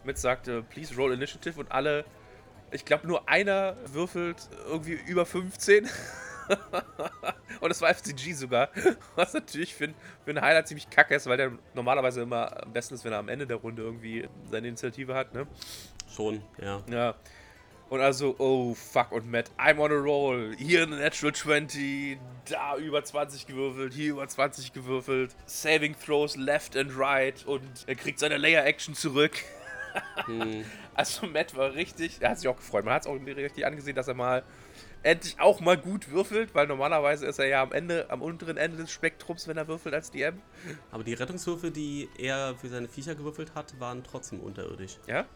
Matt 0.04 0.18
sagt, 0.18 0.48
äh, 0.48 0.62
please 0.62 0.94
roll 0.94 1.12
initiative 1.12 1.58
und 1.58 1.70
alle, 1.72 2.04
ich 2.70 2.84
glaube 2.84 3.06
nur 3.06 3.28
einer 3.28 3.76
würfelt 3.86 4.48
irgendwie 4.66 4.98
über 5.06 5.26
15. 5.26 5.88
und 7.60 7.68
das 7.70 7.80
war 7.80 7.94
FCG 7.94 8.34
sogar, 8.34 8.68
was 9.14 9.32
natürlich 9.32 9.74
für 9.74 9.94
für 10.24 10.30
ein 10.30 10.40
Highlight 10.40 10.68
ziemlich 10.68 10.90
kacke 10.90 11.14
ist, 11.14 11.26
weil 11.26 11.38
der 11.38 11.52
normalerweise 11.72 12.20
immer 12.20 12.62
am 12.62 12.72
besten 12.72 12.94
ist, 12.94 13.04
wenn 13.04 13.12
er 13.12 13.18
am 13.18 13.28
Ende 13.28 13.46
der 13.46 13.56
Runde 13.56 13.82
irgendwie 13.82 14.28
seine 14.50 14.68
Initiative 14.68 15.14
hat, 15.14 15.32
ne? 15.32 15.46
Schon, 16.14 16.42
ja. 16.60 16.82
Ja. 16.88 17.14
Und 17.90 18.00
also, 18.00 18.34
oh 18.38 18.74
fuck, 18.74 19.12
und 19.12 19.30
Matt, 19.30 19.50
I'm 19.58 19.78
on 19.78 19.92
a 19.92 19.94
roll. 19.94 20.54
Hier 20.56 20.82
eine 20.82 20.96
Natural 20.96 21.34
20, 21.34 22.18
da 22.50 22.76
über 22.76 23.04
20 23.04 23.46
gewürfelt, 23.46 23.92
hier 23.92 24.12
über 24.12 24.26
20 24.26 24.72
gewürfelt. 24.72 25.34
Saving 25.46 25.94
Throws 26.04 26.36
left 26.36 26.76
and 26.76 26.98
right 26.98 27.44
und 27.46 27.62
er 27.86 27.94
kriegt 27.94 28.18
seine 28.18 28.36
Layer-Action 28.36 28.94
zurück. 28.94 29.32
Hm. 30.26 30.64
Also 30.96 31.26
Matt 31.26 31.56
war 31.56 31.74
richtig, 31.74 32.18
er 32.20 32.30
hat 32.30 32.38
sich 32.38 32.46
auch 32.46 32.56
gefreut. 32.56 32.84
Man 32.84 32.94
hat 32.94 33.02
es 33.02 33.08
auch 33.08 33.14
richtig 33.14 33.66
angesehen, 33.66 33.96
dass 33.96 34.06
er 34.06 34.14
mal 34.14 34.44
endlich 35.02 35.38
auch 35.40 35.60
mal 35.60 35.76
gut 35.76 36.10
würfelt, 36.10 36.54
weil 36.54 36.68
normalerweise 36.68 37.26
ist 37.26 37.40
er 37.40 37.46
ja 37.46 37.62
am 37.62 37.72
Ende, 37.72 38.08
am 38.10 38.22
unteren 38.22 38.56
Ende 38.56 38.76
des 38.76 38.92
Spektrums, 38.92 39.48
wenn 39.48 39.56
er 39.56 39.66
würfelt 39.66 39.92
als 39.92 40.12
DM. 40.12 40.40
Aber 40.92 41.02
die 41.02 41.14
Rettungswürfe, 41.14 41.72
die 41.72 42.08
er 42.16 42.54
für 42.54 42.68
seine 42.68 42.88
Viecher 42.88 43.16
gewürfelt 43.16 43.56
hat, 43.56 43.78
waren 43.80 44.04
trotzdem 44.04 44.38
unterirdisch. 44.38 44.98
Ja, 45.08 45.26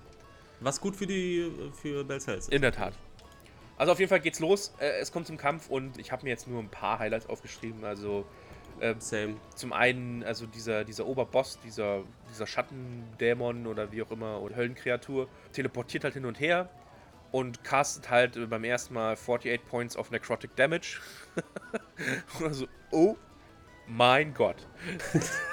Was 0.61 0.81
gut 0.81 0.97
für 0.97 1.07
die 1.07 1.53
für 1.81 2.05
Bells 2.05 2.27
Health 2.27 2.41
ist. 2.41 2.53
in 2.53 2.63
der 2.63 2.73
Tat. 2.73 2.95
Also 3.77 3.93
auf 3.93 4.01
jeden 4.01 4.09
Fall 4.09 4.21
geht's 4.21 4.41
los. 4.41 4.75
Äh, 4.81 4.99
es 5.01 5.13
kommt 5.13 5.27
zum 5.27 5.37
Kampf 5.37 5.69
und 5.69 5.99
ich 5.99 6.11
habe 6.11 6.25
mir 6.25 6.31
jetzt 6.31 6.49
nur 6.49 6.61
ein 6.61 6.69
paar 6.69 6.99
Highlights 6.99 7.29
aufgeschrieben. 7.29 7.85
Also 7.85 8.27
Same. 8.99 9.37
zum 9.57 9.73
einen, 9.73 10.23
also 10.23 10.47
dieser, 10.47 10.85
dieser 10.85 11.07
Oberboss, 11.07 11.59
dieser, 11.65 12.05
dieser 12.31 12.47
Schattendämon 12.47 13.67
oder 13.67 13.91
wie 13.91 14.03
auch 14.03 14.11
immer, 14.13 14.41
oder 14.41 14.55
Höllenkreatur, 14.55 15.29
teleportiert 15.53 16.05
halt 16.05 16.15
hin 16.15 16.25
und 16.25 16.39
her 16.39 16.69
und 17.33 17.65
castet 17.65 18.11
halt 18.11 18.37
äh, 18.37 18.47
beim 18.47 18.65
ersten 18.65 18.95
Mal 18.95 19.13
48 19.13 19.65
Points 19.67 19.97
of 19.97 20.11
Necrotic 20.11 20.55
Damage. 20.57 21.01
Oder 22.41 22.55
so, 22.55 22.67
oh 22.91 23.17
mein 23.87 24.35
Gott. 24.35 24.67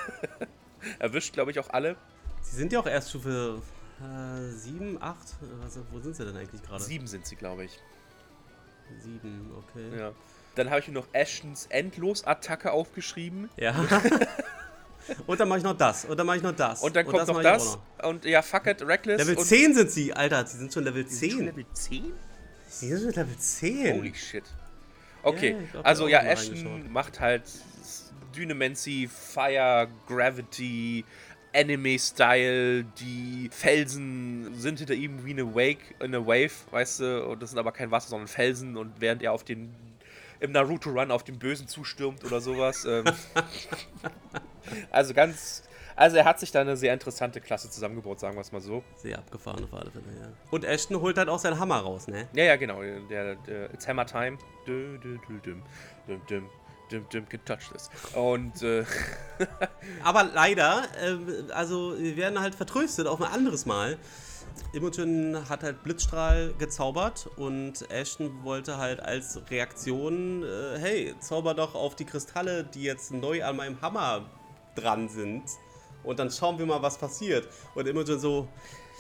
Erwischt, 1.00 1.34
glaube 1.34 1.52
ich, 1.52 1.60
auch 1.60 1.70
alle. 1.70 1.96
Sie 2.42 2.56
sind 2.56 2.72
ja 2.72 2.80
auch 2.80 2.88
erst 2.88 3.10
Stufe 3.10 3.62
äh, 4.02 4.52
7, 4.52 5.02
8. 5.02 5.18
Was, 5.64 5.80
wo 5.92 6.00
sind 6.00 6.16
sie 6.16 6.26
denn 6.26 6.36
eigentlich 6.36 6.62
gerade? 6.64 6.84
Sieben 6.84 7.08
sind 7.08 7.26
sie, 7.26 7.36
glaube 7.36 7.66
ich. 7.66 7.80
7, 9.02 9.52
okay. 9.58 9.98
Ja. 9.98 10.12
Dann 10.56 10.70
habe 10.70 10.80
ich 10.80 10.88
mir 10.88 10.94
noch 10.94 11.08
Ashtons 11.12 11.68
Endlos-Attacke 11.68 12.72
aufgeschrieben. 12.72 13.50
Ja. 13.58 13.76
und 15.28 15.40
dann 15.40 15.50
mache 15.50 15.60
ich 15.60 15.66
noch 15.66 15.78
das. 15.78 16.06
Und 16.06 16.18
dann 16.18 16.26
mache 16.26 16.38
ich 16.38 16.44
noch 16.44 16.56
das. 16.56 16.82
Und 16.82 16.96
dann 16.96 17.06
kommt 17.06 17.28
noch 17.28 17.36
mache 17.36 17.40
ich 17.40 17.44
das. 17.44 17.78
auch 18.02 18.10
Und 18.10 18.26
ja, 18.26 18.42
fuck 18.42 18.68
it, 18.68 18.82
Reckless. 18.82 19.20
Level 19.20 19.38
und 19.38 19.46
10 19.46 19.74
sind 19.74 19.92
sie, 19.92 20.14
Alter. 20.14 20.46
Sie 20.46 20.58
sind 20.58 20.72
schon 20.72 20.84
Level 20.84 21.08
Sie 21.08 21.16
sind 21.16 21.32
schon 21.32 21.40
10. 21.40 21.46
Level 21.48 21.66
10? 21.74 22.14
Sie 22.68 22.88
sind 22.88 23.02
schon 23.02 23.24
Level 23.24 23.38
10. 23.38 23.98
Holy 23.98 24.14
shit. 24.16 24.44
Okay, 25.24 25.58
ich 25.64 25.72
glaub, 25.72 25.86
also 25.86 26.08
ja, 26.08 26.20
Ashton 26.20 26.92
macht 26.92 27.20
halt 27.20 27.44
Dynamancy, 28.36 29.10
Fire, 29.12 29.88
Gravity, 30.08 31.04
Anime-Style. 31.56 32.84
Die 33.00 33.50
Felsen 33.52 34.54
sind 34.56 34.80
hinter 34.80 34.94
ihm 34.94 35.26
wie 35.26 35.32
eine 35.32 35.56
Wake, 35.56 35.96
eine 36.00 36.26
Wave, 36.26 36.52
weißt 36.72 37.00
du, 37.00 37.26
und 37.28 37.42
das 37.42 37.52
sind 37.52 37.60
aber 37.60 37.72
kein 37.72 37.92
Wasser, 37.92 38.10
sondern 38.10 38.28
Felsen. 38.28 38.78
Und 38.78 39.00
während 39.00 39.24
er 39.24 39.32
auf 39.32 39.44
den 39.44 39.74
im 40.40 40.52
Naruto-Run 40.52 41.12
auf 41.12 41.24
den 41.24 41.40
Bösen 41.40 41.68
zustürmt 41.68 42.24
oder 42.24 42.42
sowas. 42.42 42.86
Ähm, 42.86 43.06
also 44.92 45.14
ganz. 45.14 45.64
Also 45.98 46.18
er 46.18 46.26
hat 46.26 46.42
sich 46.42 46.52
da 46.52 46.60
eine 46.60 46.76
sehr 46.76 46.94
interessante 46.94 47.40
Klasse 47.40 47.70
zusammengebaut, 47.70 48.20
sagen 48.20 48.36
wir 48.36 48.42
es 48.42 48.52
mal 48.52 48.60
so. 48.60 48.84
Sehr 48.98 49.18
abgefahren 49.18 49.64
auf 49.64 49.74
alle 49.74 49.90
Fälle, 49.92 50.04
ja. 50.20 50.28
Und 50.52 50.66
Ashton 50.66 51.00
holt 51.00 51.18
halt 51.18 51.30
auch 51.30 51.40
seinen 51.40 51.58
Hammer 51.58 51.78
raus, 51.78 52.10
ne? 52.10 52.28
Ja, 52.34 52.44
ja, 52.44 52.56
genau. 52.58 52.82
Der, 53.10 53.36
der, 53.36 53.74
it's 53.74 53.88
Hammer 53.88 54.06
Time. 54.06 54.38
Dum, 54.66 55.00
dum, 55.00 55.22
dum, 55.26 55.62
dum, 56.06 56.22
dum, 56.28 56.50
dum, 56.90 57.06
dum, 57.12 57.28
can 57.28 57.44
touch 57.46 57.72
this. 57.72 57.90
Und 58.14 58.62
äh, 58.62 58.86
Aber 60.04 60.24
leider, 60.24 60.84
ähm, 61.02 61.50
also 61.54 61.98
wir 61.98 62.18
werden 62.18 62.40
halt 62.40 62.56
vertröstet 62.56 63.08
auf 63.08 63.22
ein 63.22 63.32
anderes 63.32 63.66
Mal. 63.66 63.98
Imogen 64.74 65.50
hat 65.50 65.64
halt 65.64 65.84
Blitzstrahl 65.84 66.54
gezaubert 66.58 67.28
und 67.38 67.90
Ashton 67.92 68.44
wollte 68.44 68.78
halt 68.78 69.00
als 69.00 69.40
Reaktion, 69.50 70.44
äh, 70.44 70.78
hey, 70.78 71.16
zauber 71.20 71.54
doch 71.54 71.76
auf 71.76 71.96
die 71.96 72.06
Kristalle, 72.06 72.64
die 72.64 72.84
jetzt 72.84 73.12
neu 73.12 73.44
an 73.44 73.58
meinem 73.58 73.82
Hammer 73.82 74.30
dran 74.76 75.10
sind. 75.10 75.44
Und 76.04 76.20
dann 76.20 76.30
schauen 76.30 76.60
wir 76.60 76.66
mal, 76.66 76.82
was 76.82 76.98
passiert. 76.98 77.48
Und 77.74 77.88
Imogen 77.88 78.20
so, 78.20 78.48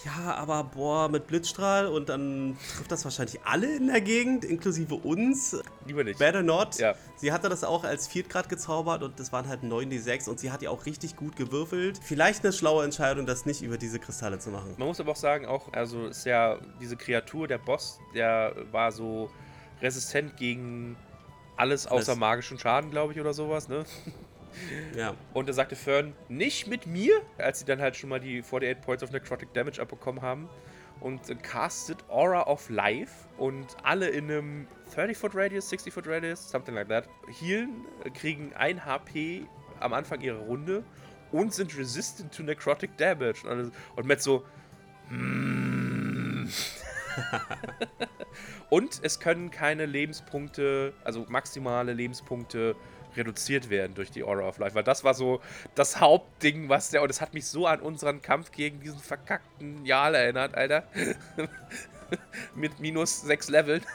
ja, 0.05 0.35
aber 0.35 0.63
boah, 0.63 1.09
mit 1.09 1.25
Blitzstrahl 1.25 1.87
und 1.87 2.09
dann 2.09 2.57
trifft 2.75 2.91
das 2.91 3.03
wahrscheinlich 3.05 3.41
alle 3.43 3.75
in 3.75 3.87
der 3.87 4.01
Gegend, 4.01 4.45
inklusive 4.45 4.93
uns. 4.95 5.57
Lieber 5.87 6.03
nicht. 6.03 6.19
Better 6.19 6.43
not. 6.43 6.77
Ja. 6.77 6.93
Sie 7.15 7.31
hatte 7.31 7.49
das 7.49 7.63
auch 7.63 7.83
als 7.83 8.07
Viertgrad 8.07 8.47
gezaubert 8.47 9.01
und 9.01 9.19
das 9.19 9.31
waren 9.31 9.47
halt 9.47 9.63
9d6 9.63 10.29
und 10.29 10.39
sie 10.39 10.51
hat 10.51 10.61
ja 10.61 10.69
auch 10.69 10.85
richtig 10.85 11.15
gut 11.15 11.35
gewürfelt. 11.35 11.99
Vielleicht 12.03 12.43
eine 12.43 12.53
schlaue 12.53 12.83
Entscheidung, 12.83 13.25
das 13.25 13.47
nicht 13.47 13.63
über 13.63 13.77
diese 13.77 13.97
Kristalle 13.97 14.37
zu 14.37 14.51
machen. 14.51 14.75
Man 14.77 14.87
muss 14.87 14.99
aber 14.99 15.13
auch 15.13 15.15
sagen, 15.15 15.47
auch, 15.47 15.73
also 15.73 16.05
ist 16.05 16.25
ja 16.25 16.59
diese 16.79 16.97
Kreatur, 16.97 17.47
der 17.47 17.57
Boss, 17.57 17.99
der 18.13 18.55
war 18.71 18.91
so 18.91 19.31
resistent 19.81 20.37
gegen 20.37 20.95
alles 21.57 21.87
außer 21.87 22.15
magischen 22.15 22.59
Schaden, 22.59 22.91
glaube 22.91 23.13
ich, 23.13 23.19
oder 23.19 23.33
sowas, 23.33 23.69
ne? 23.69 23.85
Ja. 24.95 25.13
Und 25.33 25.49
da 25.49 25.53
sagte 25.53 25.75
Fern, 25.75 26.13
nicht 26.29 26.67
mit 26.67 26.87
mir, 26.87 27.21
als 27.37 27.59
sie 27.59 27.65
dann 27.65 27.81
halt 27.81 27.95
schon 27.95 28.09
mal 28.09 28.19
die 28.19 28.41
48 28.41 28.81
Points 28.81 29.03
of 29.03 29.11
Necrotic 29.11 29.53
Damage 29.53 29.81
abbekommen 29.81 30.21
haben. 30.21 30.49
Und 31.01 31.29
äh, 31.29 31.35
castet 31.35 31.97
Aura 32.09 32.47
of 32.47 32.69
Life 32.69 33.27
und 33.37 33.67
alle 33.83 34.07
in 34.07 34.31
einem 34.31 34.67
30-Foot 34.95 35.35
Radius, 35.35 35.69
60-Foot 35.71 36.07
Radius, 36.07 36.49
something 36.49 36.73
like 36.73 36.87
that, 36.87 37.09
healen, 37.39 37.85
äh, 38.05 38.09
kriegen 38.09 38.53
1 38.53 38.85
HP 38.85 39.45
am 39.81 39.93
Anfang 39.93 40.21
ihrer 40.21 40.39
Runde 40.39 40.83
und 41.33 41.53
sind 41.53 41.77
resistant 41.77 42.33
to 42.33 42.43
Necrotic 42.43 42.95
Damage. 42.97 43.41
Und, 43.43 43.49
alles- 43.49 43.71
und 43.97 44.07
Matt 44.07 44.21
so, 44.21 44.45
"Hmm." 45.09 46.47
Und 48.69 48.99
es 49.03 49.19
können 49.19 49.51
keine 49.51 49.85
Lebenspunkte, 49.85 50.93
also 51.03 51.25
maximale 51.29 51.93
Lebenspunkte 51.93 52.75
reduziert 53.17 53.69
werden 53.69 53.93
durch 53.95 54.11
die 54.11 54.23
Aura 54.23 54.47
of 54.47 54.57
Life. 54.57 54.75
Weil 54.75 54.83
das 54.83 55.03
war 55.03 55.13
so 55.13 55.41
das 55.75 55.99
Hauptding, 55.99 56.69
was 56.69 56.89
der. 56.89 57.01
Und 57.01 57.09
es 57.09 57.21
hat 57.21 57.33
mich 57.33 57.45
so 57.47 57.65
an 57.67 57.79
unseren 57.81 58.21
Kampf 58.21 58.51
gegen 58.51 58.79
diesen 58.81 58.99
verkackten 58.99 59.85
Jarl 59.85 60.15
erinnert, 60.15 60.55
Alter. 60.55 60.83
Mit 62.55 62.79
minus 62.79 63.21
sechs 63.21 63.49
Leveln. 63.49 63.81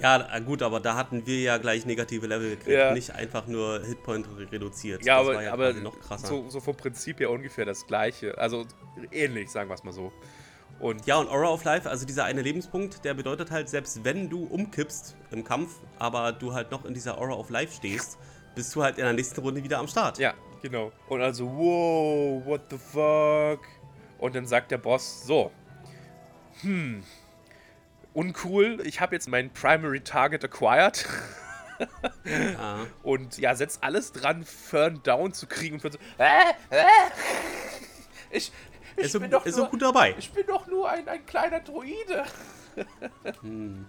Ja, 0.00 0.38
gut, 0.38 0.62
aber 0.62 0.78
da 0.78 0.94
hatten 0.94 1.26
wir 1.26 1.40
ja 1.40 1.58
gleich 1.58 1.84
negative 1.84 2.28
Level 2.28 2.50
gekriegt, 2.50 2.68
Ja. 2.68 2.92
nicht 2.94 3.10
einfach 3.16 3.48
nur 3.48 3.84
Hitpoint 3.84 4.28
re- 4.28 4.46
reduziert. 4.52 5.04
Ja, 5.04 5.18
das 5.18 5.26
aber, 5.26 5.34
war 5.34 5.42
ja 5.42 5.52
aber 5.52 5.72
noch 5.72 5.98
krasser. 5.98 6.28
so, 6.28 6.48
so 6.48 6.60
vom 6.60 6.76
Prinzip 6.76 7.18
her 7.18 7.30
ungefähr 7.30 7.64
das 7.64 7.84
gleiche. 7.84 8.38
Also 8.38 8.64
ähnlich, 9.10 9.50
sagen 9.50 9.68
wir 9.68 9.74
es 9.74 9.82
mal 9.82 9.92
so. 9.92 10.12
Und 10.80 11.06
Ja, 11.06 11.16
und 11.16 11.28
Aura 11.28 11.48
of 11.48 11.64
Life, 11.64 11.88
also 11.88 12.06
dieser 12.06 12.24
eine 12.24 12.42
Lebenspunkt, 12.42 13.04
der 13.04 13.14
bedeutet 13.14 13.50
halt, 13.50 13.68
selbst 13.68 14.04
wenn 14.04 14.28
du 14.28 14.44
umkippst 14.44 15.16
im 15.30 15.42
Kampf, 15.42 15.74
aber 15.98 16.32
du 16.32 16.54
halt 16.54 16.70
noch 16.70 16.84
in 16.84 16.94
dieser 16.94 17.18
Aura 17.18 17.34
of 17.34 17.50
Life 17.50 17.74
stehst, 17.74 18.18
bist 18.54 18.74
du 18.74 18.82
halt 18.82 18.98
in 18.98 19.04
der 19.04 19.12
nächsten 19.12 19.40
Runde 19.40 19.64
wieder 19.64 19.78
am 19.78 19.88
Start. 19.88 20.18
Ja, 20.18 20.34
genau. 20.62 20.92
Und 21.08 21.20
also, 21.20 21.46
wow, 21.46 22.46
what 22.46 22.62
the 22.70 22.78
fuck? 22.78 23.60
Und 24.18 24.36
dann 24.36 24.46
sagt 24.46 24.70
der 24.70 24.78
Boss, 24.78 25.24
so, 25.24 25.50
hm, 26.60 27.02
uncool, 28.14 28.80
ich 28.84 29.00
habe 29.00 29.14
jetzt 29.14 29.28
meinen 29.28 29.50
Primary 29.50 30.00
Target 30.00 30.44
acquired 30.44 31.06
Ja. 32.24 32.86
und 33.02 33.38
ja, 33.38 33.54
setzt 33.54 33.82
alles 33.82 34.12
dran, 34.12 34.44
Fern 34.44 35.00
down 35.04 35.32
zu 35.32 35.46
kriegen 35.46 35.74
und 35.74 35.80
Fern 35.80 35.92
so, 35.92 35.98
äh, 36.18 36.50
äh, 36.70 36.84
ich, 38.30 38.52
ich 38.98 39.06
Ist 39.06 39.12
so, 39.12 39.20
bin 39.20 39.30
doch 39.30 39.46
ist 39.46 39.56
nur, 39.56 39.66
so 39.66 39.70
gut 39.70 39.82
dabei. 39.82 40.14
ich 40.18 40.30
bin 40.32 40.46
doch 40.46 40.66
nur 40.66 40.88
ein, 40.88 41.08
ein 41.08 41.24
kleiner 41.26 41.60
Druide. 41.60 42.24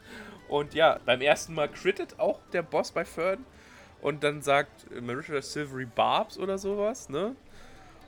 Und 0.47 0.73
ja, 0.73 0.99
beim 1.05 1.21
ersten 1.21 1.53
Mal 1.53 1.69
crittet 1.69 2.19
auch 2.19 2.39
der 2.53 2.63
Boss 2.63 2.91
bei 2.91 3.05
Fern. 3.05 3.45
Und 4.01 4.23
dann 4.23 4.41
sagt 4.41 4.91
äh, 4.91 5.01
Marisha 5.01 5.41
Silvery 5.41 5.85
Barbs 5.85 6.37
oder 6.37 6.57
sowas, 6.57 7.09
ne? 7.09 7.35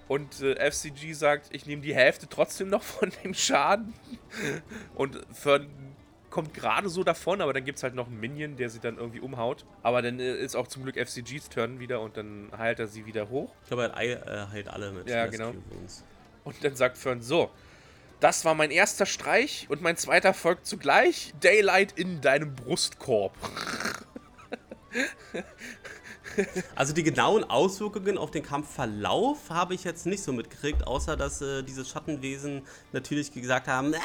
Und 0.08 0.41
äh, 0.41 0.56
FCG 0.72 1.14
sagt, 1.14 1.49
ich 1.52 1.66
nehme 1.66 1.82
die 1.82 1.93
Hälfte 1.95 2.28
trotzdem 2.28 2.70
noch 2.70 2.84
von 2.84 3.12
dem 3.24 3.34
Schaden. 3.34 3.93
Und 4.95 5.20
Fern 5.34 5.68
kommt 6.30 6.54
gerade 6.54 6.88
so 6.89 7.04
davon, 7.04 7.41
aber 7.41 7.54
dann 7.54 7.66
gibt 7.66 7.78
es 7.78 7.84
halt 7.84 7.93
noch 7.93 8.08
einen 8.08 8.20
Minion, 8.20 8.56
der 8.56 8.70
sie 8.70 8.80
dann 8.80 8.97
irgendwie 8.97 9.20
umhaut. 9.20 9.66
Aber 9.84 10.02
dann 10.02 10.20
äh, 10.20 10.36
ist 10.38 10.56
auch 10.56 10.68
zum 10.68 10.84
Glück 10.84 10.95
FCGs 10.97 11.49
Turn 11.49 11.80
wieder 11.80 12.02
und 12.02 12.18
dann 12.18 12.52
heilt 12.58 12.80
er 12.80 12.88
sie 12.88 13.06
wieder 13.06 13.30
hoch. 13.30 13.54
Ich 13.64 13.68
glaube, 13.68 13.84
er 13.84 14.28
äh, 14.28 14.47
halt 14.47 14.68
alle 14.70 14.91
mit 14.91 15.10
Ja, 15.10 15.28
genau. 15.28 15.54
Wounds. 15.70 16.04
Und 16.43 16.63
dann 16.63 16.75
sagt 16.75 16.97
Fern 16.97 17.21
so, 17.21 17.51
das 18.19 18.45
war 18.45 18.53
mein 18.53 18.71
erster 18.71 19.05
Streich 19.05 19.65
und 19.69 19.81
mein 19.81 19.97
zweiter 19.97 20.33
folgt 20.33 20.65
zugleich. 20.65 21.33
Daylight 21.39 21.93
in 21.93 22.21
deinem 22.21 22.55
Brustkorb. 22.55 23.33
Also 26.75 26.93
die 26.93 27.03
genauen 27.03 27.43
Auswirkungen 27.43 28.17
auf 28.17 28.31
den 28.31 28.43
Kampfverlauf 28.43 29.49
habe 29.49 29.73
ich 29.73 29.83
jetzt 29.83 30.05
nicht 30.05 30.23
so 30.23 30.31
mitgekriegt, 30.31 30.85
außer 30.87 31.17
dass 31.17 31.41
äh, 31.41 31.63
diese 31.63 31.83
Schattenwesen 31.83 32.61
natürlich 32.93 33.31
gesagt 33.31 33.67
haben, 33.67 33.93
ah, 33.93 33.99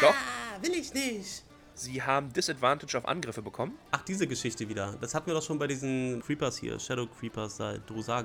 Doch. 0.00 0.14
will 0.62 0.74
ich 0.74 0.94
nicht. 0.94 1.44
Sie 1.74 2.02
haben 2.02 2.32
Disadvantage 2.32 2.98
auf 2.98 3.06
Angriffe 3.06 3.42
bekommen. 3.42 3.76
Ach, 3.90 4.02
diese 4.02 4.26
Geschichte 4.26 4.68
wieder. 4.68 4.96
Das 5.00 5.14
hatten 5.14 5.26
wir 5.26 5.34
doch 5.34 5.42
schon 5.42 5.58
bei 5.58 5.66
diesen 5.66 6.22
Creepers 6.22 6.58
hier, 6.58 6.78
Shadow 6.78 7.06
Creepers, 7.06 7.56
da 7.56 7.78
Drusar 7.78 8.24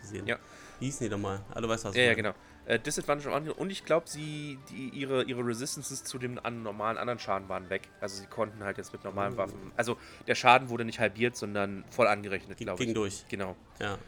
gesehen. 0.00 0.26
Ja. 0.26 0.36
Wie 0.80 0.86
hießen 0.86 1.06
die 1.06 1.10
nochmal? 1.10 1.40
Ah, 1.54 1.60
du 1.60 1.68
weißt 1.68 1.84
was. 1.86 1.94
Ja, 1.94 2.02
ja, 2.02 2.14
genau. 2.14 2.34
Äh, 2.68 2.78
Disadvantage. 2.78 3.54
Und 3.54 3.70
ich 3.70 3.84
glaube, 3.86 4.06
sie, 4.08 4.58
die, 4.70 4.90
ihre, 4.90 5.22
ihre 5.24 5.44
Resistances 5.44 6.04
zu 6.04 6.18
dem 6.18 6.38
an 6.42 6.62
normalen 6.62 6.98
anderen 6.98 7.18
Schaden 7.18 7.48
waren 7.48 7.70
weg. 7.70 7.88
Also 8.00 8.20
sie 8.20 8.26
konnten 8.26 8.62
halt 8.62 8.76
jetzt 8.76 8.92
mit 8.92 9.02
normalen 9.04 9.32
Oh. 9.34 9.38
Waffen. 9.38 9.72
Also 9.76 9.96
der 10.26 10.34
Schaden 10.34 10.68
wurde 10.68 10.84
nicht 10.84 11.00
halbiert, 11.00 11.34
sondern 11.34 11.84
voll 11.90 12.06
angerechnet, 12.06 12.58
glaube 12.58 12.82
ich. 12.82 12.86
Ging 12.88 12.94
durch. 12.94 13.24
Genau. 13.30 13.56
Ja. 13.80 13.98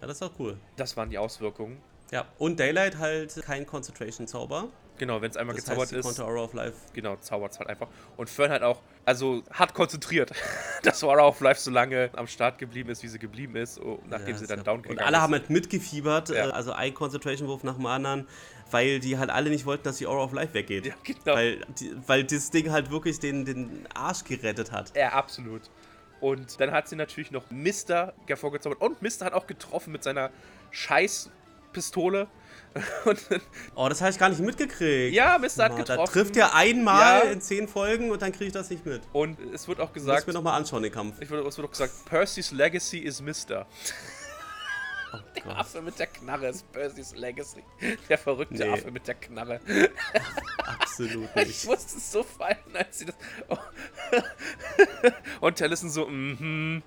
Ja, 0.00 0.06
das 0.06 0.18
ist 0.18 0.22
auch 0.22 0.32
cool. 0.38 0.56
Das 0.76 0.96
waren 0.96 1.10
die 1.10 1.18
Auswirkungen. 1.18 1.82
Ja, 2.12 2.26
und 2.38 2.60
Daylight 2.60 2.98
halt 2.98 3.34
kein 3.44 3.66
Concentration-Zauber. 3.66 4.68
Genau, 4.98 5.20
wenn 5.22 5.30
es 5.30 5.36
einmal 5.36 5.54
Das 5.56 5.64
gezaubert 5.64 5.84
heißt, 5.84 5.92
ist. 5.94 6.04
konnte 6.04 6.24
Aura 6.24 6.42
of 6.42 6.52
Life. 6.54 6.74
Genau, 6.92 7.16
zaubert 7.16 7.52
es 7.52 7.58
halt 7.58 7.68
einfach. 7.68 7.88
Und 8.16 8.28
Fern 8.28 8.50
halt 8.50 8.62
auch, 8.62 8.80
also 9.04 9.42
hat 9.50 9.72
konzentriert, 9.74 10.32
dass 10.82 11.02
Aura 11.04 11.26
of 11.26 11.40
Life 11.40 11.60
so 11.60 11.70
lange 11.70 12.10
am 12.16 12.26
Start 12.26 12.58
geblieben 12.58 12.90
ist, 12.90 13.02
wie 13.02 13.08
sie 13.08 13.18
geblieben 13.18 13.56
ist, 13.56 13.80
oh, 13.80 14.00
nachdem 14.08 14.30
Ja, 14.34 14.38
sie 14.38 14.46
dann 14.46 14.58
ja- 14.58 14.64
down 14.64 14.76
Und 14.78 14.82
gegangen 14.82 15.00
alle 15.00 15.16
ist. 15.16 15.22
haben 15.22 15.32
halt 15.32 15.50
mitgefiebert, 15.50 16.28
Ja. 16.30 16.48
äh, 16.48 16.50
also 16.50 16.72
ein 16.72 16.92
Concentration-Wurf 16.94 17.62
nach 17.64 17.76
dem 17.76 17.86
anderen, 17.86 18.26
weil 18.70 18.98
die 19.00 19.16
halt 19.18 19.30
alle 19.30 19.50
nicht 19.50 19.64
wollten, 19.66 19.84
dass 19.84 19.96
die 19.98 20.06
Aura 20.06 20.24
of 20.24 20.32
Life 20.32 20.52
weggeht. 20.54 20.86
Ja, 20.86 20.94
genau. 21.04 21.34
Weil, 21.36 21.60
die, 21.80 21.92
weil 22.06 22.24
das 22.24 22.50
Ding 22.50 22.70
halt 22.70 22.90
wirklich 22.90 23.18
den, 23.18 23.44
den 23.44 23.86
Arsch 23.94 24.24
gerettet 24.24 24.72
hat. 24.72 24.94
Ja, 24.96 25.10
absolut. 25.12 25.62
Und 26.20 26.60
dann 26.60 26.72
hat 26.72 26.88
sie 26.88 26.96
natürlich 26.96 27.30
noch 27.30 27.48
Mister 27.50 28.12
hervorgezaubert. 28.26 28.80
Und 28.82 29.00
Mister 29.02 29.24
hat 29.26 29.32
auch 29.34 29.46
getroffen 29.46 29.92
mit 29.92 30.02
seiner 30.02 30.30
Scheißpistole. 30.72 32.26
Dann, 32.74 33.40
Oh, 33.74 33.88
das 33.88 34.00
habe 34.00 34.10
ich 34.10 34.18
gar 34.18 34.28
nicht 34.28 34.40
mitgekriegt. 34.40 35.14
ja, 35.14 35.38
Mister 35.38 35.64
hat 35.64 35.72
Mann, 35.72 35.84
Da 35.84 35.94
getroffen. 35.94 36.12
trifft 36.12 36.36
er 36.36 36.54
einmal 36.54 37.24
Ja. 37.26 37.30
in 37.32 37.40
zehn 37.40 37.66
Folgen 37.68 38.10
und 38.10 38.20
dann 38.22 38.32
kriege 38.32 38.46
ich 38.46 38.52
das 38.52 38.70
nicht 38.70 38.84
mit. 38.86 39.02
Und 39.12 39.38
es 39.52 39.66
wird 39.68 39.80
auch 39.80 39.86
Muss 39.88 39.94
gesagt, 39.94 40.26
mir 40.26 40.32
nochmal 40.34 40.54
anschauen, 40.58 40.82
den 40.82 40.92
Kampf. 40.92 41.16
ich 41.20 41.30
es 41.30 41.30
wird 41.30 41.66
auch 41.66 41.70
gesagt, 41.70 41.92
Percy's 42.06 42.50
Legacy 42.52 42.98
is 42.98 43.20
Mister. 43.20 43.66
Oh 45.10 45.16
Der 45.34 45.42
Gott. 45.42 45.56
Affe 45.56 45.80
mit 45.80 45.98
der 45.98 46.06
Knarre 46.08 46.48
ist 46.48 46.70
Percy's 46.70 47.14
Legacy. 47.16 47.64
Der 48.10 48.18
verrückte 48.18 48.56
Nee. 48.62 48.68
Affe 48.68 48.90
mit 48.90 49.08
der 49.08 49.14
Knarre. 49.14 49.58
Absolut 50.66 51.30
Ich 51.36 51.46
nicht. 51.46 51.64
musste 51.66 51.96
es 51.96 52.12
so 52.12 52.22
fallen, 52.22 52.58
als 52.74 52.98
sie 52.98 53.06
das. 53.06 53.14
Oh. 53.48 53.56
Und 55.40 55.56
Tellison 55.56 55.88
so, 55.88 56.06
mhm. 56.06 56.82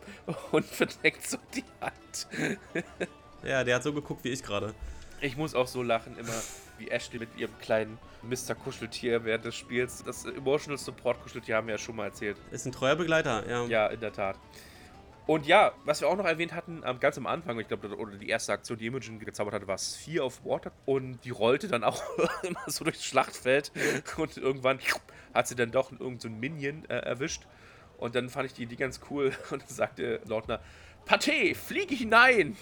Und 0.52 0.66
verdeckt 0.68 1.28
so 1.28 1.38
die 1.56 1.64
Hand. 1.82 2.28
Ja, 3.44 3.64
der 3.64 3.78
hat 3.78 3.84
so 3.84 3.92
geguckt 3.92 4.24
wie 4.24 4.30
ich 4.30 4.44
gerade. 4.44 4.76
Ich 5.22 5.38
muss 5.38 5.54
auch 5.54 5.68
so 5.68 5.84
lachen, 5.84 6.18
immer 6.18 6.34
wie 6.80 6.90
Ashley 6.90 7.20
mit 7.20 7.30
ihrem 7.38 7.56
kleinen 7.60 8.00
Mr. 8.24 8.56
Kuscheltier 8.56 9.24
während 9.24 9.46
des 9.46 9.56
Spiels. 9.56 10.04
Das 10.04 10.26
Emotional 10.26 10.80
Support 10.80 11.22
Kuscheltier 11.22 11.58
haben 11.58 11.68
wir 11.68 11.76
ja 11.76 11.78
schon 11.78 11.96
mal 11.96 12.06
erzählt. 12.06 12.38
Ist 12.50 12.66
ein 12.66 12.72
treuer 12.72 12.96
Begleiter, 12.96 13.48
ja. 13.48 13.66
Ja, 13.66 13.88
in 13.88 14.00
der 14.00 14.12
Tat. 14.12 14.40
Und 15.28 15.46
ja, 15.46 15.74
was 15.86 16.02
wir 16.02 16.08
auch 16.08 16.18
noch 16.18 16.26
erwähnt 16.26 16.54
hatten, 16.54 16.82
ganz 17.00 17.20
am 17.20 17.28
Anfang, 17.28 17.60
ich 17.60 17.68
glaube, 17.68 17.96
oder 17.96 18.18
die 18.18 18.30
erste 18.30 18.52
Aktion, 18.52 18.80
die 18.80 18.88
Imogen 18.88 19.20
gezaubert 19.20 19.54
hatte, 19.54 19.68
war 19.68 19.78
Sphere 19.78 20.26
of 20.26 20.44
Water. 20.44 20.72
Und 20.86 21.24
die 21.24 21.30
rollte 21.30 21.68
dann 21.68 21.84
auch 21.84 22.02
immer 22.44 22.64
so 22.66 22.84
durchs 22.84 23.06
Schlachtfeld. 23.06 23.72
Und 24.18 24.38
irgendwann 24.38 24.80
hat 25.36 25.48
sie 25.48 25.56
dann 25.56 25.72
doch 25.72 25.92
irgendeinen 25.92 26.20
so 26.20 26.30
Minion 26.30 26.86
äh, 26.90 26.98
erwischt. 26.98 27.44
Und 27.98 28.16
dann 28.16 28.30
fand 28.30 28.48
ich 28.48 28.54
die 28.54 28.64
Idee 28.64 28.76
ganz 28.76 29.00
cool. 29.12 29.32
Und 29.52 29.62
dann 29.62 29.70
sagte 29.70 30.20
Lautner, 30.26 30.60
Pathé, 31.08 31.56
fliege 31.56 31.95
hinein! 31.95 32.56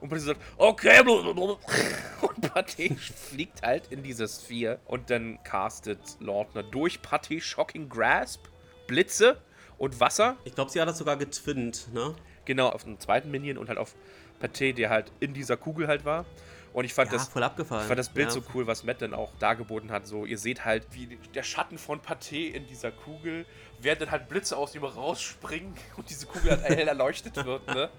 Und 0.00 0.12
Pathé 0.12 0.18
sagt, 0.20 0.40
okay. 0.56 1.00
Und 1.00 2.52
Pathé 2.52 2.96
fliegt 2.96 3.62
halt 3.62 3.88
in 3.90 4.02
diese 4.02 4.26
Sphere. 4.28 4.80
Und 4.86 5.10
dann 5.10 5.42
castet 5.42 5.98
Lautner 6.20 6.62
durch 6.62 7.00
Pathé 7.00 7.40
Shocking 7.40 7.88
Grasp, 7.88 8.40
Blitze 8.86 9.40
und 9.78 10.00
Wasser. 10.00 10.36
Ich 10.44 10.54
glaube, 10.54 10.70
sie 10.70 10.80
hat 10.80 10.88
das 10.88 10.98
sogar 10.98 11.16
getwinnt, 11.16 11.88
ne? 11.92 12.14
Genau, 12.46 12.68
auf 12.70 12.84
den 12.84 12.98
zweiten 12.98 13.30
Minion 13.30 13.58
und 13.58 13.68
halt 13.68 13.78
auf 13.78 13.94
Pathé, 14.40 14.72
der 14.72 14.88
halt 14.90 15.12
in 15.20 15.34
dieser 15.34 15.56
Kugel 15.56 15.86
halt 15.86 16.04
war. 16.04 16.24
Und 16.72 16.84
ich 16.84 16.94
fand, 16.94 17.10
Ja, 17.10 17.18
das, 17.18 17.28
voll 17.28 17.42
abgefallen. 17.42 17.82
ich 17.82 17.88
fand 17.88 17.98
das 17.98 18.10
Bild 18.10 18.28
ja. 18.28 18.32
so 18.32 18.42
cool, 18.54 18.66
was 18.66 18.84
Matt 18.84 19.02
dann 19.02 19.12
auch 19.12 19.32
dargeboten 19.38 19.90
hat. 19.90 20.06
So, 20.06 20.24
ihr 20.24 20.38
seht 20.38 20.64
halt, 20.64 20.86
wie 20.92 21.18
der 21.34 21.42
Schatten 21.42 21.78
von 21.78 22.00
Pathé 22.00 22.52
in 22.52 22.66
dieser 22.66 22.92
Kugel, 22.92 23.44
während 23.82 24.02
dann 24.02 24.10
halt 24.10 24.28
Blitze 24.28 24.56
aus 24.56 24.74
ihm 24.74 24.84
rausspringen 24.84 25.74
und 25.96 26.08
diese 26.10 26.26
Kugel 26.26 26.50
halt 26.50 26.64
hell 26.64 26.88
erleuchtet 26.88 27.36
wird, 27.44 27.66
ne? 27.66 27.90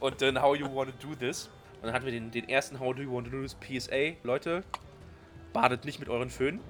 Und 0.00 0.22
dann, 0.22 0.40
how 0.40 0.56
you 0.56 0.66
wanna 0.72 0.92
do 1.00 1.14
this? 1.14 1.48
Und 1.76 1.84
dann 1.84 1.94
hatten 1.94 2.04
wir 2.04 2.12
den, 2.12 2.30
den 2.30 2.48
ersten 2.48 2.80
How 2.80 2.94
Do 2.94 3.02
You 3.02 3.12
Want 3.12 3.26
to 3.26 3.30
Do 3.30 3.42
This 3.42 3.54
PSA. 3.54 4.16
Leute, 4.22 4.64
badet 5.52 5.84
nicht 5.84 6.00
mit 6.00 6.08
euren 6.08 6.30
Föhn. 6.30 6.60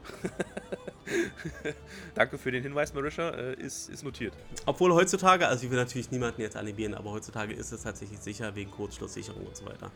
Danke 2.14 2.38
für 2.38 2.50
den 2.50 2.62
Hinweis, 2.62 2.92
Marisha. 2.92 3.30
Äh, 3.30 3.54
ist, 3.54 3.88
ist 3.88 4.02
notiert. 4.02 4.34
Obwohl 4.64 4.92
heutzutage, 4.92 5.46
also 5.46 5.64
ich 5.64 5.70
will 5.70 5.78
natürlich 5.78 6.10
niemanden 6.10 6.40
jetzt 6.40 6.56
animieren, 6.56 6.94
aber 6.94 7.10
heutzutage 7.12 7.54
ist 7.54 7.72
es 7.72 7.82
tatsächlich 7.82 8.18
sicher 8.18 8.54
wegen 8.54 8.70
Kurzschlusssicherung 8.70 9.46
und 9.46 9.56
so 9.56 9.66
weiter. 9.66 9.90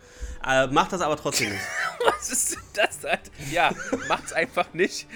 Äh, 0.46 0.68
macht 0.68 0.92
das 0.92 1.00
aber 1.00 1.16
trotzdem 1.16 1.50
nicht. 1.50 1.62
Was 2.04 2.30
ist 2.30 2.54
denn 2.54 2.62
das? 2.74 3.00
Ja, 3.50 3.72
macht's 4.08 4.32
einfach 4.32 4.72
nicht. 4.72 5.06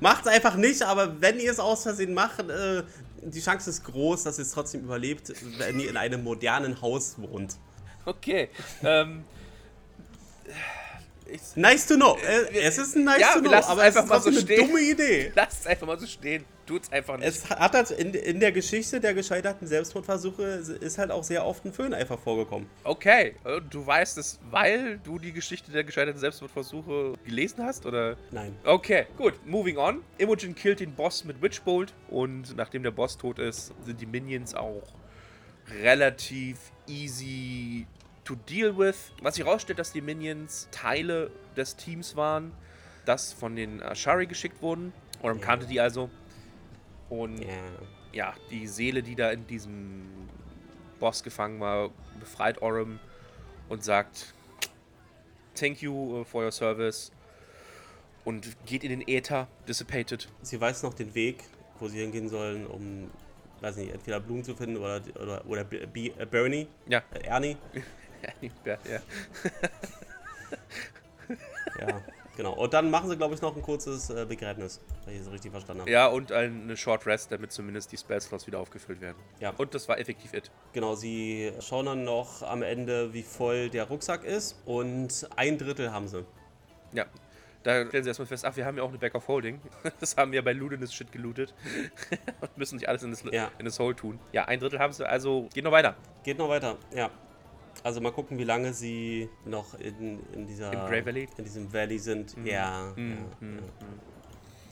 Macht's 0.00 0.28
einfach 0.28 0.56
nicht, 0.56 0.82
aber 0.82 1.20
wenn 1.20 1.40
ihr 1.40 1.50
es 1.50 1.58
aus 1.58 1.82
Versehen 1.82 2.14
macht, 2.14 2.40
äh, 2.40 2.82
die 3.22 3.40
Chance 3.40 3.70
ist 3.70 3.84
groß, 3.84 4.24
dass 4.24 4.38
ihr 4.38 4.42
es 4.42 4.52
trotzdem 4.52 4.82
überlebt, 4.82 5.32
wenn 5.58 5.80
ihr 5.80 5.90
in 5.90 5.96
einem 5.96 6.22
modernen 6.22 6.80
Haus 6.80 7.16
wohnt. 7.18 7.56
Okay. 8.04 8.48
Ähm, 8.82 9.24
ich, 11.30 11.40
Nice 11.56 11.86
to 11.86 11.94
know. 11.96 12.16
Äh, 12.16 12.58
es 12.60 12.78
ist 12.78 12.96
ein 12.96 13.04
nice 13.04 13.20
Ja, 13.20 13.32
to 13.34 13.40
know, 13.40 13.52
es 13.52 13.66
aber 13.66 13.86
es 13.86 13.96
einfach 13.96 14.02
ist 14.04 14.08
mal 14.08 14.20
so 14.20 14.28
eine 14.30 14.40
stehen. 14.40 14.66
dumme 14.66 14.80
Idee. 14.80 15.32
lasst 15.34 15.60
es 15.60 15.66
einfach 15.66 15.86
mal 15.86 15.98
so 15.98 16.06
stehen. 16.06 16.44
Tut's 16.66 16.90
einfach 16.90 17.16
nicht. 17.16 17.28
Es 17.28 17.48
hat 17.48 17.74
halt 17.74 17.90
in, 17.92 18.12
in 18.12 18.40
der 18.40 18.50
Geschichte 18.50 19.00
der 19.00 19.14
gescheiterten 19.14 19.68
Selbstmordversuche 19.68 20.42
ist 20.80 20.98
halt 20.98 21.12
auch 21.12 21.22
sehr 21.22 21.46
oft 21.46 21.64
ein 21.64 21.72
Föhn 21.72 21.94
einfach 21.94 22.18
vorgekommen. 22.18 22.68
Okay, 22.82 23.36
äh, 23.44 23.60
du 23.70 23.86
weißt 23.86 24.18
es, 24.18 24.40
weil 24.50 24.98
du 24.98 25.18
die 25.20 25.32
Geschichte 25.32 25.70
der 25.70 25.84
gescheiterten 25.84 26.18
Selbstmordversuche 26.20 27.14
gelesen 27.24 27.62
hast, 27.64 27.86
oder? 27.86 28.16
Nein. 28.32 28.56
Okay, 28.64 29.06
gut, 29.16 29.34
moving 29.46 29.76
on. 29.76 30.02
Imogen 30.18 30.54
killt 30.56 30.80
den 30.80 30.92
Boss 30.94 31.24
mit 31.24 31.40
Witchbolt 31.40 31.92
und 32.08 32.56
nachdem 32.56 32.82
der 32.82 32.90
Boss 32.90 33.16
tot 33.16 33.38
ist, 33.38 33.72
sind 33.84 34.00
die 34.00 34.06
Minions 34.06 34.54
auch 34.54 34.82
relativ 35.82 36.58
easy 36.88 37.86
to 38.26 38.34
deal 38.34 38.76
with. 38.76 39.12
Was 39.22 39.36
sich 39.36 39.44
herausstellt, 39.44 39.78
dass 39.78 39.92
die 39.92 40.00
Minions 40.02 40.68
Teile 40.70 41.30
des 41.56 41.76
Teams 41.76 42.14
waren, 42.16 42.52
das 43.06 43.32
von 43.32 43.56
den 43.56 43.80
Ashari 43.80 44.26
geschickt 44.26 44.60
wurden. 44.60 44.92
Orm 45.22 45.38
Ja. 45.38 45.44
kannte 45.44 45.66
die 45.66 45.80
also. 45.80 46.10
Und 47.08 47.38
Ja. 47.42 47.48
ja, 48.12 48.34
die 48.50 48.66
Seele, 48.66 49.02
die 49.02 49.14
da 49.14 49.30
in 49.30 49.46
diesem 49.46 50.06
Boss 51.00 51.22
gefangen 51.22 51.60
war, 51.60 51.90
befreit 52.20 52.60
Orem 52.62 52.98
und 53.68 53.82
sagt 53.84 54.34
Thank 55.54 55.80
you 55.80 56.20
uh, 56.20 56.24
for 56.24 56.44
your 56.44 56.52
service 56.52 57.10
und 58.24 58.56
geht 58.66 58.82
in 58.84 58.90
den 58.90 59.08
Äther, 59.08 59.46
dissipated. 59.68 60.28
Sie 60.42 60.60
weiß 60.60 60.82
noch 60.82 60.92
den 60.94 61.14
Weg, 61.14 61.44
wo 61.78 61.88
sie 61.88 62.00
hingehen 62.00 62.28
sollen, 62.28 62.66
um, 62.66 63.10
weiß 63.60 63.76
nicht, 63.76 63.92
entweder 63.94 64.20
Blumen 64.20 64.44
zu 64.44 64.54
finden 64.54 64.76
oder, 64.76 65.00
oder, 65.14 65.46
oder 65.46 65.64
B, 65.64 65.86
B, 65.86 66.12
äh, 66.18 66.26
Bernie, 66.26 66.66
Ja, 66.88 67.02
äh, 67.14 67.20
Ernie. 67.26 67.56
ja, 68.64 68.78
ja. 68.90 69.00
Ja, 71.80 72.00
genau. 72.36 72.54
Und 72.54 72.72
dann 72.72 72.90
machen 72.90 73.08
sie, 73.10 73.16
glaube 73.16 73.34
ich, 73.34 73.42
noch 73.42 73.54
ein 73.54 73.62
kurzes 73.62 74.08
äh, 74.10 74.24
Begräbnis, 74.26 74.80
wenn 75.04 75.14
ich 75.14 75.20
es 75.20 75.30
richtig 75.30 75.50
verstanden 75.50 75.82
habe. 75.82 75.90
ja 75.90 76.06
und 76.06 76.32
eine 76.32 76.76
Short 76.76 77.04
Rest, 77.06 77.32
damit 77.32 77.52
zumindest 77.52 77.92
die 77.92 77.96
Spellslots 77.98 78.46
wieder 78.46 78.58
aufgefüllt 78.60 79.00
werden. 79.00 79.16
Ja. 79.40 79.50
Und 79.56 79.74
das 79.74 79.88
war 79.88 79.98
effektiv 79.98 80.32
it. 80.32 80.50
Genau, 80.72 80.94
sie 80.94 81.52
schauen 81.60 81.86
dann 81.86 82.04
noch 82.04 82.42
am 82.42 82.62
Ende, 82.62 83.12
wie 83.12 83.22
voll 83.22 83.68
der 83.68 83.84
Rucksack 83.84 84.24
ist 84.24 84.56
und 84.64 85.28
ein 85.36 85.58
Drittel 85.58 85.92
haben 85.92 86.08
sie. 86.08 86.24
Ja. 86.92 87.04
Da 87.62 87.84
stellen 87.88 88.04
sie 88.04 88.10
erstmal 88.10 88.26
fest, 88.26 88.44
ach, 88.44 88.54
wir 88.54 88.64
haben 88.64 88.76
ja 88.78 88.84
auch 88.84 88.90
eine 88.90 88.98
Back 88.98 89.16
of 89.16 89.26
Holding. 89.26 89.60
Das 90.00 90.16
haben 90.16 90.30
wir 90.30 90.42
bei 90.44 90.52
Ludinous 90.52 90.94
Shit 90.94 91.10
gelootet. 91.10 91.52
und 92.40 92.56
müssen 92.56 92.76
nicht 92.76 92.88
alles 92.88 93.02
in 93.02 93.10
das, 93.10 93.24
Ja. 93.32 93.50
in 93.58 93.64
das 93.64 93.78
Hole 93.80 93.94
tun. 93.96 94.20
Ja, 94.32 94.44
ein 94.44 94.60
Drittel 94.60 94.78
haben 94.78 94.92
sie, 94.92 95.06
also 95.06 95.48
geht 95.52 95.64
noch 95.64 95.72
weiter. 95.72 95.96
Geht 96.22 96.38
noch 96.38 96.48
weiter, 96.48 96.76
ja. 96.94 97.10
Also 97.82 98.00
mal 98.00 98.12
gucken, 98.12 98.38
wie 98.38 98.44
lange 98.44 98.72
sie 98.72 99.28
noch 99.44 99.78
in, 99.78 100.20
in 100.32 100.46
dieser 100.46 100.72
in 101.38 101.44
diesem 101.44 101.72
Valley 101.72 101.98
sind. 101.98 102.36
Ja, 102.44 102.92
Mhm, 102.96 103.10
ja, 103.10 103.46
mhm, 103.46 103.56
ja. 103.58 103.62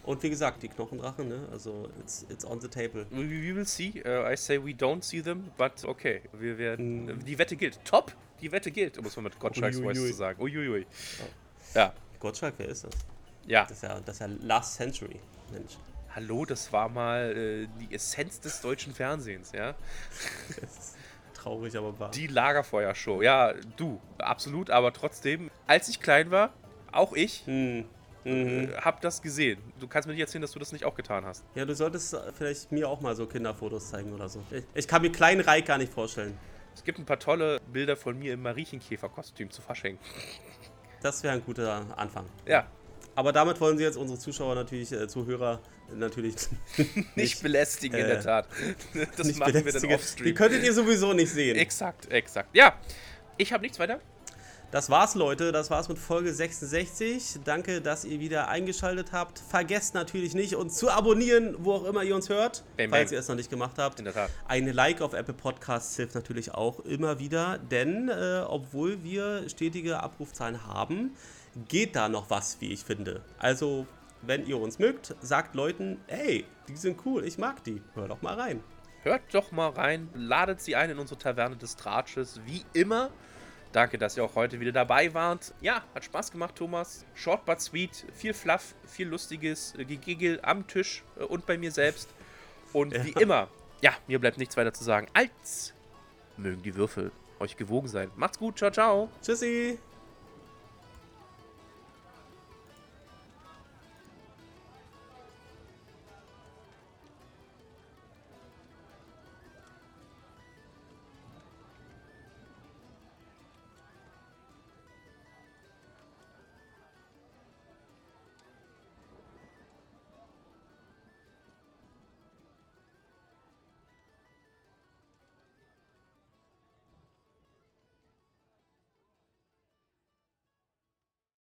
Und 0.05 0.23
wie 0.23 0.29
gesagt, 0.29 0.63
die 0.63 0.69
Knochendrachen, 0.69 1.29
ne? 1.29 1.49
Also 1.51 1.89
it's, 2.01 2.27
it's 2.29 2.45
on 2.45 2.61
the 2.61 2.69
table. 2.69 3.07
We, 3.11 3.23
we 3.23 3.55
will 3.57 3.67
see. 3.67 4.03
Uh, 4.05 4.31
I 4.31 4.37
say 4.37 4.59
we 4.63 4.73
don't 4.73 5.03
see 5.03 5.23
them, 5.23 5.51
but 5.57 5.83
okay. 5.85 6.21
Wir 6.33 6.59
werden. 6.59 7.07
Mm. 7.07 7.25
Die 7.25 7.39
Wette 7.39 7.57
gilt. 7.57 7.83
Top! 7.85 8.13
Die 8.43 8.53
Wette 8.53 8.71
gilt, 8.71 8.99
um 8.99 9.07
es 9.07 9.17
mal 9.17 9.23
mit 9.23 9.39
Gottschalks 9.39 9.79
Voice 9.79 9.97
zu 9.97 10.13
sagen. 10.13 10.43
Uiuiui. 10.43 10.87
Ja. 11.75 11.95
Gottschalk, 12.21 12.55
wer 12.59 12.69
ist 12.69 12.85
das? 12.85 12.95
Ja. 13.47 13.63
Das 13.63 13.73
ist 13.79 13.83
ja, 13.83 14.01
das 14.01 14.17
ist 14.17 14.21
ja 14.21 14.29
Last 14.43 14.75
Century. 14.75 15.19
Mensch. 15.53 15.79
Hallo, 16.15 16.45
das 16.45 16.71
war 16.73 16.89
mal 16.91 17.35
äh, 17.37 17.67
die 17.81 17.95
Essenz 17.95 18.41
des 18.41 18.61
deutschen 18.61 18.95
Fernsehens, 18.95 19.53
ja? 19.53 19.75
Traurig, 21.45 21.77
aber 21.77 21.99
wahr. 22.01 22.11
Die 22.11 22.27
Lagerfeuershow. 22.27 23.21
Ja, 23.23 23.53
du, 23.77 24.01
absolut, 24.19 24.71
aber 24.71 24.93
trotzdem, 24.95 25.51
als 25.67 25.89
ich 25.89 26.01
klein 26.01 26.31
war, 26.31 26.51
auch 26.91 27.13
ich, 27.13 27.43
Hm. 27.47 27.85
Mhm. 28.25 28.71
äh, 28.71 28.77
hab 28.81 29.03
das 29.03 29.21
gesehen. 29.21 29.61
Du 29.79 29.87
kannst 29.87 30.07
mir 30.09 30.15
nicht 30.15 30.23
erzählen, 30.23 30.41
dass 30.41 30.53
du 30.53 30.59
das 30.59 30.73
nicht 30.73 30.87
auch 30.87 30.95
getan 30.95 31.27
hast. 31.27 31.45
Ja, 31.55 31.67
du 31.67 31.75
solltest 31.75 32.17
vielleicht 32.33 32.73
mir 32.73 32.89
auch 32.89 33.03
mal 33.03 33.15
so 33.15 33.27
Kinderfotos 33.27 33.91
zeigen 33.91 34.15
oder 34.15 34.31
so. 34.31 34.43
Ich, 34.51 34.65
ich 34.73 34.89
kann 34.89 35.03
mir 35.03 35.13
kleinen 35.13 35.43
Reik 35.43 35.67
gar 35.67 35.77
nicht 35.77 35.93
vorstellen. 35.93 36.39
Es 36.75 36.83
gibt 36.83 36.99
ein 36.99 37.05
paar 37.05 37.19
tolle 37.19 37.61
Bilder 37.71 37.95
von 37.97 38.19
mir 38.19 38.33
im 38.33 38.41
Mariechenkäferkostüm 38.43 39.51
zu 39.51 39.61
Fasching. 39.61 39.99
Das 41.03 41.23
wäre 41.23 41.35
ein 41.35 41.45
guter 41.45 41.85
Anfang. 41.99 42.25
Ja, 42.47 42.67
Aber 43.15 43.33
damit 43.33 43.61
wollen 43.61 43.77
sie 43.77 43.85
jetzt 43.85 43.97
unsere 43.99 44.19
Zuschauer 44.19 44.55
natürlich, 44.55 44.91
äh, 44.93 45.07
Zuhörer 45.07 45.61
natürlich 45.95 46.35
nicht, 47.15 47.43
belästigen 47.43 47.99
in 47.99 48.05
äh, 48.07 48.09
der 48.09 48.23
Tat. 48.23 48.49
Das 49.17 49.27
nicht 49.27 49.39
machen 49.39 49.53
wir 49.53 49.61
dann 49.61 49.65
belästigen. 49.65 49.95
offstream. 49.95 50.27
Die 50.27 50.35
könntet 50.35 50.63
ihr 50.65 50.73
sowieso 50.73 51.13
nicht 51.13 51.31
sehen. 51.31 51.57
Exakt, 51.57 52.11
exakt. 52.11 52.49
Ja, 52.55 52.75
ich 53.37 53.53
habe 53.53 53.63
nichts 53.63 53.79
weiter. 53.79 54.01
Das 54.71 54.91
war's, 54.91 55.15
Leute. 55.15 55.53
Das 55.53 55.71
war's 55.71 55.89
mit 55.89 55.99
Folge 56.01 56.35
66. 56.35 57.39
Danke, 57.45 57.81
dass 57.81 58.05
ihr 58.05 58.19
wieder 58.19 58.49
eingeschaltet 58.49 59.13
habt. 59.13 59.39
Vergesst 59.39 59.95
natürlich 59.95 60.35
nicht, 60.35 60.57
uns 60.57 60.75
zu 60.75 60.91
abonnieren, 60.91 61.55
wo 61.61 61.75
auch 61.75 61.85
immer 61.85 62.03
ihr 62.03 62.17
uns 62.17 62.29
hört, 62.29 62.65
Bang, 62.77 62.91
falls 62.91 63.11
bang. 63.11 63.15
ihr 63.15 63.21
es 63.21 63.29
noch 63.29 63.37
nicht 63.37 63.51
gemacht 63.51 63.77
habt. 63.79 64.01
In 64.01 64.05
der 64.07 64.15
Tat. 64.15 64.31
Ein 64.49 64.67
Like 64.67 65.01
auf 65.01 65.13
Apple 65.13 65.35
Podcasts 65.35 65.95
hilft 65.95 66.17
natürlich 66.17 66.53
auch 66.55 66.81
immer 66.81 67.21
wieder, 67.21 67.59
denn 67.59 68.09
äh, 68.09 68.43
obwohl 68.49 69.05
wir 69.05 69.49
stetige 69.49 70.03
Abrufzahlen 70.03 70.67
haben, 70.67 71.13
geht 71.69 71.95
da 71.95 72.09
noch 72.09 72.29
was, 72.31 72.57
wie 72.61 72.73
ich 72.73 72.83
finde. 72.83 73.21
Also, 73.39 73.87
wenn 74.27 74.47
ihr 74.47 74.59
uns 74.59 74.79
mögt, 74.79 75.15
sagt 75.21 75.55
Leuten, 75.55 76.01
hey, 76.07 76.45
die 76.69 76.77
sind 76.77 77.05
cool, 77.05 77.25
ich 77.25 77.39
mag 77.39 77.63
die. 77.65 77.83
Hör 77.95 78.09
doch 78.09 78.23
mal 78.23 78.35
rein. 78.35 78.63
Hört 79.03 79.23
doch 79.33 79.53
mal 79.53 79.71
rein, 79.71 80.09
ladet 80.15 80.61
sie 80.61 80.77
ein 80.77 80.91
in 80.91 80.99
unsere 80.99 81.19
Taverne 81.19 81.57
des 81.57 81.77
Tratsches, 81.77 82.41
wie 82.47 82.65
immer. 82.73 83.11
Danke, 83.73 83.99
dass 83.99 84.17
ihr 84.17 84.25
auch 84.25 84.35
heute 84.37 84.61
wieder 84.61 84.73
dabei 84.73 85.13
wart. 85.15 85.53
Ja, 85.61 85.83
hat 85.95 86.05
Spaß 86.05 86.31
gemacht, 86.31 86.55
Thomas. 86.55 87.05
Short 87.15 87.45
but 87.45 87.61
sweet, 87.61 88.07
viel 88.15 88.33
Fluff, 88.33 88.75
viel 88.87 89.09
lustiges 89.09 89.75
äh, 89.77 89.85
Gegigel 89.85 90.39
am 90.43 90.67
Tisch 90.67 91.03
äh, 91.19 91.25
und 91.25 91.45
bei 91.45 91.59
mir 91.59 91.73
selbst. 91.73 92.09
Und 92.73 92.93
Ja. 92.95 93.05
wie 93.05 93.11
immer, 93.21 93.49
ja, 93.81 93.93
mir 94.07 94.21
bleibt 94.21 94.39
nichts 94.39 94.57
weiter 94.57 94.73
zu 94.73 94.85
sagen, 94.85 95.09
als 95.13 95.75
mögen 96.37 96.63
die 96.63 96.75
Würfel 96.77 97.11
euch 97.41 97.57
gewogen 97.57 97.89
sein. 97.89 98.11
Macht's 98.17 98.39
gut, 98.39 98.59
ciao, 98.59 98.71
ciao. 98.71 99.11
Tschüssi. 99.23 99.79